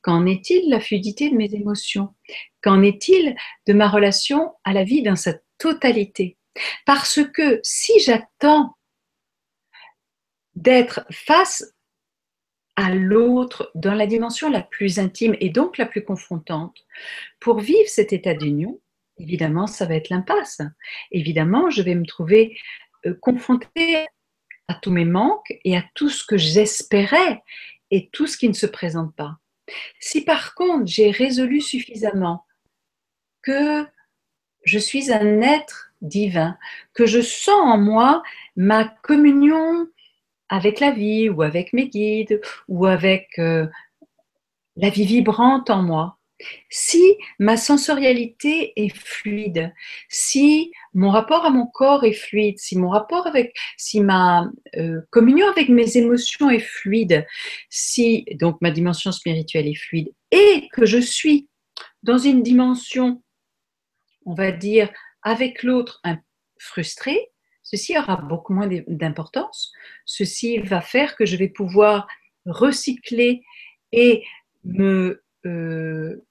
[0.00, 2.14] Qu'en est-il de la fluidité de mes émotions?
[2.62, 3.36] Qu'en est-il
[3.66, 6.38] de ma relation à la vie dans sa totalité?
[6.86, 8.76] Parce que si j'attends
[10.54, 11.74] d'être face
[12.76, 16.76] à l'autre dans la dimension la plus intime et donc la plus confrontante,
[17.40, 18.80] pour vivre cet état d'union,
[19.18, 20.60] évidemment, ça va être l'impasse.
[21.12, 22.58] Évidemment, je vais me trouver
[23.06, 24.06] euh, confrontée
[24.68, 27.42] à tous mes manques et à tout ce que j'espérais
[27.90, 29.38] et tout ce qui ne se présente pas.
[29.98, 32.44] Si par contre j'ai résolu suffisamment
[33.42, 33.86] que
[34.64, 36.56] je suis un être divin,
[36.92, 38.22] que je sens en moi
[38.56, 39.86] ma communion
[40.48, 43.66] avec la vie ou avec mes guides ou avec euh,
[44.76, 46.18] la vie vibrante en moi,
[46.68, 49.72] si ma sensorialité est fluide,
[50.08, 55.00] si mon rapport à mon corps est fluide, si mon rapport avec, si ma euh,
[55.10, 57.26] communion avec mes émotions est fluide,
[57.70, 61.48] si donc ma dimension spirituelle est fluide et que je suis
[62.02, 63.22] dans une dimension,
[64.26, 64.90] on va dire,
[65.24, 66.00] avec l'autre
[66.58, 67.32] frustré,
[67.62, 69.72] ceci aura beaucoup moins d'importance.
[70.04, 72.06] Ceci va faire que je vais pouvoir
[72.46, 73.42] recycler
[73.92, 74.24] et
[74.64, 76.24] me euh,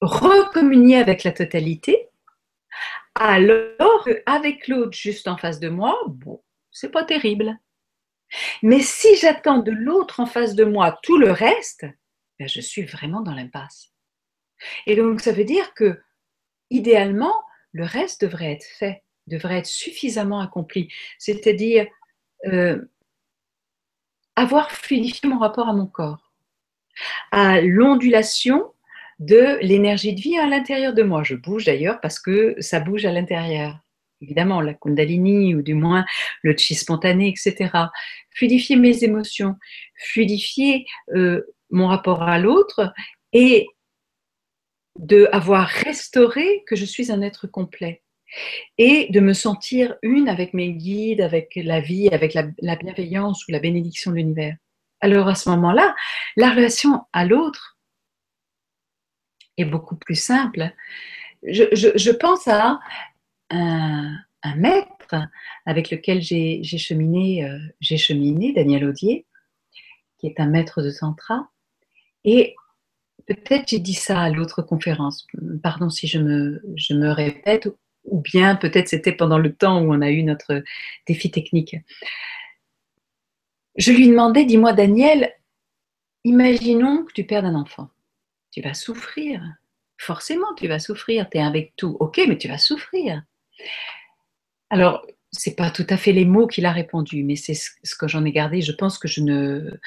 [0.00, 2.08] recommunier avec la totalité,
[3.14, 7.58] alors avec l'autre juste en face de moi, bon, c'est pas terrible.
[8.62, 11.86] Mais si j'attends de l'autre en face de moi tout le reste,
[12.38, 13.92] ben je suis vraiment dans l'impasse.
[14.86, 16.00] Et donc ça veut dire que
[16.70, 17.34] idéalement,
[17.72, 20.88] le reste devrait être fait, devrait être suffisamment accompli.
[21.18, 21.86] C'est-à-dire
[22.46, 22.80] euh,
[24.36, 26.32] avoir fluidifié mon rapport à mon corps
[27.32, 28.72] à l'ondulation
[29.18, 31.22] de l'énergie de vie à l'intérieur de moi.
[31.22, 33.78] Je bouge d'ailleurs parce que ça bouge à l'intérieur.
[34.20, 36.04] Évidemment, la kundalini ou du moins
[36.42, 37.70] le chi spontané, etc.
[38.30, 39.56] Fluidifier mes émotions,
[39.96, 42.92] fluidifier euh, mon rapport à l'autre
[43.32, 43.68] et
[44.98, 48.02] de avoir restauré que je suis un être complet
[48.78, 53.52] et de me sentir une avec mes guides, avec la vie, avec la bienveillance ou
[53.52, 54.56] la bénédiction de l'univers.
[55.00, 55.94] Alors à ce moment-là,
[56.36, 57.78] la relation à l'autre
[59.58, 60.72] est beaucoup plus simple.
[61.42, 62.80] Je, pense à
[63.50, 64.16] un,
[64.56, 65.14] maître
[65.66, 69.26] avec lequel j'ai cheminé, euh, j'ai cheminé, Daniel Audier,
[70.18, 71.50] qui est un maître de tantra.
[72.24, 72.56] Et
[73.26, 75.26] peut-être j'ai dit ça à l'autre conférence,
[75.62, 77.68] pardon si je me, je me répète,
[78.04, 80.62] ou bien peut-être c'était pendant le temps où on a eu notre
[81.06, 81.76] défi technique
[83.76, 85.32] je lui demandais, dis-moi Daniel,
[86.24, 87.90] imaginons que tu perds un enfant.
[88.52, 89.42] Tu vas souffrir.
[89.98, 91.28] Forcément, tu vas souffrir.
[91.28, 91.96] Tu es avec tout.
[92.00, 93.22] Ok, mais tu vas souffrir.
[94.70, 98.06] Alors, c'est pas tout à fait les mots qu'il a répondu, mais c'est ce que
[98.06, 98.60] j'en ai gardé.
[98.62, 99.78] Je pense que je ne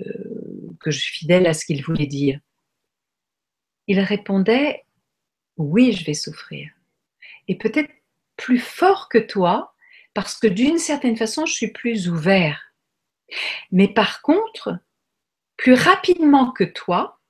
[0.00, 2.40] euh, que je suis fidèle à ce qu'il voulait dire.
[3.90, 4.84] Il répondait
[5.56, 6.70] oui, je vais souffrir.
[7.48, 7.90] Et peut-être
[8.36, 9.74] plus fort que toi,
[10.14, 12.70] parce que d'une certaine façon, je suis plus ouvert
[13.70, 14.78] mais par contre,
[15.56, 17.20] plus rapidement que toi,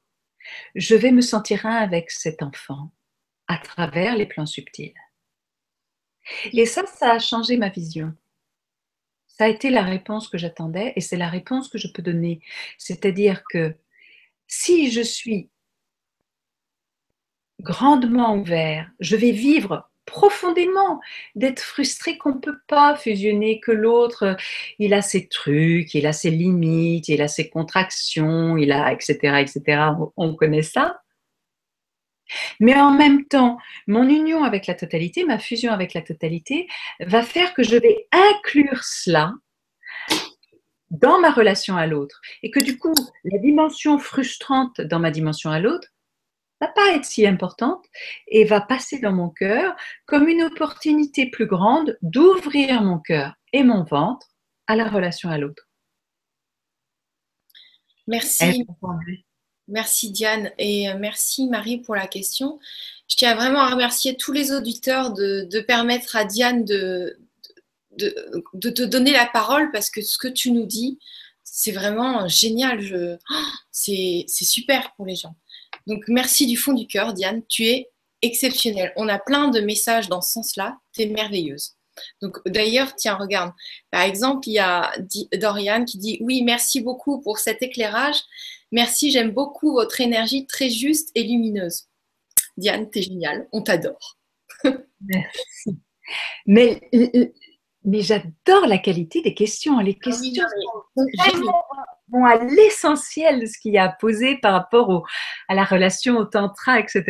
[0.75, 2.93] je vais me sentir un avec cet enfant
[3.49, 4.95] à travers les plans subtils.
[6.53, 8.15] Et ça, ça a changé ma vision.
[9.27, 12.41] Ça a été la réponse que j'attendais et c'est la réponse que je peux donner.
[12.79, 13.75] C'est-à-dire que
[14.47, 15.51] si je suis
[17.61, 21.01] grandement ouvert, je vais vivre profondément
[21.37, 24.37] d'être frustré qu'on ne peut pas fusionner, que l'autre,
[24.79, 29.15] il a ses trucs, il a ses limites, il a ses contractions, il a, etc.,
[29.41, 29.83] etc.
[30.17, 31.01] On connaît ça.
[32.61, 36.69] Mais en même temps, mon union avec la totalité, ma fusion avec la totalité,
[37.01, 39.33] va faire que je vais inclure cela
[40.91, 42.21] dans ma relation à l'autre.
[42.43, 45.89] Et que du coup, la dimension frustrante dans ma dimension à l'autre
[46.61, 47.85] va pas être si importante
[48.29, 49.75] et va passer dans mon cœur
[50.07, 54.29] comme une opportunité plus grande d'ouvrir mon cœur et mon ventre
[54.67, 55.69] à la relation à l'autre.
[58.07, 58.67] Merci.
[59.69, 62.59] Merci Diane et euh, merci Marie pour la question.
[63.09, 67.21] Je tiens vraiment à remercier tous les auditeurs de, permettre à Diane de,
[67.97, 70.99] de, te donner la parole parce que ce que tu nous dis,
[71.45, 72.81] c'est vraiment génial.
[72.81, 73.17] Je...
[73.31, 73.35] Oh,
[73.71, 75.37] c'est super pour les gens.
[75.87, 77.91] Donc merci du fond du cœur Diane, tu es
[78.23, 78.93] exceptionnelle.
[78.97, 81.77] On a plein de messages dans ce sens-là, tu es merveilleuse.
[82.23, 83.53] Donc d'ailleurs, tiens, regarde.
[83.91, 84.93] Par exemple, il y a
[85.35, 88.19] Dorian qui dit oui, merci beaucoup pour cet éclairage.
[88.73, 91.89] Merci, j'aime beaucoup votre énergie très juste et lumineuse.
[92.57, 94.19] Diane, t'es géniale, on t'adore.
[95.01, 95.81] Merci.
[96.45, 96.91] Mais,
[97.85, 99.79] mais j'adore la qualité des questions.
[99.79, 100.45] Les ah questions
[102.11, 105.07] vont à l'essentiel de ce qu'il y a à poser par rapport
[105.49, 107.05] à la relation au tantra, etc.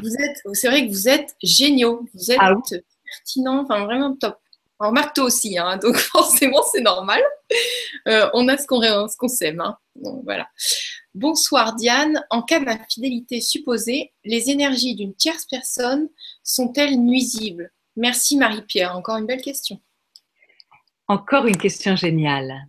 [0.00, 2.06] Vous êtes, c'est vrai que vous êtes géniaux.
[2.14, 2.54] Vous êtes ah
[3.04, 4.36] pertinent, enfin vraiment top.
[4.78, 7.22] Alors Marc, aussi, hein, donc forcément c'est normal.
[8.08, 8.80] Euh, on a ce qu'on
[9.18, 9.60] qu'on s'aime.
[9.60, 9.78] Hein.
[10.24, 10.48] voilà.
[11.14, 12.22] Bonsoir Diane.
[12.30, 16.08] En cas d'infidélité supposée, les énergies d'une tierce personne
[16.42, 17.72] sont-elles nuisibles?
[17.96, 18.94] Merci Marie-Pierre.
[18.94, 19.80] Encore une belle question.
[21.08, 22.66] Encore une question géniale.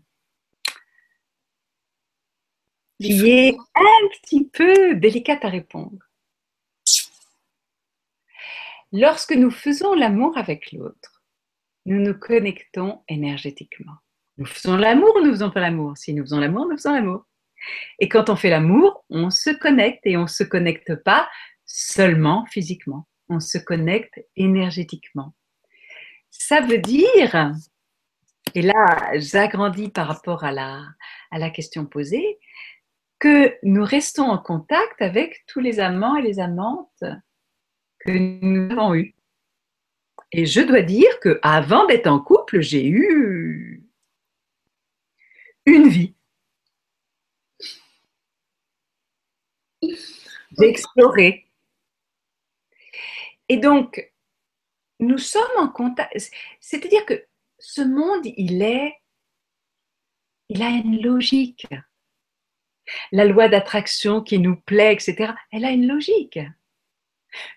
[2.99, 5.99] Qui est un petit peu délicate à répondre.
[8.91, 11.21] Lorsque nous faisons l'amour avec l'autre,
[11.85, 13.97] nous nous connectons énergétiquement.
[14.37, 15.97] Nous faisons l'amour ou nous faisons pas l'amour?
[15.97, 17.25] Si nous faisons l'amour, nous faisons l'amour.
[17.99, 21.29] Et quand on fait l'amour, on se connecte et on ne se connecte pas
[21.65, 25.33] seulement physiquement, on se connecte énergétiquement.
[26.29, 27.51] Ça veut dire,
[28.53, 30.83] et là j'agrandis par rapport à la,
[31.31, 32.39] à la question posée,
[33.19, 37.03] que nous restons en contact avec tous les amants et les amantes
[37.99, 39.15] que nous avons eu.
[40.31, 43.83] Et je dois dire que avant d'être en couple, j'ai eu
[45.65, 46.13] une vie.
[49.81, 51.49] J'ai exploré.
[53.49, 54.11] Et donc,
[54.99, 56.13] nous sommes en contact.
[56.59, 57.25] C'est-à-dire que
[57.59, 58.95] ce monde, il est,
[60.49, 61.67] il a une logique.
[63.11, 66.39] La loi d'attraction qui nous plaît, etc., elle a une logique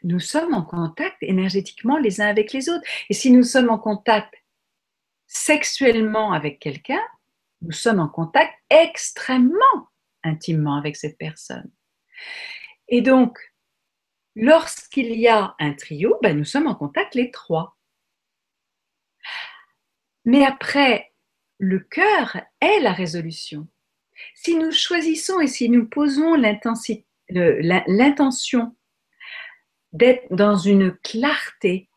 [0.02, 2.84] nous sommes en contact énergétiquement les uns avec les autres.
[3.08, 4.34] Et si nous sommes en contact
[5.26, 7.02] sexuellement avec quelqu'un,
[7.62, 9.88] nous sommes en contact extrêmement
[10.22, 11.70] intimement avec cette personne.
[12.88, 13.38] Et donc,
[14.34, 17.76] lorsqu'il y a un trio, ben, nous sommes en contact les trois.
[20.24, 21.12] Mais après,
[21.58, 23.68] le cœur est la résolution.
[24.34, 27.04] Si nous choisissons et si nous posons l'intention
[29.92, 31.88] d'être dans une clarté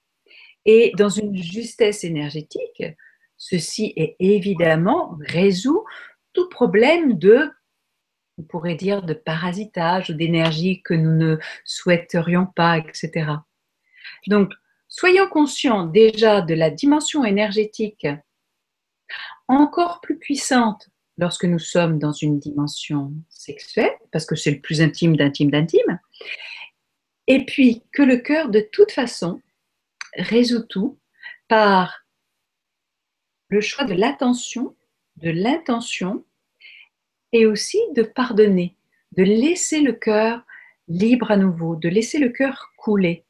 [0.65, 2.83] et dans une justesse énergétique,
[3.37, 5.83] ceci est évidemment résout
[6.33, 7.51] tout problème de,
[8.37, 13.31] on pourrait dire, de parasitage ou d'énergie que nous ne souhaiterions pas, etc.
[14.27, 14.51] Donc,
[14.87, 18.07] soyons conscients déjà de la dimension énergétique
[19.47, 24.81] encore plus puissante lorsque nous sommes dans une dimension sexuelle, parce que c'est le plus
[24.81, 25.99] intime d'intime d'intime,
[27.27, 29.41] et puis que le cœur, de toute façon,
[30.17, 30.99] résout tout
[31.47, 32.03] par
[33.49, 34.75] le choix de l'attention,
[35.17, 36.25] de l'intention,
[37.31, 38.77] et aussi de pardonner,
[39.13, 40.43] de laisser le cœur
[40.87, 43.25] libre à nouveau, de laisser le cœur couler.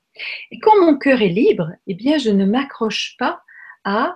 [0.52, 3.44] Et quand mon cœur est libre, eh bien, je ne m'accroche pas
[3.84, 4.16] à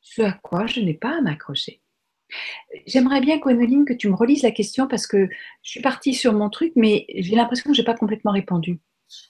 [0.00, 1.79] ce à quoi je n'ai pas à m'accrocher.
[2.86, 5.28] J'aimerais bien, Gwenoline, que tu me relises la question parce que
[5.62, 8.80] je suis partie sur mon truc, mais j'ai l'impression que je n'ai pas complètement répondu.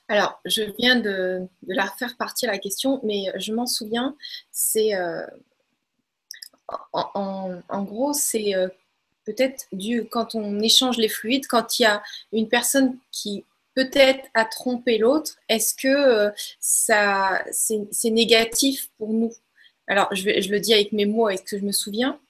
[0.09, 4.15] Alors, je viens de, la faire partir la question, mais je m'en souviens.
[4.51, 5.25] C'est euh,
[6.93, 8.69] en, gros, c'est euh,
[9.25, 12.03] peut-être dû quand on échange les fluides, quand il y a
[12.33, 13.45] une personne qui
[13.75, 19.33] peut-être a trompé l'autre, est-ce que euh, c'est négatif pour nous?
[19.87, 22.21] Alors, je, le dis avec mes mots, est-ce que je me souviens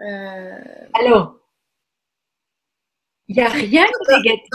[0.00, 0.58] euh,
[0.94, 1.36] Alors,
[3.28, 4.50] il n'y a rien de négatif.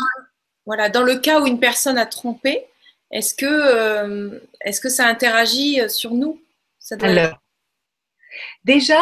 [0.65, 2.65] Voilà, dans le cas où une personne a trompé,
[3.11, 6.41] est-ce que, euh, est que ça interagit euh, sur nous?
[7.01, 7.41] Alors,
[8.64, 9.01] déjà,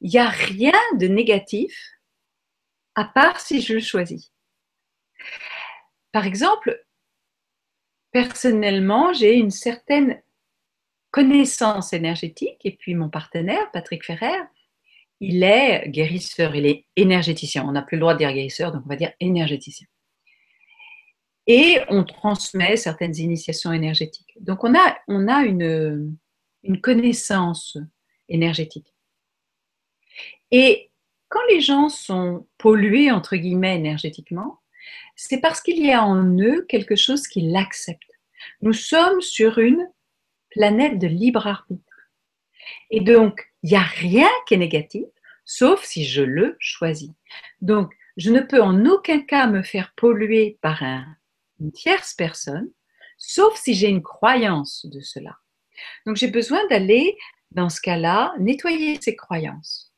[0.00, 1.94] il n'y a rien de négatif
[2.94, 4.32] à part si je le choisis.
[6.12, 6.84] Par exemple,
[8.10, 10.22] personnellement, j'ai une certaine
[11.10, 14.40] connaissance énergétique et puis mon partenaire, Patrick Ferrer,
[15.20, 17.64] il est guérisseur, il est énergéticien.
[17.66, 19.86] On n'a plus le droit de dire guérisseur, donc on va dire énergéticien.
[21.46, 24.34] Et on transmet certaines initiations énergétiques.
[24.40, 26.16] Donc on a, on a une,
[26.62, 27.76] une connaissance
[28.28, 28.94] énergétique.
[30.50, 30.90] Et
[31.28, 34.60] quand les gens sont pollués, entre guillemets, énergétiquement,
[35.16, 38.02] c'est parce qu'il y a en eux quelque chose qui l'accepte.
[38.60, 39.88] Nous sommes sur une
[40.50, 41.82] planète de libre arbitre.
[42.90, 45.06] Et donc, il n'y a rien qui est négatif,
[45.44, 47.10] sauf si je le choisis.
[47.60, 50.82] Donc, je ne peux en aucun cas me faire polluer par
[51.60, 52.70] une tierce personne,
[53.18, 55.38] sauf si j'ai une croyance de cela.
[56.06, 57.16] Donc, j'ai besoin d'aller,
[57.50, 59.92] dans ce cas-là, nettoyer ces croyances.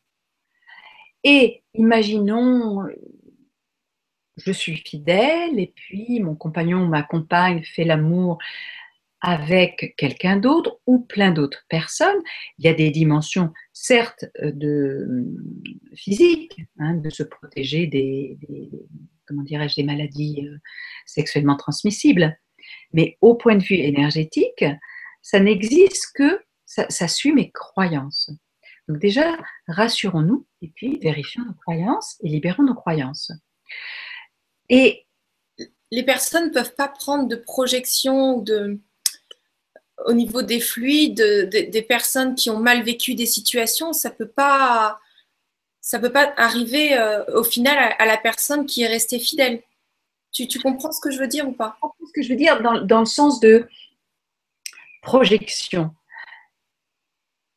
[1.25, 2.87] Et imaginons,
[4.37, 8.39] je suis fidèle et puis mon compagnon ou ma compagne fait l'amour
[9.27, 12.23] avec quelqu'un d'autre ou plein d'autres personnes.
[12.59, 18.39] Il y a des dimensions, certes, euh, de euh, physique, hein, de se protéger des,
[19.27, 20.57] comment des maladies euh,
[21.07, 22.39] sexuellement transmissibles.
[22.93, 24.65] Mais au point de vue énergétique,
[25.23, 28.31] ça n'existe que, ça, ça, suit mes croyances.
[28.87, 29.37] Donc déjà,
[29.67, 33.33] rassurons-nous et puis vérifions nos croyances et libérons nos croyances.
[34.69, 35.05] Et
[35.91, 38.81] les personnes ne peuvent pas prendre de projection de,
[40.05, 45.01] au niveau des fluides, des personnes qui ont mal vécu des situations, ça peut pas,
[45.81, 49.63] ça peut pas arriver euh, au final à, la personne qui est restée fidèle.
[50.33, 51.79] Tu, comprends ce que je veux dire ou pas?
[52.07, 53.67] Ce que je veux dire dans, dans le sens de
[55.01, 55.95] projection.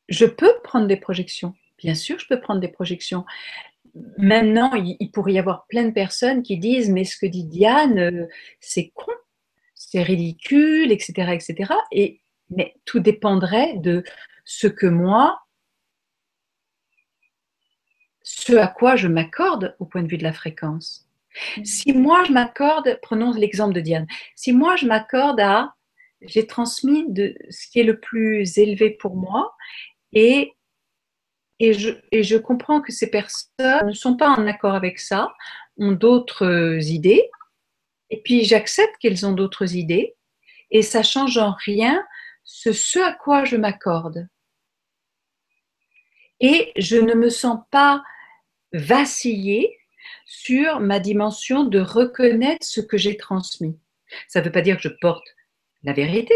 [0.08, 1.56] Je peux prendre des projections.
[1.78, 3.26] Bien sûr, je peux prendre des projections.
[4.18, 8.00] Maintenant, il, pourrait y avoir plein de personnes qui disent Mais ce que dit Diane,
[8.00, 8.28] euh,
[8.60, 9.12] c'est con,
[9.74, 11.32] c'est ridicule, etc.
[11.34, 11.74] etc.
[11.92, 14.04] Et mais tout dépendrait de
[14.46, 15.40] ce que moi,
[18.24, 21.08] ce à quoi je m'accorde au point de vue de la fréquence.
[21.58, 21.66] Mm.
[21.66, 25.76] Si moi je m'accorde, prenons l'exemple de Diane, si moi je m'accorde à,
[26.22, 29.56] j'ai transmis de ce qui est le plus élevé pour moi
[30.12, 30.54] et,
[31.60, 35.34] et, je, et je comprends que ces personnes ne sont pas en accord avec ça,
[35.78, 37.30] ont d'autres idées,
[38.10, 40.16] et puis j'accepte qu'elles ont d'autres idées,
[40.72, 42.04] et ça change en rien
[42.52, 44.28] ce, à quoi je m'accorde.
[46.40, 48.04] Et je ne me sens pas
[48.74, 49.78] vaciller
[50.26, 53.78] sur ma dimension de reconnaître ce que j'ai transmis.
[54.28, 55.28] Ça ne veut pas dire que je porte
[55.84, 56.34] la vérité,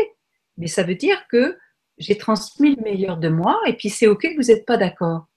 [0.57, 1.57] mais ça veut dire que
[1.97, 5.27] j'ai transmis le meilleur de moi et puis c'est OK que vous n'êtes pas d'accord.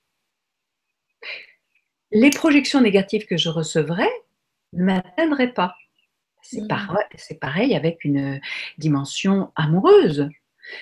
[2.10, 4.08] Les projections négatives que je recevrai
[4.74, 5.74] ne m'atteindraient pas.
[6.42, 6.68] C'est mmh.
[6.68, 8.40] pareil, pareil avec une
[8.78, 10.28] dimension amoureuse.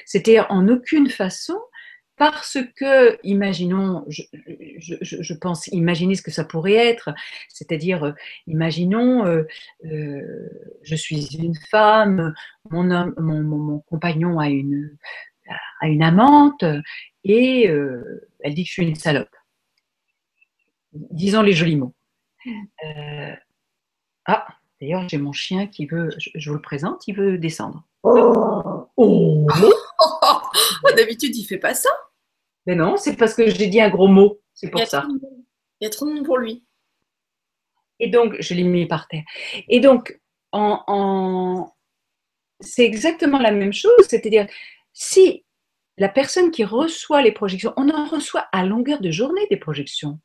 [0.04, 1.58] C'était en aucune façon
[2.16, 7.12] parce que, imaginons, je, pense, imaginez ce que ça pourrait être,
[7.48, 8.12] c'est-à-dire, euh,
[8.46, 9.42] imaginons, euh,
[9.84, 10.48] euh,
[10.82, 12.32] je suis une femme,
[12.70, 12.84] mon,
[13.18, 14.96] mon, compagnon a une,
[15.80, 16.64] a une amante
[17.24, 19.34] et elle dit que je suis une salope.
[20.92, 21.94] Disons les jolis mots.
[24.26, 24.46] ah,
[24.80, 27.84] d'ailleurs, j'ai mon chien qui veut, je, vous le présente, il veut descendre.
[28.04, 29.46] Oh, oh.
[30.96, 31.90] D'habitude, il fait pas ça.
[32.66, 34.40] Mais non, c'est parce que j'ai dit un gros mot.
[34.52, 35.06] C'est pour ça.
[35.80, 36.64] Il y a trop de monde pour lui.
[38.00, 39.24] Et donc, je l'ai mis par terre.
[39.68, 40.20] Et donc,
[40.52, 41.72] en,
[42.60, 44.06] c'est exactement la même chose.
[44.08, 44.46] C'est-à-dire,
[44.92, 45.44] si
[45.96, 50.20] la personne qui reçoit les projections, on en reçoit à longueur de journée des projections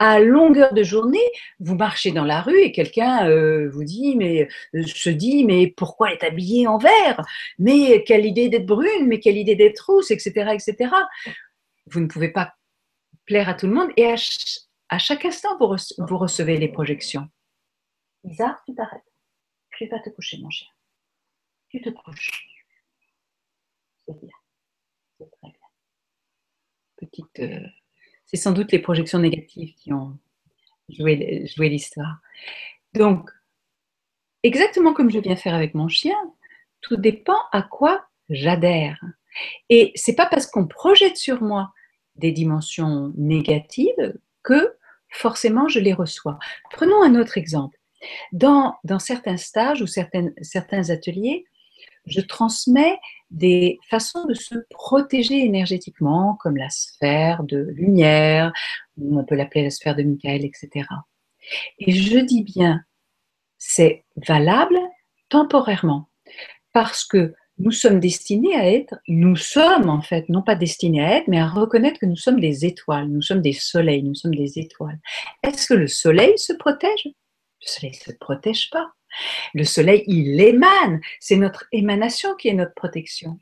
[0.00, 1.18] à longueur de journée,
[1.60, 5.66] vous marchez dans la rue et quelqu'un euh, vous dit, mais euh, se dit, mais
[5.68, 7.20] pourquoi est habillée en vert?
[7.58, 10.94] Mais quelle idée d'être brune Mais quelle idée d'être rousse, etc., etc.
[11.86, 12.54] Vous ne pouvez pas
[13.26, 17.28] plaire à tout le monde et à, chaque instant vous, recevez les projections.
[18.24, 19.02] Lisa, tu t'arrêtes.
[19.76, 20.68] Tu vas te coucher, mon chien.
[21.68, 22.30] Tu te couches.
[24.08, 24.34] C'est bien.
[25.18, 25.68] C'est très bien.
[26.96, 27.40] Petite.
[27.40, 27.68] Euh,
[28.30, 30.16] c'est sans doute les projections négatives qui ont
[30.88, 32.20] joué, l'histoire.
[32.94, 33.28] Donc,
[34.44, 36.16] exactement comme je viens faire avec mon chien,
[36.80, 39.00] tout dépend à quoi j'adhère.
[39.68, 41.72] Et c'est pas parce qu'on projette sur moi
[42.14, 44.76] des dimensions négatives que
[45.08, 46.38] forcément je les reçois.
[46.70, 47.76] Prenons un autre exemple.
[48.32, 51.44] Dans, dans certains stages ou certains ateliers,
[52.06, 52.98] je transmets
[53.30, 58.52] des façons de se protéger énergétiquement, comme la sphère de lumière,
[59.00, 60.86] on peut l'appeler la sphère de Michael, etc.
[61.78, 62.82] Et je dis bien,
[63.58, 64.78] c'est valable
[65.28, 66.08] temporairement,
[66.72, 71.16] parce que nous sommes destinés à être, nous sommes en fait, non pas destinés à
[71.18, 74.34] être, mais à reconnaître que nous sommes des étoiles, nous sommes des soleils, nous sommes
[74.34, 74.98] des étoiles.
[75.42, 77.04] Est-ce que le soleil se protège?
[77.04, 78.90] Le soleil ne se protège pas.
[79.54, 81.00] Le soleil, il émane.
[81.18, 83.38] C'est notre émanation qui est notre protection.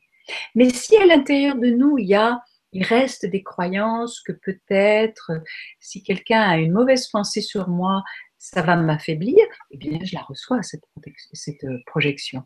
[0.54, 2.40] Mais si à l'intérieur de nous, il y a
[2.72, 5.32] il reste des croyances que peut-être
[5.80, 8.02] si quelqu'un a une mauvaise pensée sur moi,
[8.38, 10.84] ça va m'affaiblir, eh bien je la reçois, cette,
[11.32, 12.44] cette euh, projection.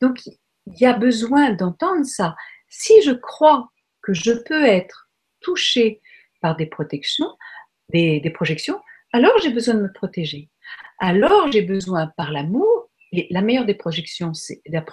[0.00, 2.36] Donc il y a besoin d'entendre ça.
[2.68, 3.70] Si je crois
[4.02, 5.10] que je peux être
[5.40, 6.00] touché
[6.40, 7.36] par des protections,
[7.90, 8.80] des, projections,
[9.12, 10.48] alors j'ai besoin de me protéger.
[10.98, 14.84] Alors j'ai besoin par l'amour, et la meilleure des projections, c'est la,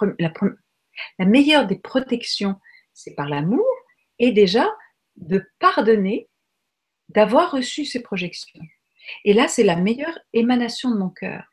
[1.18, 2.56] la meilleure des protections,
[2.92, 3.66] c'est par l'amour,
[4.18, 4.68] et déjà
[5.16, 6.28] de pardonner
[7.08, 8.60] d'avoir reçu ces projections.
[9.24, 11.44] Et là, c'est la meilleure émanation de mon cœur.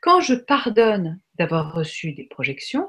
[0.00, 2.88] Quand je pardonne d'avoir reçu des projections,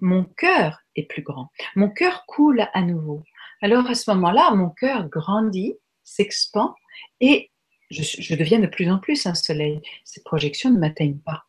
[0.00, 1.50] mon cœur est plus grand.
[1.76, 3.22] Mon cœur coule à nouveau.
[3.62, 6.74] Alors à ce moment-là, mon cœur grandit, s'expand
[7.20, 7.50] et
[7.90, 9.80] je, deviens de plus en plus un soleil.
[10.04, 11.44] Ces projections ne m'atteignent pas.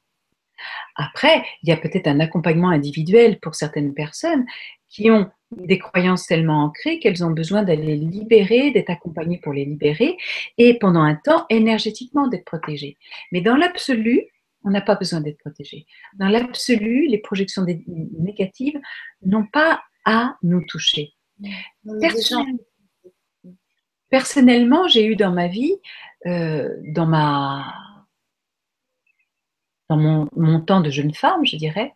[0.95, 4.45] Après, il y a peut-être un accompagnement individuel pour certaines personnes
[4.89, 9.65] qui ont des croyances tellement ancrées qu'elles ont besoin d'aller libérer, d'être accompagnées pour les
[9.65, 10.17] libérer
[10.57, 12.97] et pendant un temps énergétiquement d'être protégées.
[13.31, 14.23] Mais dans l'absolu,
[14.63, 15.85] on n'a pas besoin d'être protégé.
[16.15, 18.79] Dans l'absolu, les projections négatives
[19.25, 21.13] n'ont pas à nous toucher.
[24.09, 25.75] Personnellement, j'ai eu dans ma vie,
[26.25, 27.73] euh, dans, ma,
[29.87, 31.93] dans mon, temps de jeune femme, je dirais,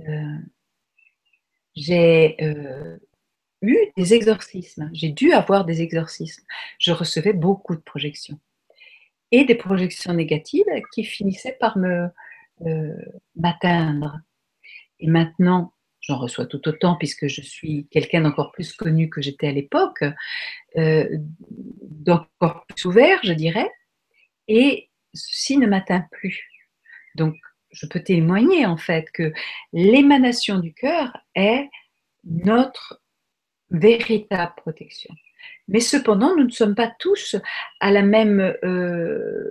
[0.00, 0.38] euh,
[1.76, 2.96] j'ai euh,
[3.62, 4.90] eu des exorcismes.
[4.92, 6.44] J'ai dû avoir des exorcismes.
[6.78, 8.40] Je recevais beaucoup de projections
[9.30, 12.08] et des projections négatives qui finissaient par me
[13.36, 14.20] m'atteindre.
[14.98, 15.72] Et maintenant,
[16.10, 20.02] j'en reçois tout autant puisque je suis quelqu'un d'encore plus connu que j'étais à l'époque,
[20.76, 21.08] euh,
[21.48, 23.70] d'encore plus ouvert, je dirais,
[24.48, 26.48] et ceci ne m'atteint plus.
[27.14, 27.36] Donc,
[27.70, 29.32] je peux témoigner en fait que
[29.72, 31.68] l'émanation du cœur est
[32.24, 33.00] notre
[33.70, 35.14] véritable protection.
[35.68, 37.36] Mais cependant, nous ne sommes pas tous
[37.78, 39.48] à la même euh,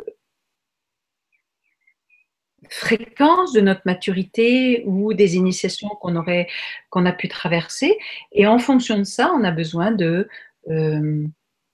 [2.70, 6.48] fréquence de notre maturité ou des initiations qu'on aurait,
[6.90, 7.98] qu'on a pu traverser.
[8.32, 10.28] Et en fonction de ça, on a besoin de
[10.70, 11.26] euh,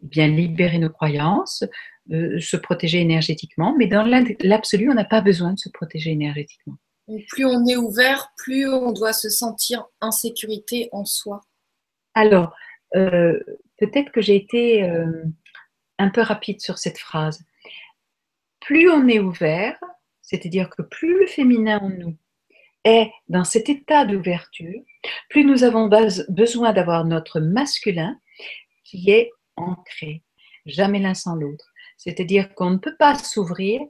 [0.02, 1.64] bien libérer nos croyances,
[2.10, 3.76] se protéger énergétiquement.
[3.78, 4.04] Mais dans
[4.42, 6.76] l'absolu, on n'a pas besoin de se protéger énergétiquement.
[7.30, 11.42] plus on est ouvert, plus on doit se sentir en sécurité en soi.
[12.14, 12.56] Alors,
[12.96, 13.40] euh,
[13.78, 15.24] peut-être que j'ai été euh,
[16.00, 17.44] un peu rapide sur cette phrase.
[18.62, 19.78] Plus on est ouvert,
[20.26, 22.18] c'est-à-dire que plus le féminin en nous
[22.84, 24.82] est dans cet état d'ouverture,
[25.30, 25.90] plus nous avons
[26.30, 28.20] besoin d'avoir notre masculin
[28.84, 30.24] qui est ancré,
[30.66, 31.72] jamais l'un sans l'autre.
[31.98, 33.82] C'est-à-dire qu'on ne peut pas s'ouvrir,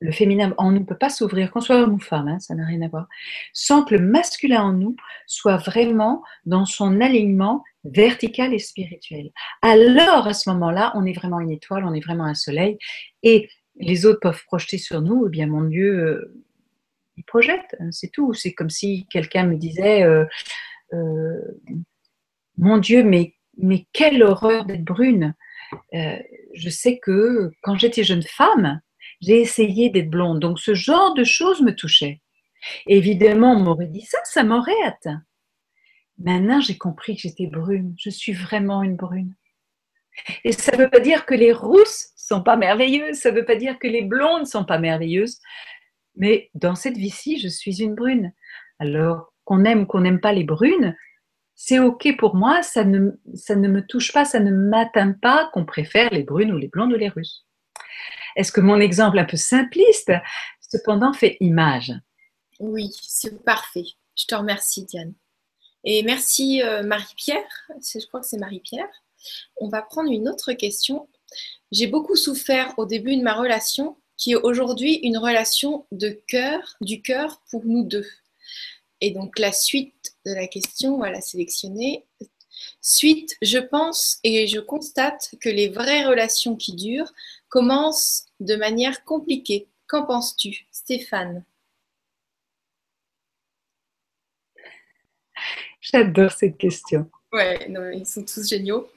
[0.00, 2.54] le féminin en nous ne peut pas s'ouvrir, qu'on soit homme ou femme, hein, ça
[2.54, 3.08] n'a rien à voir,
[3.52, 4.96] sans que le masculin en nous
[5.26, 9.30] soit vraiment dans son alignement verticale et spirituelle.
[9.62, 12.78] Alors, à ce moment-là, on est vraiment une étoile, on est vraiment un soleil,
[13.22, 13.48] et
[13.78, 16.34] les autres peuvent projeter sur nous, eh bien, mon Dieu, euh,
[17.16, 18.34] ils projettent, hein, c'est tout.
[18.34, 20.24] C'est comme si quelqu'un me disait, euh,
[20.92, 21.40] euh,
[22.56, 25.34] mon Dieu, mais, mais quelle horreur d'être brune.
[25.92, 28.80] je sais que quand j'étais jeune femme,
[29.20, 32.20] j'ai essayé d'être blonde, donc ce genre de choses me touchait.
[32.86, 35.22] Évidemment, on m'aurait dit ça, ça m'aurait atteint.
[36.18, 37.94] Maintenant, j'ai compris que j'étais brune.
[37.96, 39.34] Je suis vraiment une brune.
[40.44, 43.44] Et ça ne veut pas dire que les rousses sont pas merveilleuses, ça ne veut
[43.44, 45.38] pas dire que les blondes sont pas merveilleuses,
[46.16, 48.32] mais dans cette vie-ci, je suis une brune.
[48.78, 50.94] Alors, qu'on aime qu'on n'aime pas les brunes,
[51.54, 55.50] c'est OK pour moi, ça ne, ça ne me touche pas, ça ne m'atteint pas
[55.52, 57.46] qu'on préfère les brunes ou les blondes ou les russes.
[58.36, 60.12] Est-ce que mon exemple un peu simpliste,
[60.60, 61.92] cependant, fait image?
[62.60, 63.86] Oui, c'est parfait.
[64.16, 65.14] Je te remercie, Diane.
[65.84, 68.88] Et merci euh, Marie-Pierre, je crois que c'est Marie-Pierre.
[69.56, 71.08] On va prendre une autre question.
[71.70, 76.76] J'ai beaucoup souffert au début de ma relation, qui est aujourd'hui une relation de cœur,
[76.80, 78.06] du cœur pour nous deux.
[79.00, 82.04] Et donc la suite de la question, voilà, sélectionnée.
[82.80, 87.12] Suite, je pense et je constate que les vraies relations qui durent
[87.48, 89.68] commencent de manière compliquée.
[89.86, 91.44] Qu'en penses-tu, Stéphane?
[95.80, 97.08] J'adore cette question.
[97.32, 98.90] Ouais, ils sont tous géniaux.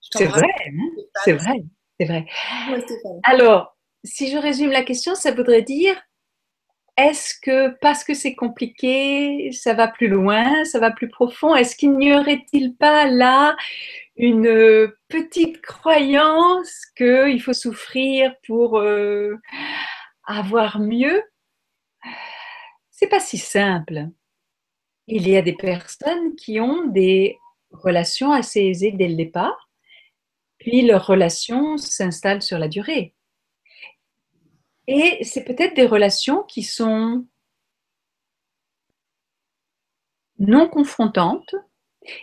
[0.00, 1.02] C'est vrai, hein?
[1.24, 1.64] C'est vrai,
[1.98, 2.26] c'est vrai.
[3.24, 5.96] Alors, si je résume la question, ça voudrait dire
[6.96, 11.76] est-ce que parce que c'est compliqué, ça va plus loin, ça va plus profond Est-ce
[11.76, 13.54] qu'il n'y aurait-il pas là
[14.16, 19.36] une petite croyance qu'il faut souffrir pour euh,
[20.24, 21.22] avoir mieux?
[22.90, 24.06] C'est pas si simple.
[25.06, 27.36] Il y a des personnes qui ont des
[27.70, 29.65] relation assez aisée dès le départ,
[30.66, 33.14] puis leur relation s'installe sur la durée.
[34.88, 37.24] Et c'est peut-être des relations qui sont
[40.40, 41.54] non confrontantes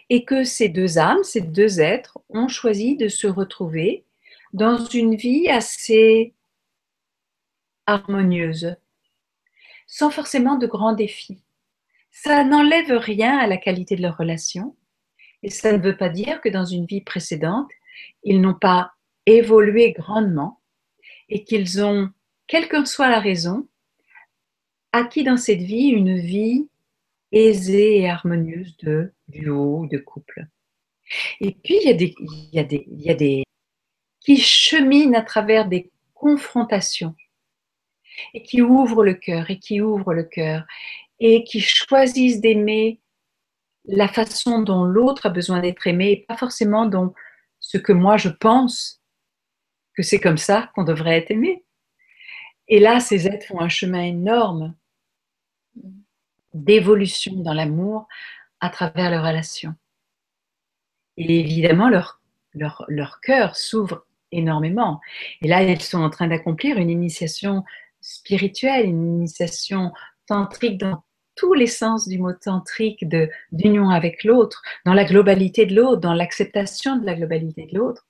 [0.09, 4.03] et que ces deux âmes, ces deux êtres ont choisi de se retrouver
[4.51, 6.33] dans une vie assez
[7.85, 8.75] harmonieuse,
[9.87, 11.41] sans forcément de grands défis.
[12.11, 14.75] Ça n'enlève rien à la qualité de leur relation
[15.43, 17.71] et ça ne veut pas dire que dans une vie précédente,
[18.23, 18.91] ils n'ont pas
[19.25, 20.61] évolué grandement
[21.29, 22.09] et qu'ils ont,
[22.47, 23.67] quelle que soit la raison,
[24.91, 26.67] acquis dans cette vie une vie
[27.31, 30.45] aisée et harmonieuse de duo, de couple.
[31.41, 32.15] Et puis, il y a des,
[32.51, 33.43] y a des, il y a des
[34.19, 37.15] qui cheminent à travers des confrontations
[38.33, 40.65] et qui ouvrent le cœur et qui ouvrent le cœur
[41.19, 43.01] et qui choisissent d'aimer
[43.85, 47.13] la façon dont l'autre a besoin d'être aimé et pas forcément dans
[47.63, 49.01] ce que moi je pense
[49.95, 51.63] que c'est comme ça qu'on devrait être aimé.
[52.67, 54.75] Et là, ces êtres font un chemin énorme
[56.53, 58.07] d'évolution dans l'amour
[58.59, 59.75] à travers leurs relations.
[61.15, 62.19] Et évidemment, leur,
[62.53, 64.99] leur, cœur s'ouvre énormément.
[65.41, 67.63] Et là, ils sont en train d'accomplir une initiation
[68.01, 69.93] spirituelle, une initiation
[70.27, 71.03] tantrique dans
[71.35, 73.05] tous les sens du mot tantrique
[73.51, 78.07] d'union avec l'autre, dans la globalité de l'autre, dans l'acceptation de la globalité de l'autre.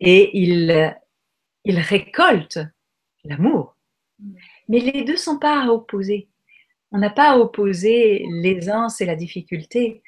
[0.00, 0.94] Et il
[1.78, 2.60] récoltent
[3.24, 3.76] l'amour.
[4.68, 6.28] Mais les deux ne sont pas à opposer.
[6.90, 10.02] On n'a pas à opposer l'aisance et la difficulté.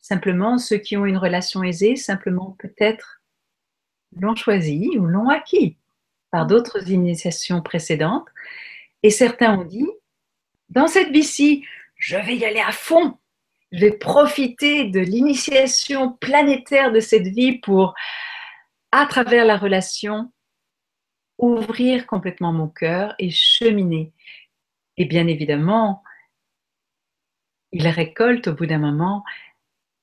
[0.00, 3.22] Simplement, ceux qui ont une relation aisée, simplement peut-être
[4.16, 5.78] l'ont choisi ou l'ont acquis
[6.30, 8.28] par d'autres initiations précédentes.
[9.02, 9.88] Et certains ont dit,
[10.72, 11.66] dans cette vie-ci,
[11.96, 13.18] je vais y aller à fond.
[13.72, 17.94] Je vais profiter de l'initiation planétaire de cette vie pour,
[18.90, 20.32] à travers la relation,
[21.38, 24.12] ouvrir complètement mon cœur et cheminer.
[24.96, 26.02] Et bien évidemment,
[27.72, 29.24] il récolte au bout d'un moment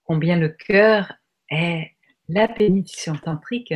[0.03, 1.13] combien le cœur
[1.49, 1.95] est
[2.27, 3.73] la bénédiction tantrique.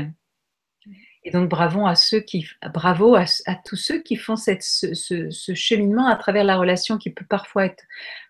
[1.25, 3.25] Et donc bravo à ceux qui, bravo à,
[3.65, 7.83] tous ceux qui font cette, ce, cheminement à travers la relation qui peut parfois être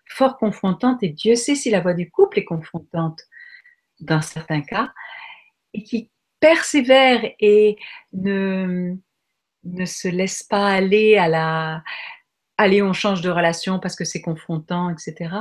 [0.06, 1.02] fort confrontante.
[1.02, 3.20] Et Dieu sait si la voix du couple est confrontante
[4.00, 4.92] dans certains cas,
[5.72, 7.76] et qui persévèrent et
[8.12, 8.94] ne,
[9.64, 11.82] ne se laissent pas aller à la,
[12.58, 15.34] allez, on change de relation parce que c'est confrontant, etc.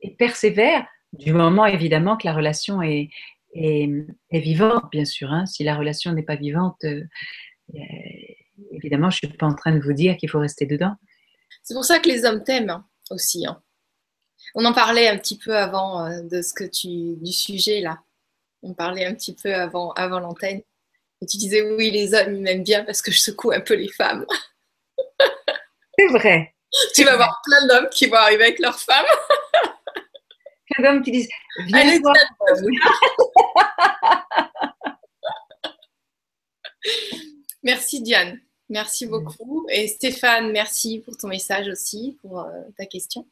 [0.00, 3.10] Et persévère du moment évidemment que la relation est,
[3.56, 5.32] est, vivante, bien sûr.
[5.32, 5.46] Hein.
[5.46, 7.02] Si la relation n'est pas vivante, euh,
[7.74, 7.78] euh,
[8.72, 10.94] évidemment, je ne suis pas en train de vous dire qu'il faut rester dedans.
[11.62, 13.46] C'est pour ça que les hommes t'aiment hein, aussi.
[13.46, 13.62] Hein.
[14.54, 18.00] On en parlait un petit peu avant euh, de ce que tu, du sujet là.
[18.62, 20.62] On parlait un petit peu avant, avant l'antenne.
[21.22, 23.74] Et tu disais oui, les hommes ils m'aiment bien parce que je secoue un peu
[23.74, 24.26] les femmes.
[25.98, 26.54] C'est vrai.
[26.94, 29.06] Tu vas voir plein d'hommes qui vont arriver avec leurs femmes.
[31.02, 31.28] Qui disent
[31.66, 32.14] Viens voir.
[37.62, 38.40] merci Diane.
[38.68, 39.66] Merci beaucoup.
[39.70, 43.26] Et Stéphane, merci pour ton message aussi, pour euh, ta question.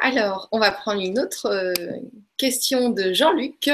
[0.00, 1.72] Alors, on va prendre une autre euh,
[2.36, 3.70] question de Jean-Luc.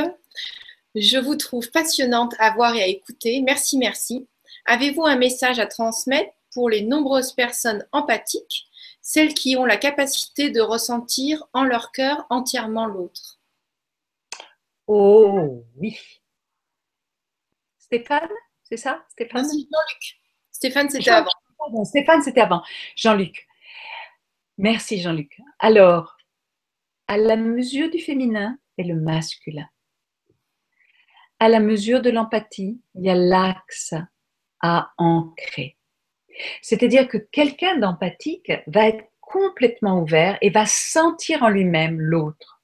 [0.95, 3.41] Je vous trouve passionnante à voir et à écouter.
[3.43, 4.27] Merci, merci.
[4.67, 8.67] Avez-vous un message à transmettre pour les nombreuses personnes empathiques,
[9.05, 13.39] celles qui ont la capacité de ressentir en leur cœur entièrement l'autre.
[14.87, 16.01] Oh oui.
[17.79, 18.31] Stéphane,
[18.63, 19.05] c'est ça?
[19.11, 19.45] Stéphane?
[19.45, 20.21] Jean-Luc.
[20.51, 21.85] Stéphane, c'était avant.
[21.85, 22.63] Stéphane, c'était avant.
[22.97, 23.47] Jean-Luc.
[24.57, 25.39] Merci Jean-Luc.
[25.59, 26.17] Alors,
[27.07, 29.69] à la mesure du féminin et le masculin.
[31.39, 33.93] À la mesure de l'empathie, il y a l'axe
[34.63, 35.77] à ancrer.
[36.63, 42.63] C'est-à-dire que quelqu'un d'empathique va être complètement ouvert et va sentir en lui-même l'autre.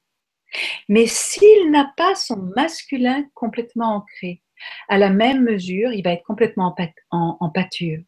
[0.88, 4.42] Mais s'il n'a pas son masculin complètement ancré,
[4.88, 6.74] à la même mesure, il va être complètement
[7.10, 8.02] en, pâture.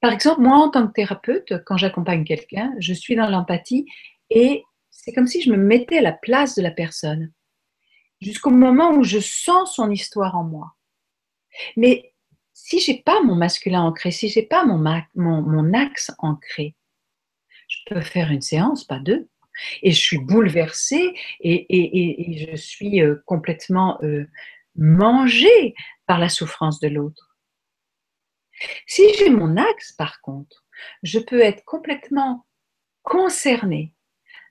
[0.00, 3.86] Par exemple, moi, en tant que thérapeute, quand j'accompagne quelqu'un, je suis dans l'empathie
[4.30, 7.32] et c'est comme si je me mettais à la place de la personne,
[8.20, 10.74] jusqu'au moment où je sens son histoire en moi.
[11.76, 12.14] Mais
[12.56, 14.82] si j'ai pas mon masculin ancré, si j'ai pas mon,
[15.14, 16.74] mon, axe ancré,
[17.68, 19.28] je peux faire une séance, pas deux.
[19.82, 24.26] Et je suis bouleversée et, je suis euh, complètement euh,
[24.74, 25.74] mangée
[26.06, 27.36] par la souffrance de l'autre.
[28.86, 30.64] Si j'ai mon axe, par contre,
[31.02, 32.46] je peux être complètement
[33.02, 33.92] concernée,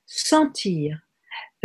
[0.05, 0.99] sentir,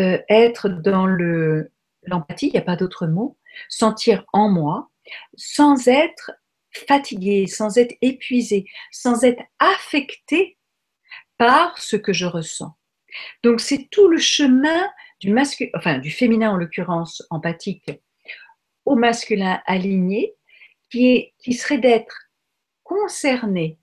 [0.01, 1.71] euh, être dans le
[2.05, 3.37] l'empathie, il n'y a pas d'autre mot,
[3.69, 4.90] sentir en moi,
[5.37, 6.33] sans être
[6.73, 10.59] fatigué, sans être épuisé, sans être affecté
[11.37, 12.77] par ce que je ressens.
[13.43, 14.89] Donc c'est tout le chemin
[15.21, 15.35] du
[16.01, 17.91] du féminin en l'occurrence empathique,
[18.85, 20.35] au masculin aligné,
[20.91, 22.31] qui, est, qui serait d'être
[22.83, 23.79] concerné,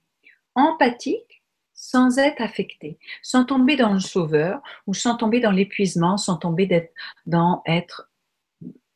[0.56, 6.38] empathique, sans être affecté, sans tomber dans le sauveur ou sans tomber dans l'épuisement, sans
[6.38, 6.92] tomber
[7.28, 8.10] dans être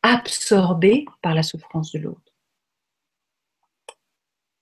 [0.04, 2.34] absorbé par la souffrance de l'autre.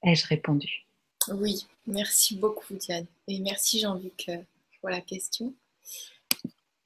[0.04, 0.86] Ai-je répondu?
[1.30, 3.06] Oui, merci beaucoup Diane.
[3.28, 4.32] Et merci Jean-Luc
[4.80, 5.54] pour la question.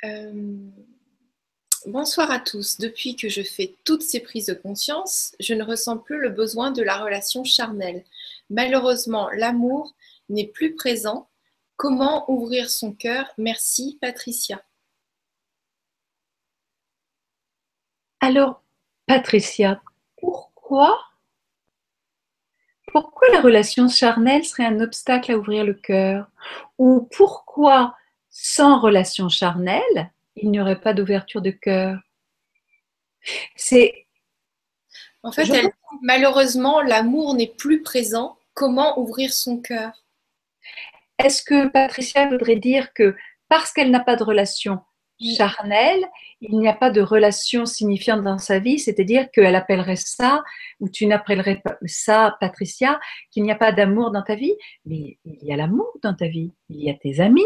[0.04, 0.70] Euh,
[1.86, 2.78] bonsoir à tous.
[2.78, 6.72] Depuis que je fais toutes ces prises de conscience, je ne ressens plus le besoin
[6.72, 8.04] de la relation charnelle.
[8.50, 9.96] Malheureusement, l'amour
[10.30, 11.30] n'est plus présent.
[11.78, 13.34] Comment ouvrir son cœur?
[13.38, 14.64] Merci Patricia.
[18.24, 18.64] Alors,
[19.06, 19.82] Patricia,
[20.16, 20.98] pourquoi
[22.94, 26.30] pourquoi la relation charnelle serait un obstacle à ouvrir le cœur?
[26.78, 27.98] Ou pourquoi
[28.30, 32.00] sans relation charnelle, il n'y aurait pas d'ouverture de cœur?
[33.58, 34.08] C'est.
[35.22, 35.50] En fait,
[36.02, 38.38] malheureusement, l'amour n'est plus présent.
[38.54, 39.92] Comment ouvrir son cœur?
[41.18, 43.18] Est-ce que Patricia voudrait dire que
[43.50, 44.82] parce qu'elle n'a pas de relation
[45.38, 46.04] charnelle,
[46.42, 50.44] il n'y a pas de relation signifiante dans sa vie, c'est-à-dire qu'elle appellerait ça,
[50.80, 53.00] ou tu n'appellerais pas ça, Patricia,
[53.32, 54.56] qu'il n'y a pas d'amour dans ta vie,
[54.86, 57.46] mais il y a l'amour dans ta vie, il y a tes amis,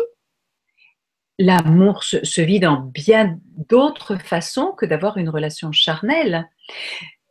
[1.40, 3.40] l'amour se, vit dans bien
[3.70, 6.50] d'autres façons que d'avoir une relation charnelle.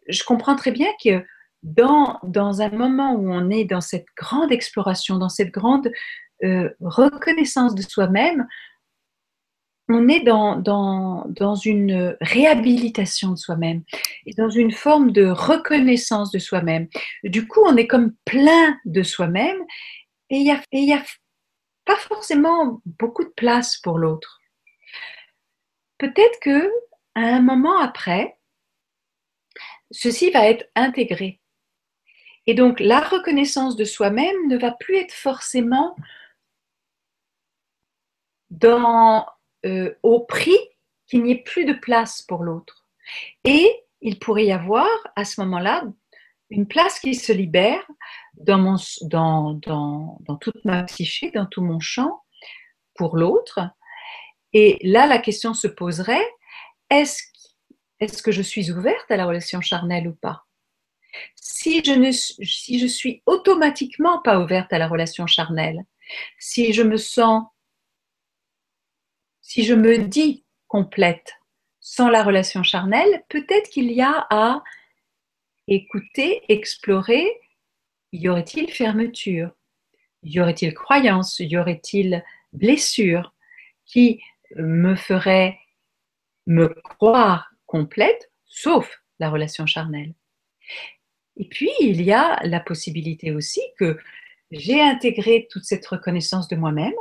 [0.08, 1.24] Je comprends très bien que
[1.62, 5.90] dans, dans, un moment où on est dans cette grande exploration, dans cette grande
[6.44, 8.46] euh, reconnaissance de soi-même,
[9.88, 13.82] on est dans, dans, dans, une réhabilitation de soi-même
[14.26, 16.88] et dans une forme de reconnaissance de soi-même.
[17.22, 19.58] Du coup, on est comme plein de soi-même
[20.30, 21.02] et il y a, a
[21.84, 24.40] pas forcément beaucoup de place pour l'autre.
[25.98, 26.68] Peut-être que
[27.14, 28.38] à un moment après,
[29.90, 31.40] ceci va être intégré.
[32.46, 35.96] Et donc la reconnaissance de soi-même ne va plus être forcément
[38.50, 39.26] dans,
[39.66, 40.58] euh, au prix
[41.06, 42.86] qu'il n'y ait plus de place pour l'autre.
[43.44, 43.70] Et
[44.00, 45.84] il pourrait y avoir à ce moment-là
[46.50, 47.84] une place qui se libère
[48.34, 52.22] dans, mon, dans, dans, dans toute ma psyché, dans tout mon champ
[52.94, 53.60] pour l'autre.
[54.52, 56.26] Et là, la question se poserait,
[56.90, 57.22] est-ce
[58.00, 60.44] est que je suis ouverte à la relation charnelle ou pas?
[61.34, 65.84] Si je, ne, si je suis automatiquement pas ouverte à la relation charnelle,
[66.38, 67.44] si je me sens,
[69.46, 71.34] si je me dis complète
[71.78, 74.64] sans la relation charnelle, peut-être qu'il y a à
[75.68, 77.24] écouter, explorer,
[78.10, 79.52] y aurait-il fermeture?
[80.24, 81.38] Y aurait-il croyance?
[81.38, 83.34] Y aurait-il blessure
[83.84, 84.20] qui
[84.56, 85.56] me ferait
[86.48, 90.14] me croire complète, sauf la relation charnelle?
[91.36, 93.96] Et puis, il y a la possibilité aussi que
[94.50, 96.94] j'ai intégré toute cette reconnaissance de moi-même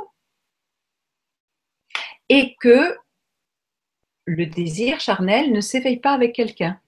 [2.28, 2.96] et que
[4.26, 6.78] le désir charnel ne s'éveille pas avec quelqu'un.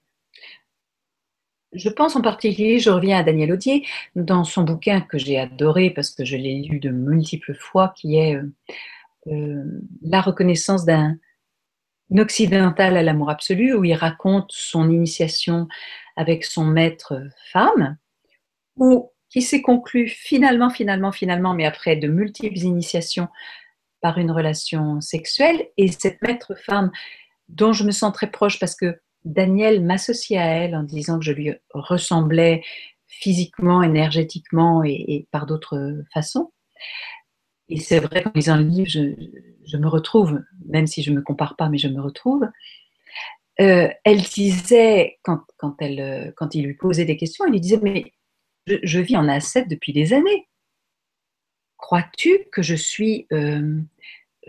[1.73, 3.85] Je pense en particulier, je reviens à Daniel Audier,
[4.15, 8.17] dans son bouquin que j'ai adoré parce que je l'ai lu de multiples fois, qui
[8.17, 8.51] est euh,
[9.27, 9.63] euh,
[10.01, 11.17] La reconnaissance d'un
[12.17, 15.67] occidental à l'amour absolu, où il raconte son initiation
[16.15, 17.21] avec son maître
[17.51, 17.97] femme,
[18.75, 23.27] ou qui s'est conclu finalement, finalement, finalement, mais après de multiples initiations
[24.01, 25.67] par une relation sexuelle.
[25.77, 26.91] Et cette maître femme,
[27.47, 31.25] dont je me sens très proche parce que Daniel m'associait à elle en disant que
[31.25, 32.63] je lui ressemblais
[33.07, 36.51] physiquement, énergétiquement et, par d'autres façons.
[37.67, 41.21] Et c'est vrai qu'en lisant le livre, je, me retrouve, même si je ne me
[41.21, 42.47] compare pas, mais je me retrouve.
[43.59, 45.41] Euh, elle disait, quand,
[45.79, 48.13] elle, quand il lui posait des questions, elle lui disait, mais
[48.83, 50.47] je, vis en A7 depuis des années.
[51.79, 53.79] Crois-tu que je suis euh,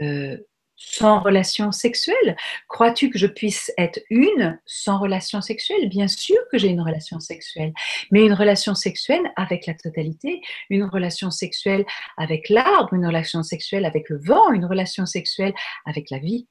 [0.02, 0.36] euh,
[0.76, 2.36] sans relation sexuelle?
[2.68, 5.88] Crois-tu que je puisse être une sans relation sexuelle?
[5.88, 7.72] Bien sûr que j'ai une relation sexuelle,
[8.10, 11.86] mais une relation sexuelle avec la totalité, une relation sexuelle
[12.18, 15.54] avec l'arbre, une relation sexuelle avec le vent, une relation sexuelle
[15.86, 16.48] avec la vie.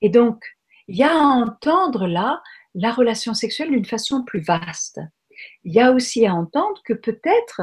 [0.00, 0.44] Et donc,
[0.86, 2.42] il y a à entendre là
[2.74, 5.00] la relation sexuelle d'une façon plus vaste.
[5.64, 7.62] Il y a aussi à entendre que peut-être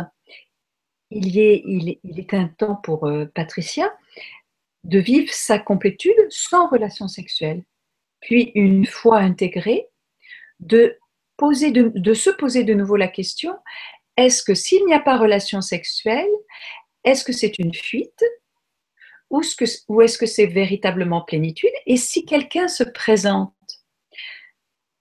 [1.11, 3.93] il, est, un temps pour euh, Patricia
[4.83, 7.63] de vivre sa complétude sans relation sexuelle.
[8.21, 9.87] Puis, une fois intégré,
[10.59, 10.97] de,
[11.39, 13.55] se poser de nouveau la question,
[14.17, 16.29] est-ce que s'il n'y a pas relation sexuelle,
[17.03, 18.23] est-ce que c'est une fuite
[19.29, 23.53] ou est-ce que c'est véritablement plénitude Et si quelqu'un se présente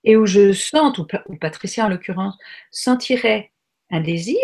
[0.05, 2.39] et où je sens, ou Patricia en l'occurrence,
[2.71, 3.53] sentirait
[3.91, 4.39] un désir,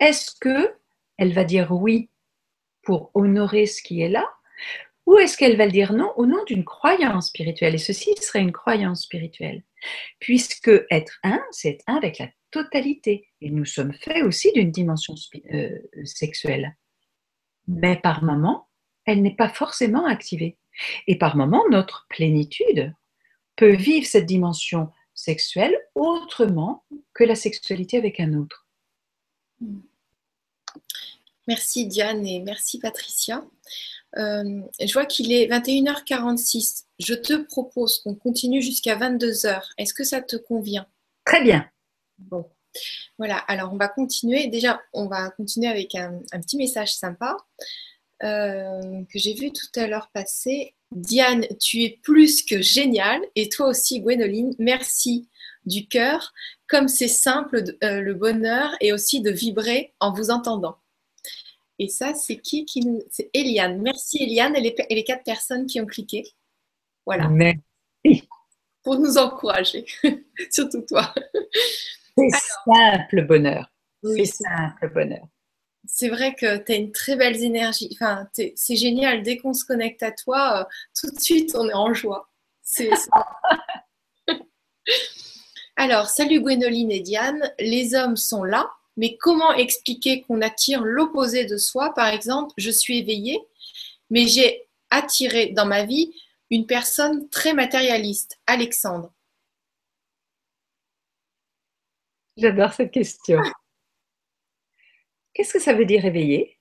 [0.00, 0.74] est-ce que
[1.16, 2.10] elle va dire oui
[2.82, 4.28] pour honorer ce qui est là
[5.06, 7.74] ou est-ce qu'elle va le dire non au nom d'une croyance spirituelle?
[7.74, 9.62] Et ceci serait une croyance spirituelle.
[10.18, 13.28] Puisque être un, c'est être un avec la totalité.
[13.40, 15.14] Et nous sommes faits aussi d'une dimension
[15.52, 16.76] euh, sexuelle.
[17.68, 18.68] Mais par moment,
[19.04, 20.56] elle n'est pas forcément activée.
[21.06, 22.94] Et par moment, notre plénitude
[23.56, 28.63] peut vivre cette dimension sexuelle autrement que la sexualité avec un autre.
[31.46, 33.44] Merci Diane et merci Patricia.
[34.16, 36.84] Euh, je vois qu'il est 21h46.
[36.98, 39.60] Je te propose qu'on continue jusqu'à 22h.
[39.76, 40.86] Est-ce que ça te convient?
[41.24, 41.68] Très bien.
[42.18, 42.46] Bon.
[43.18, 44.48] Voilà, alors on va continuer.
[44.48, 47.36] Déjà, on va continuer avec un, petit message sympa
[48.22, 50.74] euh, que j'ai vu tout à l'heure passer.
[50.90, 53.20] Diane, tu es plus que géniale.
[53.34, 55.28] Et toi aussi, Gwénoline, merci
[55.66, 56.32] du cœur.
[56.68, 60.76] Comme c'est simple, euh, le bonheur et aussi de vibrer en vous entendant.
[61.78, 63.02] Et ça, c'est qui qui nous.
[63.10, 63.82] C'est Eliane.
[63.82, 66.24] Merci Eliane et les, quatre personnes qui ont cliqué.
[67.04, 67.28] Voilà.
[67.28, 68.28] Merci.
[68.82, 69.86] Pour nous encourager,
[70.50, 71.14] surtout toi.
[72.16, 72.28] C'est
[72.64, 73.72] simple bonheur.
[74.02, 75.26] c'est simple bonheur.
[75.86, 77.88] C'est vrai que tu as une très belle énergie.
[77.92, 79.22] Enfin, c'est génial.
[79.22, 80.64] Dès qu'on se connecte à toi, euh,
[80.98, 82.30] tout de suite, on est en joie.
[82.62, 82.90] C'est
[85.76, 87.52] Alors, salut Gwénoline et Diane.
[87.58, 91.92] Les hommes sont là mais comment expliquer qu'on attire l'opposé de soi?
[91.94, 93.40] Par exemple, je suis éveillée,
[94.10, 96.14] mais j'ai attiré dans ma vie
[96.50, 99.12] une personne très matérialiste, Alexandre.
[102.36, 103.40] J'adore cette question.
[105.32, 106.58] Qu'est-ce que ça veut dire éveillé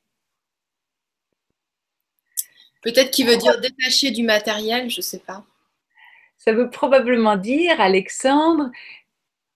[2.81, 5.45] Peut-être qu'il veut dire détaché du matériel, je ne sais pas.
[6.37, 8.69] Ça veut probablement dire, Alexandre,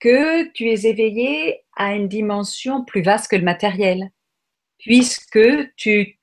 [0.00, 4.10] que tu es éveillé à une dimension plus vaste que le matériel,
[4.78, 6.18] puisque tu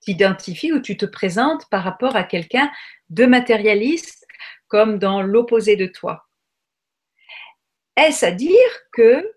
[0.00, 2.70] t'identifies ou tu te présentes par rapport à quelqu'un
[3.10, 4.26] de matérialiste
[4.68, 6.28] comme dans l'opposé de toi.
[7.96, 9.34] Est-ce à dire que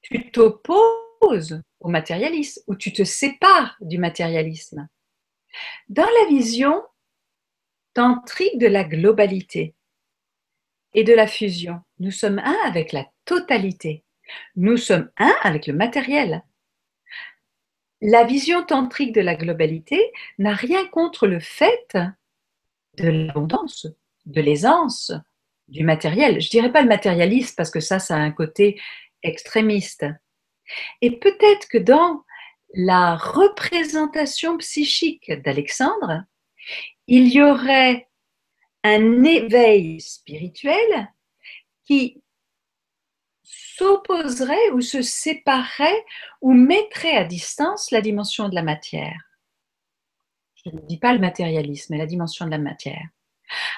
[0.00, 4.88] tu t'opposes au matérialisme ou tu te sépares du matérialisme?
[5.88, 6.82] Dans la vision
[7.94, 9.76] tantrique de la globalité,
[10.94, 11.80] et de la fusion.
[12.02, 14.02] Nous sommes un avec la totalité.
[14.56, 16.42] Nous sommes un avec le matériel.
[18.00, 21.96] La vision tantrique de la globalité n'a rien contre le fait
[22.98, 23.86] de l'abondance,
[24.26, 25.12] de l'aisance,
[25.68, 26.40] du matériel.
[26.40, 28.80] Je dirais pas le matérialiste parce que ça, ça a un côté
[29.22, 30.04] extrémiste.
[31.02, 32.24] Et peut-être que dans
[32.74, 36.24] la représentation psychique d'Alexandre,
[37.06, 38.08] il y aurait
[38.82, 41.12] un éveil spirituel
[41.84, 42.22] qui
[43.42, 46.04] s'opposerait ou se séparerait
[46.40, 49.20] ou mettrait à distance la dimension de la matière.
[50.64, 53.04] Je ne dis pas le matérialisme, mais la dimension de la matière.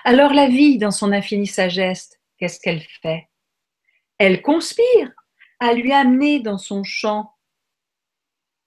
[0.05, 3.29] Alors la vie, dans son infinie sagesse, qu'est-ce qu'elle fait?
[4.19, 5.13] Elle conspire
[5.61, 7.33] à lui amener dans son champ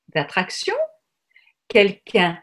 [0.10, 0.76] d'attraction
[1.68, 2.42] quelqu'un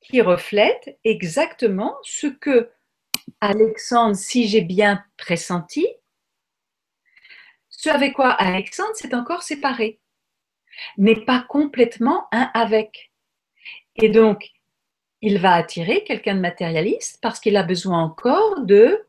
[0.00, 2.70] qui reflète exactement ce que
[3.40, 5.86] Alexandre, si j'ai bien pressenti,
[7.84, 10.00] ce avec quoi Alexandre s'est encore séparé,
[10.96, 13.12] n'est pas complètement un avec.
[13.96, 14.48] Et donc,
[15.20, 19.06] il va attirer quelqu'un de matérialiste parce qu'il a besoin encore de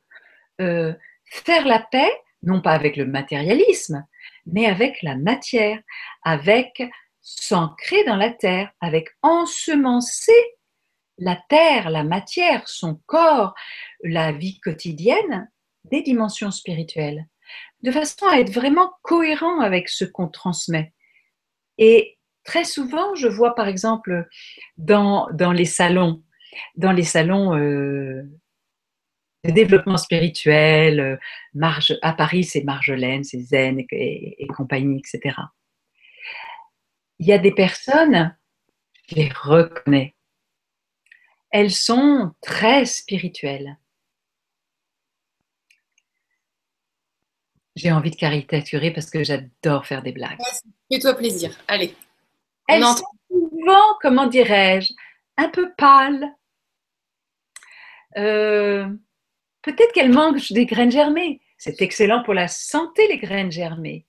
[0.59, 0.93] euh,
[1.23, 2.11] faire la paix,
[2.43, 4.05] non pas avec le matérialisme,
[4.45, 5.79] mais avec la matière,
[6.23, 6.83] avec
[7.21, 10.33] s'ancrer dans la terre, avec ensemencer
[11.17, 13.53] la terre, la matière, son corps,
[14.03, 15.49] la vie quotidienne,
[15.85, 17.25] des dimensions spirituelles,
[17.85, 20.91] de façon à être vraiment cohérent avec ce qu'on transmet.
[21.77, 24.27] Et très souvent, je vois par exemple
[24.77, 26.23] dans, dans les salons,
[26.75, 28.23] dans les salons euh,
[29.43, 35.35] de développement spirituel, euh, à Paris c'est Marjolaine, c'est Zen et, et, compagnie, etc.
[37.19, 38.35] Il y a des personnes,
[39.09, 40.15] je les reconnais,
[41.51, 43.77] elles sont très spirituelles.
[47.75, 50.39] J'ai envie de caricaturer parce que j'adore faire des blagues.
[50.91, 51.57] Fais-toi plaisir.
[51.67, 51.93] Allez.
[52.67, 54.93] Elles sont souvent, comment dirais-je,
[55.37, 56.25] un peu pâle.
[58.17, 58.87] Euh,
[59.61, 61.41] peut-être qu'elle mange des graines germées.
[61.57, 64.07] C'est excellent pour la santé, les graines germées.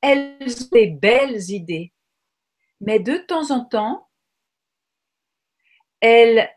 [0.00, 1.92] Elles ont des belles idées.
[2.80, 4.08] Mais de temps en temps,
[6.00, 6.50] elles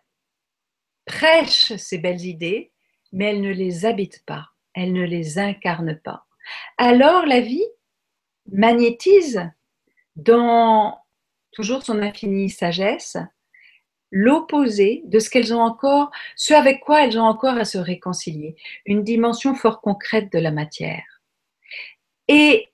[1.06, 2.74] prêchent ces belles idées,
[3.14, 6.26] mais elles ne les habitent pas, elles ne les incarnent pas.
[6.78, 7.66] Alors la vie
[8.52, 9.42] magnétise
[10.16, 11.00] dans
[11.52, 13.18] toujours son infinie sagesse
[14.12, 18.56] l'opposé de ce qu'elles ont encore, ce avec quoi elles ont encore à se réconcilier,
[18.86, 21.22] une dimension fort concrète de la matière.
[22.30, 22.70] Et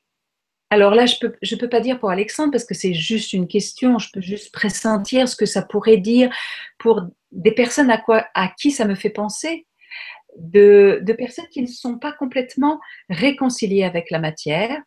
[0.70, 3.48] alors là, je ne peux, je pas dire pour Alexandre parce que c'est juste une
[3.48, 6.30] question, je peux juste pressentir ce que ça pourrait dire
[6.78, 7.02] pour
[7.32, 8.04] des personnes à,
[8.36, 9.66] à qui ça me fait penser,
[10.38, 12.80] de, personnes qui ne sont pas complètement
[13.10, 14.82] réconciliées avec la matière,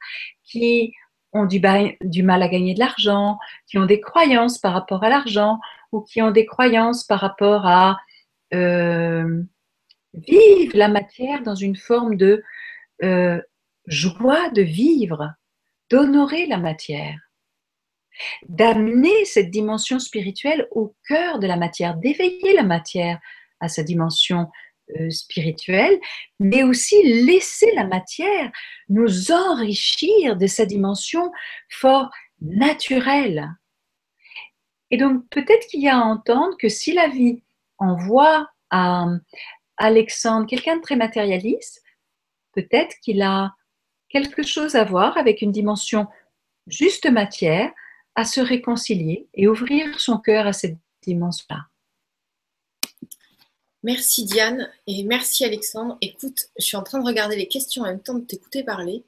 [0.45, 0.93] qui
[1.33, 5.59] ont du, mal à gagner de l'argent, qui ont des croyances par rapport à l'argent
[5.93, 7.99] ou qui ont des croyances par rapport à
[8.55, 9.43] euh,
[10.15, 12.43] vivre la matière dans une forme de
[13.03, 13.41] euh,
[13.87, 15.35] joie de vivre
[15.91, 17.19] d'honorer la matière,
[18.49, 23.21] d'amener cette dimension spirituelle au cœur de la matière, d'éveiller la matière
[23.61, 24.51] à sa dimension
[25.11, 25.99] spirituelle,
[26.39, 28.51] mais aussi laisser la matière
[28.89, 31.31] nous enrichir de sa dimension
[31.71, 32.11] fort
[32.41, 33.51] naturelle.
[34.91, 37.43] Et donc peut-être qu'il y a à entendre que si la vie
[37.79, 39.07] envoie à
[39.77, 41.83] Alexandre quelqu'un de très matérialiste,
[42.53, 43.55] peut-être qu'il a
[44.09, 46.07] quelque chose à voir avec une dimension
[46.67, 47.73] juste matière,
[48.15, 51.67] à se réconcilier et ouvrir son cœur à cette dimension-là.
[53.87, 55.97] Merci Diane et merci Alexandre.
[56.01, 59.05] Écoute, je suis en train de regarder les questions en même temps de t'écouter parler.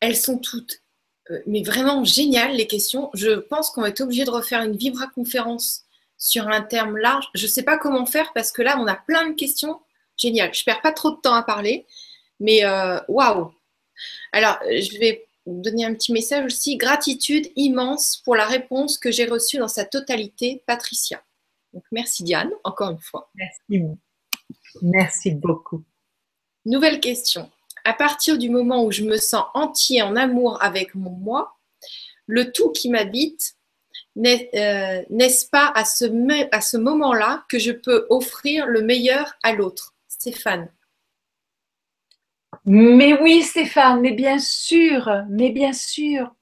[0.00, 0.82] Elles sont toutes,
[1.30, 3.10] euh, mais vraiment géniales les questions.
[3.14, 5.84] Je pense qu'on va être obligé de refaire une Vibra conférence
[6.16, 7.28] sur un terme large.
[7.36, 9.78] Je ne sais pas comment faire parce que là, on a plein de questions
[10.16, 10.52] géniales.
[10.52, 11.86] Je ne perds pas trop de temps à parler,
[12.40, 13.52] mais euh, waouh,
[14.32, 16.76] alors, je vais donner un petit message aussi.
[16.76, 21.22] Gratitude immense pour la réponse que j'ai reçue dans sa totalité, Patricia.
[21.72, 23.30] Donc, merci Diane, encore une fois.
[23.36, 23.96] Merci.
[24.82, 25.82] Merci beaucoup.
[26.64, 27.50] Nouvelle question.
[27.84, 31.56] À partir du moment où je me sens entier en amour avec mon moi,
[32.26, 33.56] le tout qui m'habite,
[34.18, 36.04] euh, n'est-ce pas à ce,
[36.52, 39.94] à ce moment-là que je peux offrir le meilleur à l'autre?
[40.08, 40.68] Stéphane.
[42.64, 46.34] Mais oui, Stéphane, mais bien sûr, mais bien sûr.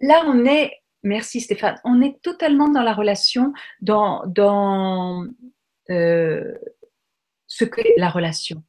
[0.00, 5.26] Là, on est, merci Stéphane, on est totalement dans la relation, dans, dans
[5.90, 6.52] euh,
[7.54, 8.64] ce qu'est la relation.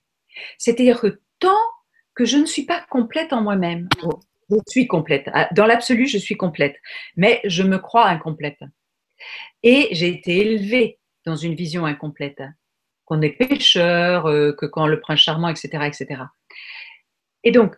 [0.59, 1.65] C'est-à-dire que tant
[2.13, 6.07] que je ne suis pas complète en moi-même, oh, je suis complète, ah, dans l'absolu,
[6.07, 6.75] je suis complète,
[7.15, 8.59] mais je me crois incomplète.
[9.63, 12.43] Et j'ai été élevée dans une vision incomplète
[13.05, 16.21] qu'on est pécheur, euh, que quand le prince charmant, etc., etc.
[17.43, 17.75] Et donc,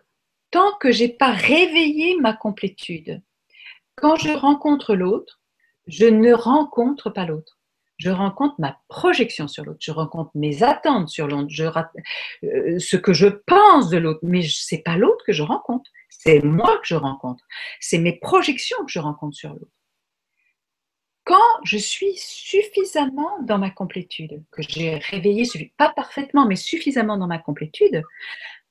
[0.50, 3.22] tant que j'ai pas réveillé ma complétude,
[3.94, 5.40] quand je rencontre l'autre,
[5.86, 7.57] je ne rencontre pas l'autre.
[7.98, 12.96] Je rencontre ma projection sur l'autre, je rencontre mes attentes sur l'autre, je, euh, ce
[12.96, 16.78] que je pense de l'autre, mais ce n'est pas l'autre que je rencontre, c'est moi
[16.78, 17.44] que je rencontre,
[17.80, 19.72] c'est mes projections que je rencontre sur l'autre
[21.28, 25.44] quand je suis suffisamment dans ma complétude, que j'ai réveillé,
[25.76, 28.02] pas parfaitement, mais suffisamment dans ma complétude,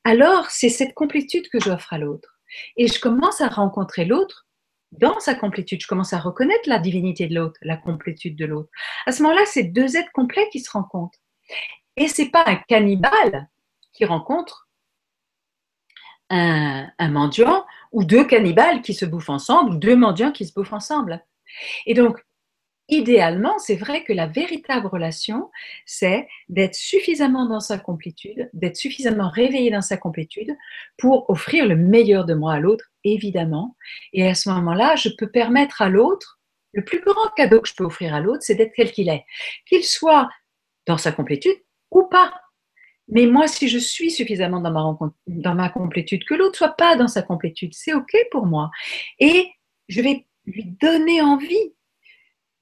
[0.03, 2.39] alors c'est cette complétude que j'offre à l'autre.
[2.75, 4.46] Et je commence à rencontrer l'autre
[4.91, 5.81] dans sa complétude.
[5.81, 8.69] Je commence à reconnaître la divinité de l'autre, la complétude de l'autre.
[9.05, 11.19] À ce moment-là, c'est deux êtres complets qui se rencontrent.
[11.95, 13.49] Et c'est pas un cannibale
[13.93, 14.69] qui rencontre
[16.29, 20.53] un, un mendiant ou deux cannibales qui se bouffent ensemble ou deux mendiants qui se
[20.53, 21.23] bouffent ensemble.
[21.85, 22.23] Et donc,
[22.89, 25.51] idéalement, c'est vrai que la véritable relation,
[25.85, 30.55] c'est d'être suffisamment dans sa complétude, d'être suffisamment réveillé dans sa complétude
[30.97, 33.75] pour offrir le meilleur de moi à l'autre, évidemment.
[34.13, 36.39] Et à ce moment-là, je peux permettre à l'autre,
[36.73, 39.25] le plus grand cadeau que je peux offrir à l'autre, c'est d'être tel qu'il est.
[39.67, 40.29] Qu'il soit
[40.85, 41.57] dans sa complétude
[41.91, 42.33] ou pas.
[43.09, 44.97] Mais moi, si je suis suffisamment dans ma,
[45.27, 48.69] dans ma complétude, que l'autre soit pas dans sa complétude, c'est OK pour moi.
[49.19, 49.49] Et
[49.87, 51.73] je vais lui donner envie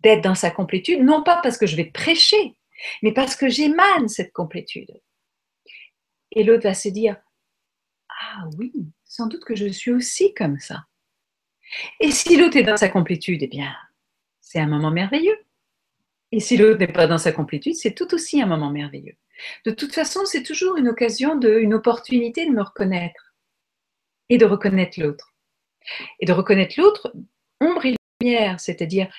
[0.06, 2.56] d'être dans sa complétude, non pas parce que je vais prêcher,
[3.02, 5.02] mais parce que j'émane cette complétude.
[6.32, 7.18] Et l'autre va se dire,
[8.10, 8.72] ah oui,
[9.04, 10.86] sans doute que je suis aussi comme ça.
[12.00, 13.76] Et si l'autre est dans sa complétude, eh bien,
[14.42, 15.40] c'est un moment merveilleux.
[16.32, 19.18] Et si l'autre n'est pas dans sa complétude, c'est tout aussi un moment merveilleux.
[19.66, 23.34] De toute façon, c'est toujours une occasion, de, une opportunité de me reconnaître
[24.30, 25.34] et de reconnaître l'autre.
[26.20, 27.12] Et de reconnaître l'autre,
[27.60, 29.12] ombre et lumière, c'est-à-dire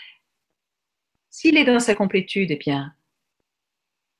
[1.36, 2.94] S'il est dans sa complétude, eh bien,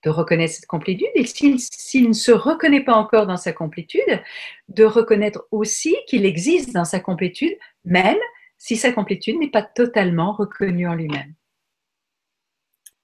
[0.04, 1.08] de reconnaître cette complétude.
[1.14, 4.22] Et s'il ne se reconnaît pas encore dans sa complétude,
[4.68, 7.56] de reconnaître aussi qu'il existe dans sa complétude,
[7.86, 8.18] même
[8.58, 11.32] si sa complétude n'est pas totalement reconnue en lui-même.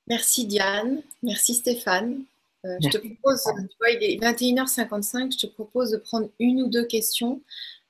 [0.06, 2.22] Merci Diane, merci Stéphane.
[2.66, 6.60] Euh, je te propose, tu vois, il est 21h55, je te propose de prendre une
[6.60, 7.40] ou deux questions.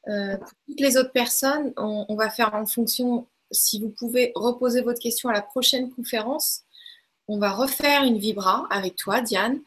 [0.07, 4.83] Euh, pour toutes les autres personnes, on, va faire en fonction, si vous pouvez reposer
[4.83, 6.63] votre question à la prochaine conférence,
[7.29, 9.61] on va refaire une vibra avec toi, Diane,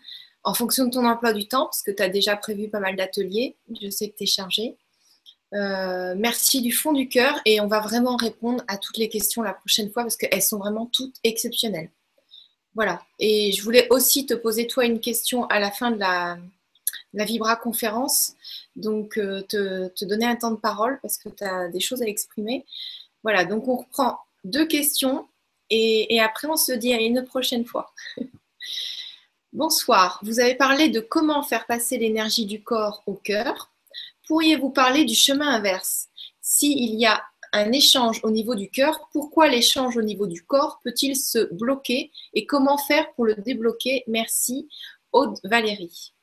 [0.44, 2.96] en fonction de ton emploi du temps, parce que tu as déjà prévu pas mal
[2.96, 3.56] d'ateliers.
[3.82, 4.76] Je sais que tu es chargée.
[5.54, 9.42] Euh, merci du fond du cœur et on va vraiment répondre à toutes les questions
[9.42, 11.90] la prochaine fois parce qu'elles sont vraiment toutes exceptionnelles.
[12.74, 13.02] Voilà.
[13.20, 16.38] Et je voulais aussi te poser toi une question à la fin de la,
[17.14, 18.34] Vibra conférence.
[18.76, 22.06] Donc, euh, te, donner un temps de parole parce que tu as des choses à
[22.06, 22.66] exprimer.
[23.26, 23.44] Voilà.
[23.44, 25.28] Donc, on reprend deux questions
[25.72, 27.92] et, après, on se dit à une prochaine fois.
[29.52, 30.20] Bonsoir.
[30.22, 33.72] Vous avez parlé de comment faire passer l'énergie du corps au cœur.
[34.28, 36.10] Pourriez-vous parler du chemin inverse?
[36.40, 40.80] S'il y a un échange au niveau du cœur, pourquoi l'échange au niveau du corps
[40.84, 44.04] peut-il se bloquer et comment faire pour le débloquer?
[44.06, 44.70] Merci,
[45.12, 46.14] Aude Valérie.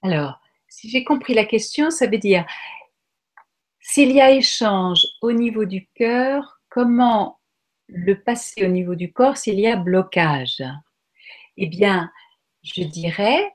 [0.00, 2.46] Alors, si j'ai compris la question, ça veut dire
[3.86, 7.38] s'il y a échange au niveau du cœur, comment
[7.86, 10.62] le passer au niveau du corps s'il y a blocage?
[11.58, 12.10] Eh bien,
[12.62, 13.52] je dirais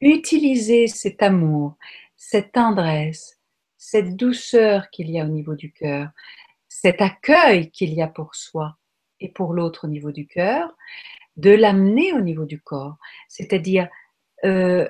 [0.00, 1.76] utiliser cet amour,
[2.16, 3.38] cette tendresse,
[3.76, 6.08] cette douceur qu'il y a au niveau du cœur,
[6.66, 8.78] cet accueil qu'il y a pour soi
[9.20, 10.74] et pour l'autre au niveau du cœur,
[11.36, 12.96] de l'amener au niveau du corps,
[13.28, 13.90] c'est-à-dire
[14.44, 14.88] euh,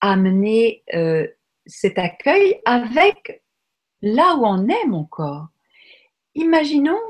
[0.00, 1.28] amener euh,
[1.66, 3.43] cet accueil avec
[4.04, 5.48] là où en est mon corps.
[6.34, 7.00] Imaginons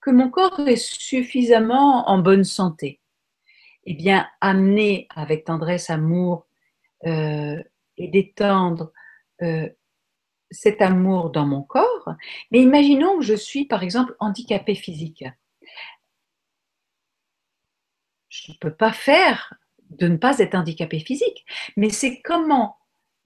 [0.00, 3.00] que mon corps est suffisamment en bonne santé.
[3.84, 6.46] Eh bien, amener avec tendresse, amour
[7.06, 7.62] euh,
[7.96, 8.92] et détendre
[10.50, 12.14] cet amour dans mon corps,
[12.50, 15.24] mais imaginons que je suis par exemple handicapé physique.
[18.28, 19.54] Je ne peux pas faire
[19.90, 21.44] de ne pas être handicapé physique,
[21.76, 22.76] mais c'est comment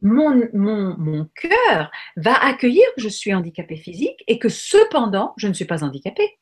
[0.04, 5.64] mon, cœur va accueillir que je suis handicapé physique et que cependant, je ne suis
[5.64, 6.38] pas handicapé.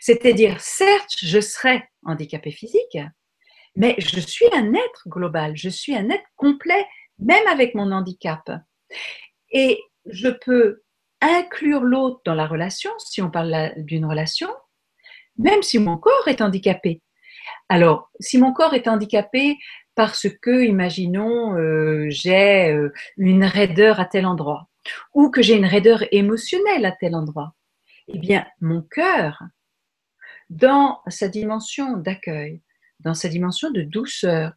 [0.00, 2.98] C'est-à-dire, certes, je serai handicapé physique,
[3.76, 6.86] mais je suis un être global, je suis un être complet,
[7.18, 8.50] même avec mon handicap.
[9.50, 10.82] Et je peux
[11.20, 14.48] inclure l'autre dans la relation, si on parle d'une relation,
[15.36, 17.02] même si mon corps est handicapé.
[17.68, 19.56] Alors, si mon corps est handicapé
[19.98, 24.68] parce que, imaginons, euh, j'ai euh, une raideur à tel endroit,
[25.12, 27.56] ou que j'ai une raideur émotionnelle à tel endroit,
[28.06, 29.42] eh bien, mon cœur,
[30.50, 32.62] dans sa dimension d'accueil,
[33.00, 34.52] dans sa dimension de douceur,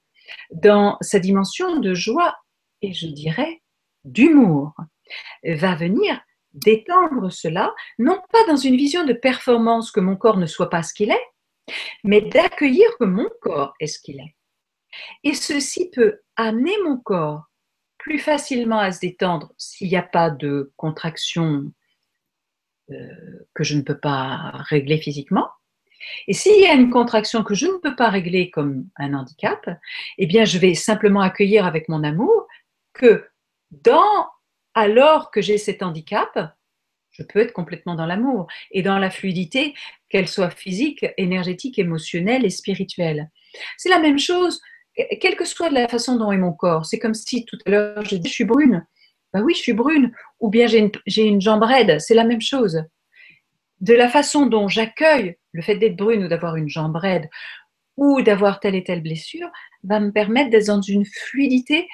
[0.52, 2.36] dans sa dimension de joie,
[2.84, 3.64] et je dirais
[4.06, 4.76] d'humour,
[5.44, 6.22] va venir
[6.54, 10.84] d'étendre cela, non pas dans une vision de performance que mon corps ne soit pas
[10.84, 11.28] ce qu'il est,
[12.04, 14.36] mais d'accueillir que mon corps est ce qu'il est.
[15.24, 17.46] Et ceci peut amener mon corps
[17.98, 21.72] plus facilement à se détendre s'il n'y a pas de contraction
[22.90, 22.96] euh,
[23.54, 25.48] que je ne peux pas régler physiquement.
[26.28, 29.70] Et s'il y a une contraction que je ne peux pas régler comme un handicap,
[30.18, 32.48] eh bien, je vais simplement accueillir avec mon amour
[32.94, 33.28] que
[33.70, 34.28] dans
[34.74, 36.56] alors que j'ai cet handicap,
[37.12, 39.76] je peux être complètement dans l'amour et dans la fluidité,
[40.10, 43.30] qu'elle soit physique, énergétique, émotionnelle et spirituelle.
[43.78, 44.62] C'est la même chose,
[45.20, 46.86] quelle que soit la façon dont est mon corps.
[46.86, 48.86] C'est comme si tout à l'heure j'ai dit je suis brune.
[49.34, 50.12] Ben oui, je suis brune.
[50.40, 52.00] Ou bien j'ai une, une jambe raide.
[52.00, 52.84] C'est la même chose.
[53.80, 57.30] De la façon dont j'accueille le fait d'être brune ou d'avoir une jambe raide
[57.98, 59.50] ou d'avoir telle et telle blessure
[59.84, 61.88] va me permettre d'être dans une fluidité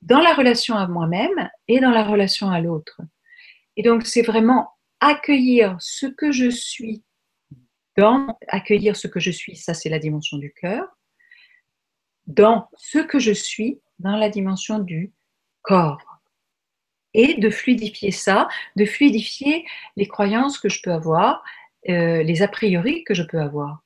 [0.00, 3.00] dans la relation à moi-même et dans la relation à l'autre.
[3.76, 4.70] Et donc, c'est vraiment
[5.00, 7.02] accueillir ce que je suis
[7.96, 10.86] dans, accueillir ce que je suis, ça c'est la dimension du cœur,
[12.26, 15.12] dans ce que je suis, dans la dimension du
[15.62, 16.20] corps.
[17.14, 19.66] Et de fluidifier ça, de fluidifier
[19.96, 21.44] les croyances que je peux avoir,
[21.88, 23.82] euh, les a priori que je peux avoir.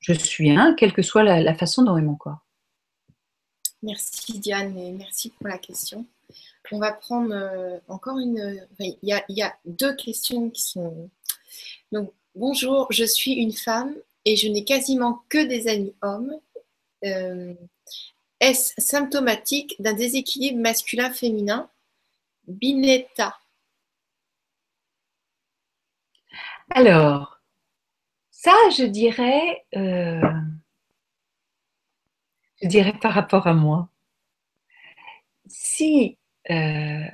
[0.00, 2.40] Je suis un, quelle que soit la façon dont est mon corps.
[3.82, 6.06] Merci Diane et merci pour la question.
[6.72, 8.66] On va prendre euh, encore une.
[8.78, 11.10] il, y a, deux questions qui sont.
[11.90, 13.94] Donc, bonjour, je suis une femme
[14.24, 16.32] et je n'ai quasiment que des amis hommes.
[17.04, 17.54] Euh,
[18.40, 21.70] est-ce symptomatique d'un déséquilibre masculin-féminin?
[22.46, 23.36] Binetta.
[26.70, 27.40] Alors,
[28.30, 30.20] ça, je dirais, euh,
[32.62, 33.88] je dirais par rapport à moi.
[35.46, 36.16] Si,
[36.50, 37.04] euh,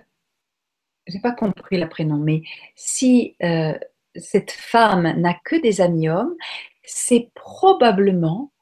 [1.07, 2.43] j'ai pas compris le prénom, mais
[2.75, 3.77] si euh,
[4.15, 6.37] cette femme n'a que des amis hommes,
[6.85, 8.53] c'est probablement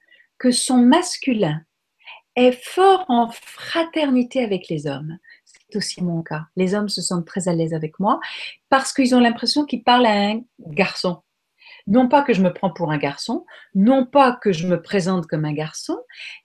[0.44, 1.62] que son masculin
[2.36, 5.16] est fort en fraternité avec les hommes.
[5.46, 6.42] C'est aussi mon cas.
[6.54, 8.20] Les hommes se sentent très à l'aise avec moi
[8.68, 11.22] parce qu'ils ont l'impression qu'ils parlent à un garçon.
[11.86, 15.26] Non pas que je me prends pour un garçon, non pas que je me présente
[15.26, 15.96] comme un garçon,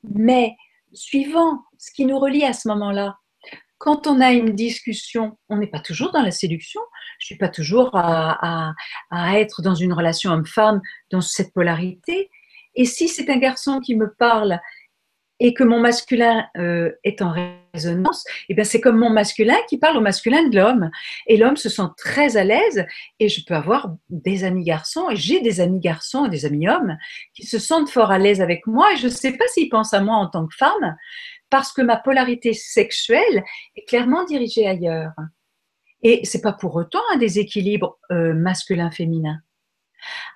[0.04, 0.56] mais
[0.94, 3.18] suivant ce qui nous relie à ce moment-là.
[3.80, 6.82] Quand on a une discussion, on n'est pas toujours dans la séduction.
[7.20, 8.74] Je suis pas toujours à,
[9.12, 10.82] à être dans une relation homme-femme,
[11.12, 12.30] dans cette polarité.
[12.80, 14.58] Et si c'est un garçon qui me parle
[15.42, 17.34] et que mon masculin euh, est en
[17.74, 20.90] résonance, eh bien c'est comme mon masculin qui parle au masculin de l'homme.
[21.28, 22.86] Et l'homme se sent très à l'aise
[23.20, 26.98] et je peux avoir des amis garçons j'ai des amis garçons et des amis hommes
[27.34, 29.94] qui se sentent fort à l'aise avec moi et je ne sais pas s'ils pensent
[29.94, 30.96] à moi en tant que femme
[31.50, 33.44] parce que ma polarité sexuelle
[33.76, 35.12] est clairement dirigée ailleurs.
[36.02, 39.42] Et c'est pas pour autant un déséquilibre euh, masculin-féminin.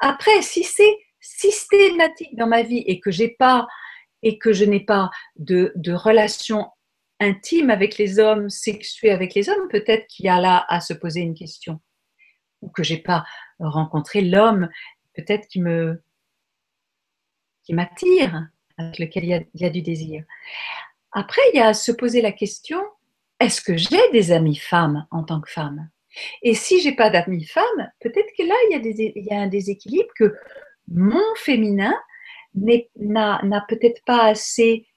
[0.02, 3.68] Après, si c'est systématique dans ma vie et que j'ai pas
[4.22, 6.68] et que je n'ai pas de, de relation
[7.20, 10.94] intime avec les hommes, sexuée avec les hommes, peut-être qu'il y a là à se
[10.94, 11.82] poser une question.
[12.62, 13.26] Ou que j'ai pas
[13.60, 14.70] rencontré l'homme,
[15.14, 16.02] peut-être qui me
[17.64, 20.26] qui m'attire, avec lequel il y, a, il y, a, du désir.
[21.14, 22.82] Après, il y a à se poser la question
[23.40, 25.90] est-ce que j'ai des amis femmes en tant que femme?
[26.44, 29.34] Et si j'ai pas d'amis femmes, peut-être que là il y, a des, il y
[29.34, 30.34] a un déséquilibre que
[30.88, 31.94] mon féminin
[32.56, 34.88] n'a peut-être pas assez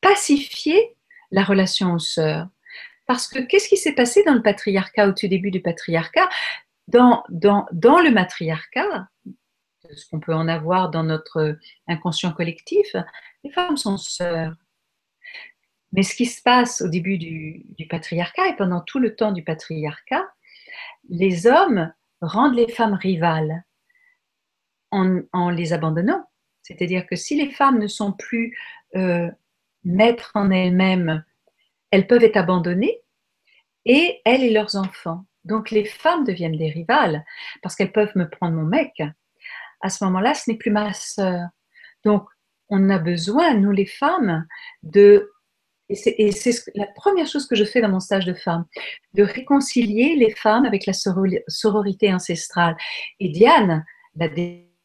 [0.00, 0.96] pacifié
[1.30, 2.48] la relation aux sœurs.
[3.06, 6.28] Parce que qu'est-ce qui s'est passé dans le patriarcat, au tout début du patriarcat?
[6.88, 9.08] Dans, le matriarcat,
[9.94, 12.94] ce qu'on peut en avoir dans notre inconscient collectif,
[13.44, 14.54] les femmes sont sœurs.
[15.92, 19.42] Mais ce qui se passe au début du, patriarcat et pendant tout le temps du
[19.42, 20.26] patriarcat,
[21.08, 23.64] les hommes rendent les femmes rivales
[24.90, 26.24] en, les abandonnant.
[26.62, 28.56] C'est-à-dire que si les femmes ne sont plus
[28.96, 29.30] euh,
[29.84, 31.24] maîtres en elles-mêmes,
[31.90, 33.00] elles peuvent être abandonnées
[33.84, 35.24] et elles et leurs enfants.
[35.44, 37.24] Donc les femmes deviennent des rivales
[37.62, 39.02] parce qu'elles peuvent me prendre mon mec.
[39.80, 41.48] À ce moment-là, ce n'est plus ma sœur.
[42.04, 42.28] Donc
[42.68, 44.46] on a besoin, nous les femmes,
[44.82, 45.30] de
[45.90, 48.66] et c'est la première chose que je fais dans mon stage de femme,
[49.14, 52.76] de réconcilier les femmes avec la sororité ancestrale.
[53.20, 54.28] Et Diane, la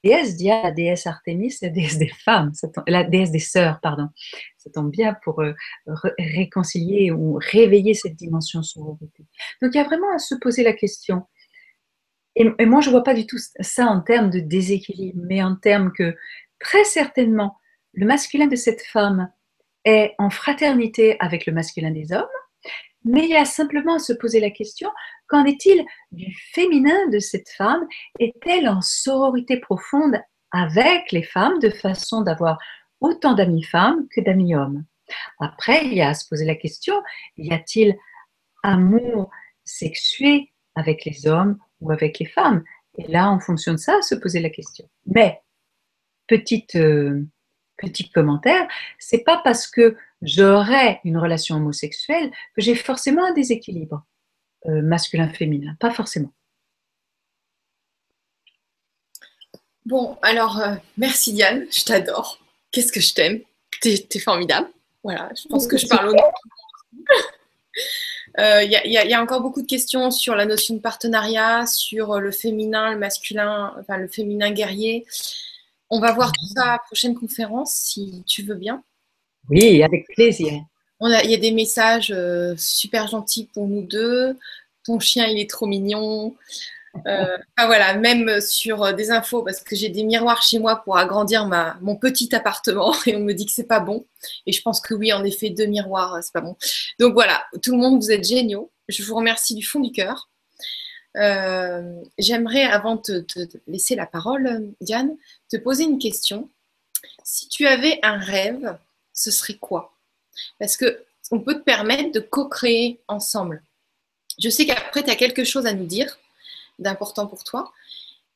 [0.03, 2.51] déesse Dia, la déesse Artémis, la déesse des femmes,
[2.88, 4.09] la déesse des sœurs, pardon.
[4.57, 5.53] Ça tombe bien pour euh,
[6.19, 9.25] réconcilier ou réveiller cette dimension sororité.
[9.61, 11.23] Donc il y a vraiment à se poser la question.
[12.35, 15.43] Et, et moi, je ne vois pas du tout ça en termes de déséquilibre, mais
[15.43, 16.15] en termes que
[16.59, 17.57] très certainement,
[17.93, 19.31] le masculin de cette femme
[19.85, 22.25] est en fraternité avec le masculin des hommes,
[23.03, 24.89] mais il y a simplement à se poser la question,
[25.27, 27.85] qu'en est-il du féminin de cette femme?
[28.19, 30.19] Est-elle en sororité profonde
[30.51, 32.57] avec les femmes de façon d'avoir
[33.01, 34.85] autant d'amis femmes que d'amis hommes?
[35.39, 36.95] Après, il y a à se poser la question,
[37.38, 37.97] y a-t-il
[38.63, 39.30] amour
[39.65, 42.63] sexué avec les hommes ou avec les femmes?
[42.97, 44.88] Et là, en fonction de ça, se poser la question.
[45.05, 45.41] Mais,
[46.27, 46.75] petite...
[46.75, 47.25] Euh,
[47.77, 48.67] petit commentaire,
[48.99, 54.05] c'est pas parce que j'aurais une relation homosexuelle que j'ai forcément un déséquilibre
[54.65, 56.33] euh, masculin-féminin, pas forcément.
[59.85, 62.39] Bon, alors euh, merci Diane, je t'adore.
[62.71, 63.41] Qu'est-ce que je t'aime?
[63.81, 64.69] T'es es formidable.
[65.03, 66.31] Voilà, je pense que je parle au nom.
[68.35, 72.19] Il euh, y, y, a encore beaucoup de questions sur la notion de partenariat, sur
[72.19, 75.05] le féminin, le masculin, enfin le féminin guerrier.
[75.91, 78.83] On va voir tout ça à la prochaine conférence, si tu veux bien.
[79.49, 80.64] Oui, avec plaisir.
[81.02, 84.38] Il y a des messages euh, super gentils pour nous deux.
[84.86, 86.36] Ton chien, il est trop mignon.
[87.07, 90.98] Euh, voilà, même sur euh, des infos, parce que j'ai des miroirs chez moi pour
[90.98, 91.49] agrandir
[91.82, 94.06] mon petit appartement et on me dit que c'est pas bon.
[94.45, 96.56] Et je pense que oui, en effet, deux miroirs, c'est pas bon.
[96.99, 98.72] Donc voilà, tout le monde, vous êtes géniaux.
[98.88, 100.30] Je vous remercie du fond du cœur.
[102.18, 105.15] J'aimerais, avant de te, laisser la parole, Diane,
[105.49, 106.49] te poser une question.
[107.24, 108.78] Si tu avais un rêve,
[109.14, 109.95] ce serait quoi?
[110.60, 113.64] Parce que on peut te permettre de co-créer ensemble.
[114.40, 116.19] Je sais qu'après, tu as quelque chose à nous dire
[116.80, 117.72] d'important pour toi,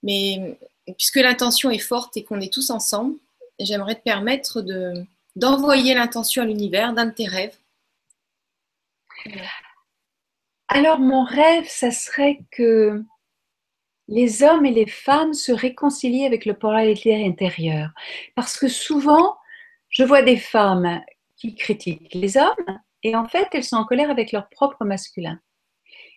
[0.04, 0.58] mais
[0.98, 3.18] puisque l'intention est forte et qu'on est tous ensemble,
[3.60, 5.06] j'aimerais te permettre de,
[5.36, 7.58] d'envoyer l'intention à l'univers d'un de tes rêves.
[10.68, 13.04] Alors mon rêve, ça serait que
[14.08, 17.90] les hommes et les femmes se réconcilient avec le polarité intérieur.
[18.36, 19.37] Parce que souvent,
[19.98, 21.02] je vois des femmes
[21.38, 25.40] qui critiquent les hommes et en fait, elles sont en colère avec leur propre masculin.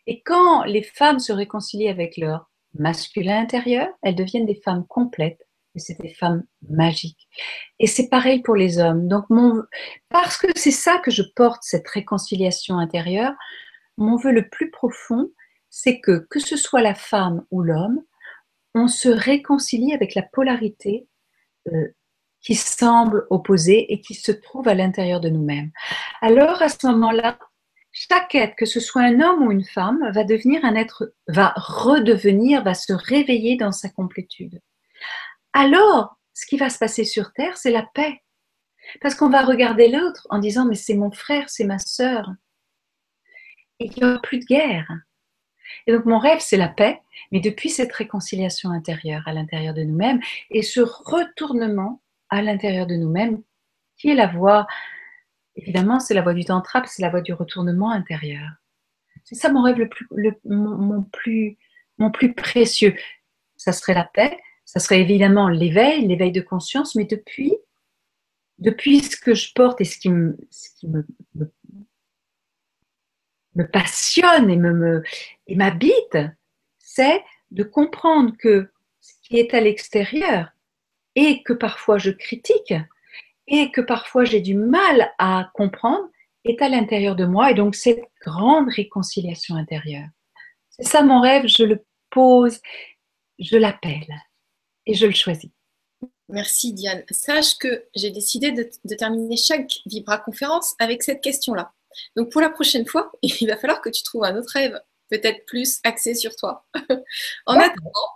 [0.07, 5.49] Et quand les femmes se réconcilient avec leur masculin intérieur, elles deviennent des femmes complètes
[5.75, 7.27] et c'est des femmes magiques.
[7.79, 9.09] Et c'est pareil pour les hommes.
[9.09, 9.25] Donc,
[10.11, 13.33] parce que c'est ça que je porte, cette réconciliation intérieure,
[13.97, 15.31] mon vœu le plus profond,
[15.71, 18.03] c'est que, que ce soit la femme ou l'homme,
[18.75, 21.09] on se réconcilie avec la polarité
[21.73, 21.95] euh,
[22.43, 25.71] qui semble opposée et qui se trouve à l'intérieur de nous-mêmes.
[26.23, 27.39] Alors, à ce moment-là,
[27.93, 31.53] chaque être, que ce soit un homme ou une femme, va devenir un être, va
[31.57, 34.61] redevenir, va se réveiller dans sa complétude.
[35.53, 38.23] Alors, ce qui va se passer sur Terre, c'est la paix.
[39.01, 42.31] Parce qu'on va regarder l'autre en disant, mais c'est mon frère, c'est ma sœur.
[43.79, 44.91] Et il n'y aura plus de guerre.
[45.87, 47.01] Et donc mon rêve, c'est la paix,
[47.31, 52.01] mais depuis cette réconciliation intérieure à l'intérieur de nous-mêmes et ce retournement
[52.31, 53.43] à l'intérieur de nous-mêmes,
[53.97, 54.67] qui est la voie,
[55.57, 58.49] évidemment, c'est la voie du tantra, c'est la voie du retournement intérieur.
[59.25, 60.09] C'est ça mon rêve le plus,
[60.45, 62.95] mon, plus, précieux.
[63.57, 67.55] Ça serait la paix, ça serait évidemment l'éveil, l'éveil de conscience, mais depuis,
[68.59, 70.37] depuis ce que je porte et ce qui me,
[73.73, 75.03] passionne et
[75.49, 76.17] et m'habite,
[76.79, 80.51] c'est de comprendre que ce qui est à l'extérieur
[81.21, 82.73] et que parfois je critique
[83.47, 86.09] et que parfois j'ai du mal à comprendre
[86.47, 90.09] est à l'intérieur de moi et donc cette grande réconciliation intérieure.
[90.71, 92.59] C'est ça mon rêve, je le pose,
[93.39, 94.09] je l'appelle
[94.87, 95.51] et je le choisis.
[96.31, 97.05] Merci Diane.
[97.11, 101.75] Sache que j'ai décidé de, de, terminer chaque Vibra conférence avec cette question-là.
[102.17, 104.81] Donc pour la prochaine fois, il va falloir que tu trouves un autre rêve,
[105.11, 106.65] peut-être plus axé sur toi.
[107.47, 108.09] en attendant.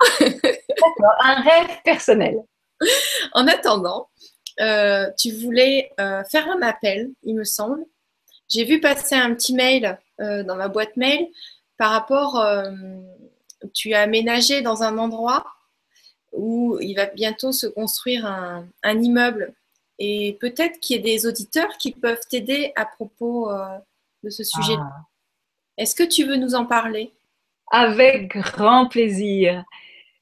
[1.21, 2.37] un rêve personnel.
[3.33, 4.09] en attendant,
[4.61, 7.85] euh, tu voulais euh, faire un appel, il me semble.
[8.49, 11.27] J'ai vu passer un petit mail euh, dans ma boîte mail
[11.77, 12.47] par rapport,
[13.73, 15.45] tu as aménagé dans un endroit
[16.33, 19.53] où il va bientôt se construire un, immeuble
[19.99, 23.51] et peut-être qu'il y ait des auditeurs qui peuvent t'aider à propos
[24.23, 24.77] de ce sujet.
[24.79, 25.07] Ah.
[25.77, 27.13] Est-ce que tu veux nous en parler?
[27.73, 29.65] Avec grand plaisir.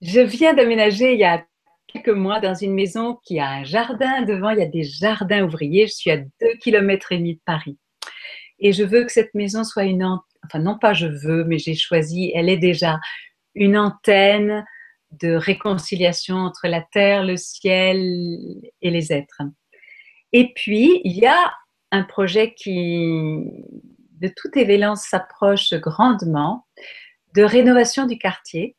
[0.00, 1.44] Je viens d'aménager il y a
[1.92, 4.22] quelques mois dans une maison qui a un jardin.
[4.22, 5.86] Devant, il y a des jardins ouvriers.
[5.86, 6.28] Je suis à 2
[6.60, 7.78] km et demi de Paris.
[8.58, 10.04] Et je veux que cette maison soit une.
[10.44, 12.98] Enfin, non pas je veux, mais j'ai choisi, elle est déjà
[13.54, 14.64] une antenne
[15.12, 17.98] de réconciliation entre la terre, le ciel
[18.80, 19.42] et les êtres.
[20.32, 21.52] Et puis, il y a
[21.90, 23.44] un projet qui,
[24.20, 26.66] de toute évidence, s'approche grandement
[27.36, 28.76] de rénovation du quartier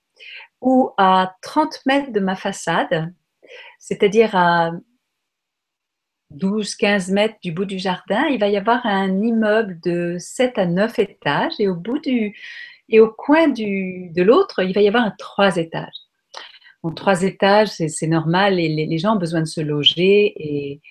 [0.63, 3.13] où à 30 mètres de ma façade,
[3.79, 4.71] c'est-à-dire à
[6.33, 10.65] 12-15 mètres du bout du jardin, il va y avoir un immeuble de 7 à
[10.65, 12.35] 9 étages et au bout du
[12.89, 15.95] et au coin du, de l'autre, il va y avoir un 3 étages.
[16.81, 20.81] Bon, 3 étages, c'est normal et les, gens ont besoin de se loger et,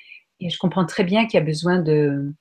[0.41, 2.33] je comprends très bien qu'il y a besoin de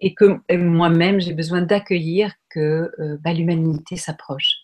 [0.00, 4.61] et que moi-même j'ai besoin d'accueillir que euh, bah, l'humanité s'approche.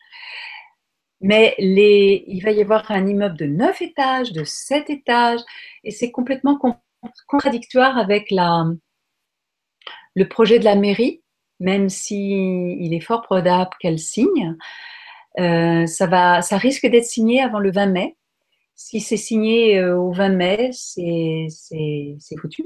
[1.21, 5.41] Mais les, il va y avoir un immeuble de 9 étages, de 7 étages,
[5.83, 6.59] et c'est complètement
[7.27, 8.67] contradictoire avec la,
[10.15, 11.23] le projet de la mairie,
[11.61, 14.57] même s'il il est fort probable qu'elle signe.
[15.39, 18.17] Euh, ça, va, ça risque d'être signé avant le 20 mai.
[18.75, 21.49] Si c'est signé euh, au 20 mai, c'est
[22.41, 22.65] foutu.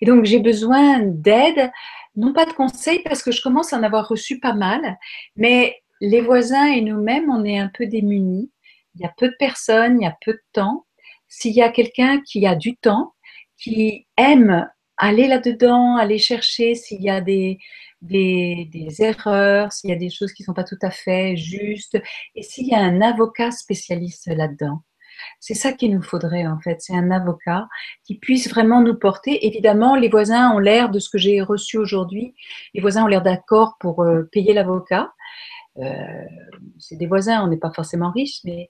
[0.00, 1.70] Et donc j'ai besoin d'aide,
[2.16, 4.98] non pas de conseils parce que je commence à en avoir reçu pas mal,
[5.36, 8.50] mais les voisins et nous-mêmes, on est un peu démunis.
[8.94, 10.86] Il y a peu de personnes, il y a peu de temps.
[11.28, 13.14] S'il y a quelqu'un qui a du temps,
[13.58, 17.58] qui aime aller là-dedans, aller chercher s'il y a des,
[18.02, 21.98] des, erreurs, s'il y a des choses qui ne sont pas tout à fait justes,
[22.34, 24.82] et s'il y a un avocat spécialiste là-dedans.
[25.40, 27.68] C'est ça qu'il nous faudrait en fait, c'est un avocat
[28.04, 29.46] qui puisse vraiment nous porter.
[29.46, 32.34] Évidemment, les voisins ont l'air de ce que j'ai reçu aujourd'hui,
[32.74, 35.12] les voisins ont l'air d'accord pour euh, payer l'avocat,
[36.78, 38.68] c'est des voisins, on n'est pas forcément riche, mais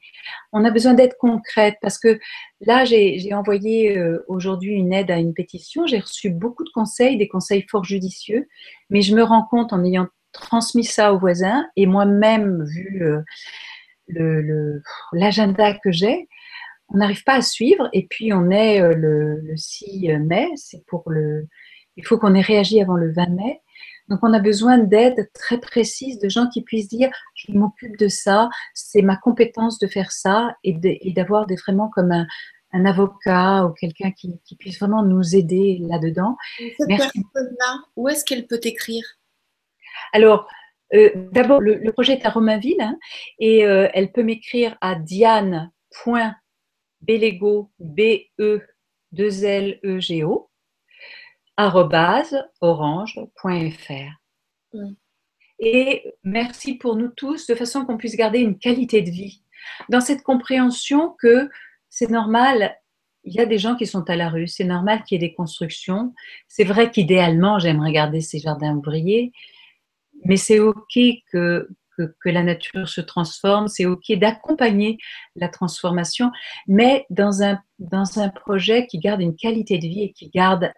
[0.52, 2.18] on a besoin d'aide concrète parce que
[2.60, 5.86] là, j'ai envoyé euh, aujourd'hui une aide à une pétition.
[5.86, 8.46] J'ai reçu beaucoup de conseils, des conseils fort judicieux,
[8.90, 13.02] mais je me rends compte en ayant transmis ça aux voisins et moi-même vu
[14.16, 14.80] euh,
[15.12, 16.28] l'agenda que j'ai,
[16.88, 17.88] on n'arrive pas à suivre.
[17.92, 21.46] Et puis on est le, le 6 mai, c'est pour le.
[21.96, 23.62] Il faut qu'on ait réagi avant le 20 mai.
[24.08, 28.08] Donc on a besoin d'aide très précise, de gens qui puissent dire je m'occupe de
[28.08, 30.74] ça, c'est ma compétence de faire ça et
[31.12, 32.26] d'avoir vraiment comme un,
[32.84, 36.36] avocat ou quelqu'un qui, puisse vraiment nous aider là-dedans.
[36.58, 39.02] Cette personne-là, où est-ce qu'elle peut écrire
[40.12, 40.46] Alors,
[40.94, 42.96] euh, d'abord, le, projet est à Romainville hein,
[43.38, 45.70] et euh, elle peut m'écrire à diane.belego,
[47.78, 48.62] B-E,
[49.12, 50.50] 2 L E G O,
[51.56, 53.20] orange.fr.
[54.72, 54.92] Mm.
[55.58, 59.42] Et merci pour nous tous, de façon qu'on puisse garder une qualité de vie.
[59.88, 61.48] Dans cette compréhension que
[61.88, 62.76] c'est normal,
[63.24, 65.28] il y a des gens qui sont à la rue, c'est normal qu'il y ait
[65.28, 66.14] des constructions.
[66.46, 69.32] C'est vrai qu'idéalement, j'aimerais garder ces jardins ouvriers,
[70.24, 70.98] mais c'est OK
[71.32, 74.98] que, que, la nature se transforme, c'est OK d'accompagner
[75.36, 76.31] la transformation,
[76.66, 80.73] mais dans un, dans un projet qui garde une qualité de vie et qui garde,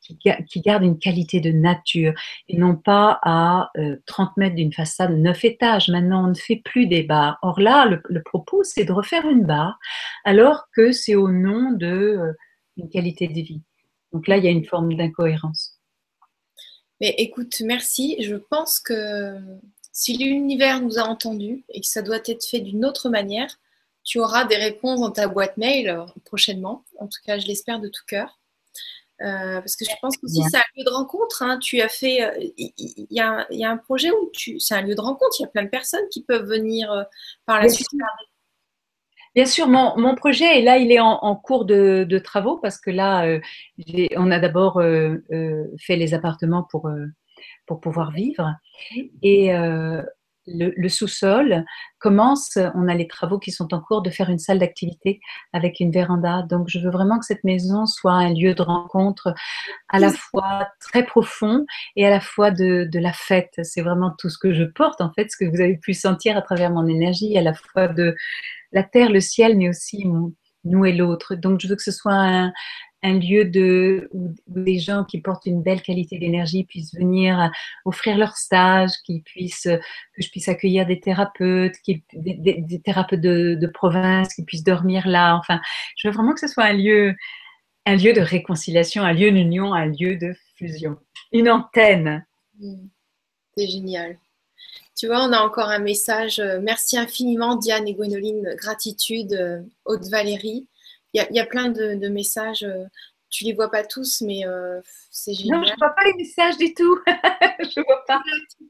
[0.00, 0.18] qui,
[0.48, 2.14] qui garde une qualité de nature,
[2.48, 3.70] et non pas à
[4.06, 5.88] 30 euh, mètres d'une façade, 9 étages.
[5.88, 7.38] Maintenant, on ne fait plus des bars.
[7.42, 9.78] Or là, le, propos, c'est de refaire une barre,
[10.24, 12.32] alors que c'est au nom de euh,
[12.76, 13.62] une qualité de vie.
[14.12, 15.80] Donc là, il y a une forme d'incohérence.
[17.00, 18.16] Mais écoute, merci.
[18.22, 19.38] Je pense que
[20.00, 23.58] si l'univers nous a entendus et que ça doit être fait d'une autre manière,
[24.02, 26.86] tu auras des réponses dans ta boîte mail euh, prochainement.
[26.98, 28.38] En tout cas, je l'espère de tout cœur.
[29.20, 31.42] Euh, parce que je pense aussi c'est un lieu de rencontre.
[31.42, 31.58] Hein.
[31.58, 35.02] Tu as fait, euh, il y, a, un projet où tu, c'est un lieu de
[35.02, 35.36] rencontre.
[35.38, 37.04] Il y a plein de personnes qui peuvent venir
[37.44, 37.86] par la suite.
[39.34, 43.38] Bien sûr, mon, projet est là, il est en, cours de, travaux parce que là,
[44.16, 44.80] on a d'abord
[45.78, 46.88] fait les appartements pour
[47.70, 48.56] pour pouvoir vivre.
[49.22, 50.02] Et euh,
[50.48, 51.64] le, sous-sol
[52.00, 55.20] commence, on a les travaux qui sont en cours de faire une salle d'activité
[55.52, 56.42] avec une véranda.
[56.42, 59.32] Donc je veux vraiment que cette maison soit un lieu de rencontre
[59.88, 61.64] à la fois très profond
[61.94, 63.54] et à la fois de, de la fête.
[63.62, 66.36] C'est vraiment tout ce que je porte, en fait, ce que vous avez pu sentir
[66.36, 68.16] à travers mon énergie, à la fois de
[68.72, 70.04] la terre, le ciel, mais aussi
[70.64, 71.36] nous et l'autre.
[71.36, 72.52] Donc je veux que ce soit un,
[73.02, 77.48] un lieu de, où, des gens qui portent une belle qualité d'énergie puissent venir euh,
[77.84, 78.90] offrir leur stage,
[79.24, 84.64] puissent, euh, que je puisse accueillir des thérapeutes, qui, des, thérapeutes de, province qui puissent
[84.64, 85.36] dormir là.
[85.36, 85.60] Enfin,
[85.96, 87.14] je veux vraiment que ce soit un lieu,
[87.86, 90.96] un lieu de réconciliation, un lieu d'union, un lieu de fusion,
[91.32, 92.24] une antenne.
[92.58, 92.86] Mmh.
[93.56, 94.18] C'est génial.
[94.96, 96.40] Tu vois, on a encore un message.
[96.40, 98.54] Euh, merci infiniment, Diane et Gwénoline.
[98.56, 100.66] Gratitude, Haute-Valérie.
[100.66, 100.79] Il
[101.14, 102.62] y, a plein de, messages.
[102.62, 102.84] Euh,
[103.28, 104.80] tu les vois pas tous, mais euh,
[105.10, 105.60] c'est génial.
[105.60, 106.98] Non, je vois pas les messages du tout.
[107.06, 108.20] je vois pas.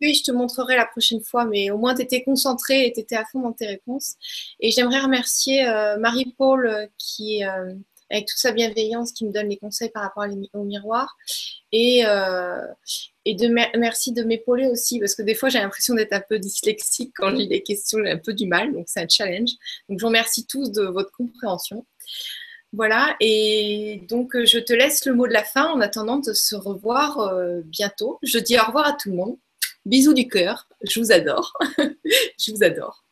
[0.03, 3.01] Oui, je te montrerai la prochaine fois, mais au moins tu étais concentrée et tu
[3.01, 4.17] étais à fond dans tes réponses.
[4.61, 9.91] Et j'aimerais remercier euh, Marie-Paul qui, avec toute sa bienveillance, qui me donne les conseils
[9.91, 11.17] par rapport au miroir.
[11.73, 12.05] Et,
[13.27, 16.39] et de merci de m'épauler aussi, parce que des fois j'ai l'impression d'être un peu
[16.39, 19.51] dyslexique quand je lis les questions, j'ai un peu du mal, donc c'est un challenge.
[19.89, 21.87] Donc je vous remercie tous de votre compréhension.
[22.73, 26.55] Voilà, et donc je te laisse le mot de la fin en attendant de se
[26.55, 28.19] revoir euh, bientôt.
[28.23, 29.39] Je dis au revoir à tout le monde.
[29.85, 31.53] Bisous du cœur, je vous adore.
[32.39, 33.05] je vous adore.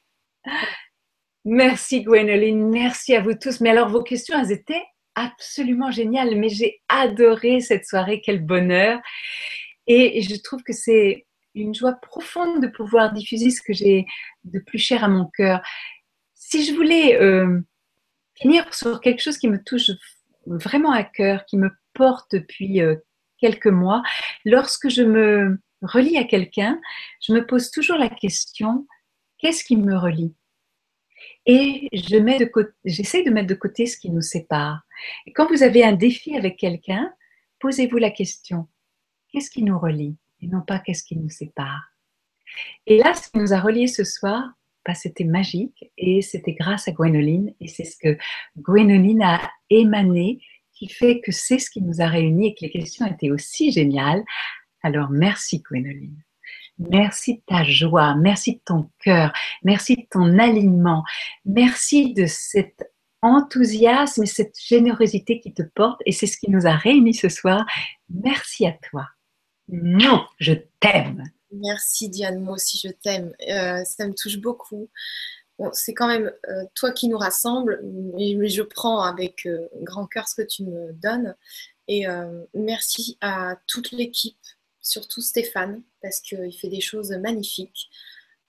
[1.44, 3.60] Merci Gwénoline, merci à vous tous.
[3.60, 4.84] Mais alors vos questions, elles étaient
[5.16, 9.00] absolument géniales, mais j'ai adoré cette soirée, quel bonheur.
[9.88, 14.06] Et je trouve que c'est une joie profonde de pouvoir diffuser ce que j'ai
[14.44, 15.60] de plus cher à mon cœur.
[16.34, 17.60] Si je voulais euh,
[18.40, 19.90] finir sur quelque chose qui me touche
[20.46, 22.96] vraiment à cœur, qui me porte depuis euh,
[23.38, 24.02] quelques mois,
[24.44, 26.80] lorsque je me relie à quelqu'un,
[27.20, 28.86] je me pose toujours la question,
[29.38, 30.34] qu'est-ce qui me relie?
[31.46, 32.50] Et je mets de
[32.84, 34.82] j'essaie de mettre de côté ce qui nous sépare.
[35.26, 37.12] Et quand vous avez un défi avec quelqu'un,
[37.60, 38.68] posez-vous la question,
[39.30, 40.16] qu'est-ce qui nous relie?
[40.40, 41.92] Et non pas qu'est-ce qui nous sépare.
[42.86, 44.52] Et là, ce qui nous a reliés ce soir,
[44.86, 48.16] bah, c'était magique et c'était grâce à Gwénoline et c'est ce que
[48.56, 50.40] Gwénoline a émané
[50.72, 53.72] qui fait que c'est ce qui nous a réunis et que les questions étaient aussi
[53.72, 54.22] géniales.
[54.82, 56.22] Alors merci Gwénoline.
[56.78, 59.32] Merci de ta joie, merci de ton cœur,
[59.64, 61.02] merci de ton alignement,
[61.44, 62.84] merci de cet
[63.20, 67.28] enthousiasme et cette générosité qui te porte et c'est ce qui nous a réunis ce
[67.28, 67.66] soir.
[68.08, 69.08] Merci à toi.
[69.68, 71.24] Non, je t'aime.
[71.50, 73.32] Merci Diane, moi aussi je t'aime.
[73.48, 74.88] Euh, ça me touche beaucoup.
[75.72, 80.28] c'est quand même euh, toi qui nous rassemble, mais, je prends avec euh, grand cœur
[80.28, 81.34] ce que tu me donnes.
[81.90, 82.04] Et
[82.52, 84.36] merci à toute l'équipe,
[84.82, 87.88] surtout Stéphane, parce qu'il fait des choses magnifiques.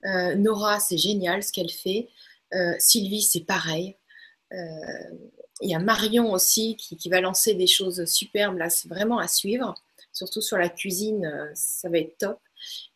[0.03, 2.09] Nora, c'est génial ce qu'elle fait.
[2.79, 3.95] Sylvie, c'est pareil.
[4.51, 8.57] Il y a Marion aussi qui, qui, va lancer des choses superbes.
[8.57, 9.73] Là, c'est vraiment à suivre.
[10.11, 12.41] surtout sur la cuisine, ça va être top.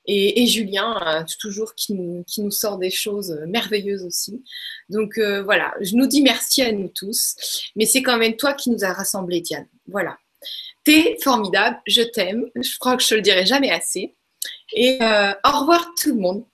[0.06, 4.44] Et, Julien, toujours qui nous, sort des choses merveilleuses aussi.
[4.90, 7.36] Donc voilà, je nous dis merci à nous tous,
[7.76, 9.68] mais c'est quand même toi qui nous as rassemblés, Diane.
[9.88, 10.18] Voilà.
[10.84, 14.16] T'es formidable, je t'aime, je crois que je te le dirai jamais assez.
[14.74, 16.46] Et au revoir tout le monde.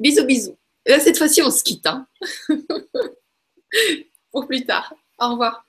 [0.00, 0.58] Bisous, bisous.
[0.86, 1.86] Là, cette fois-ci, on se quitte.
[1.86, 2.06] Hein.
[4.32, 4.94] Pour plus tard.
[5.18, 5.67] Au revoir.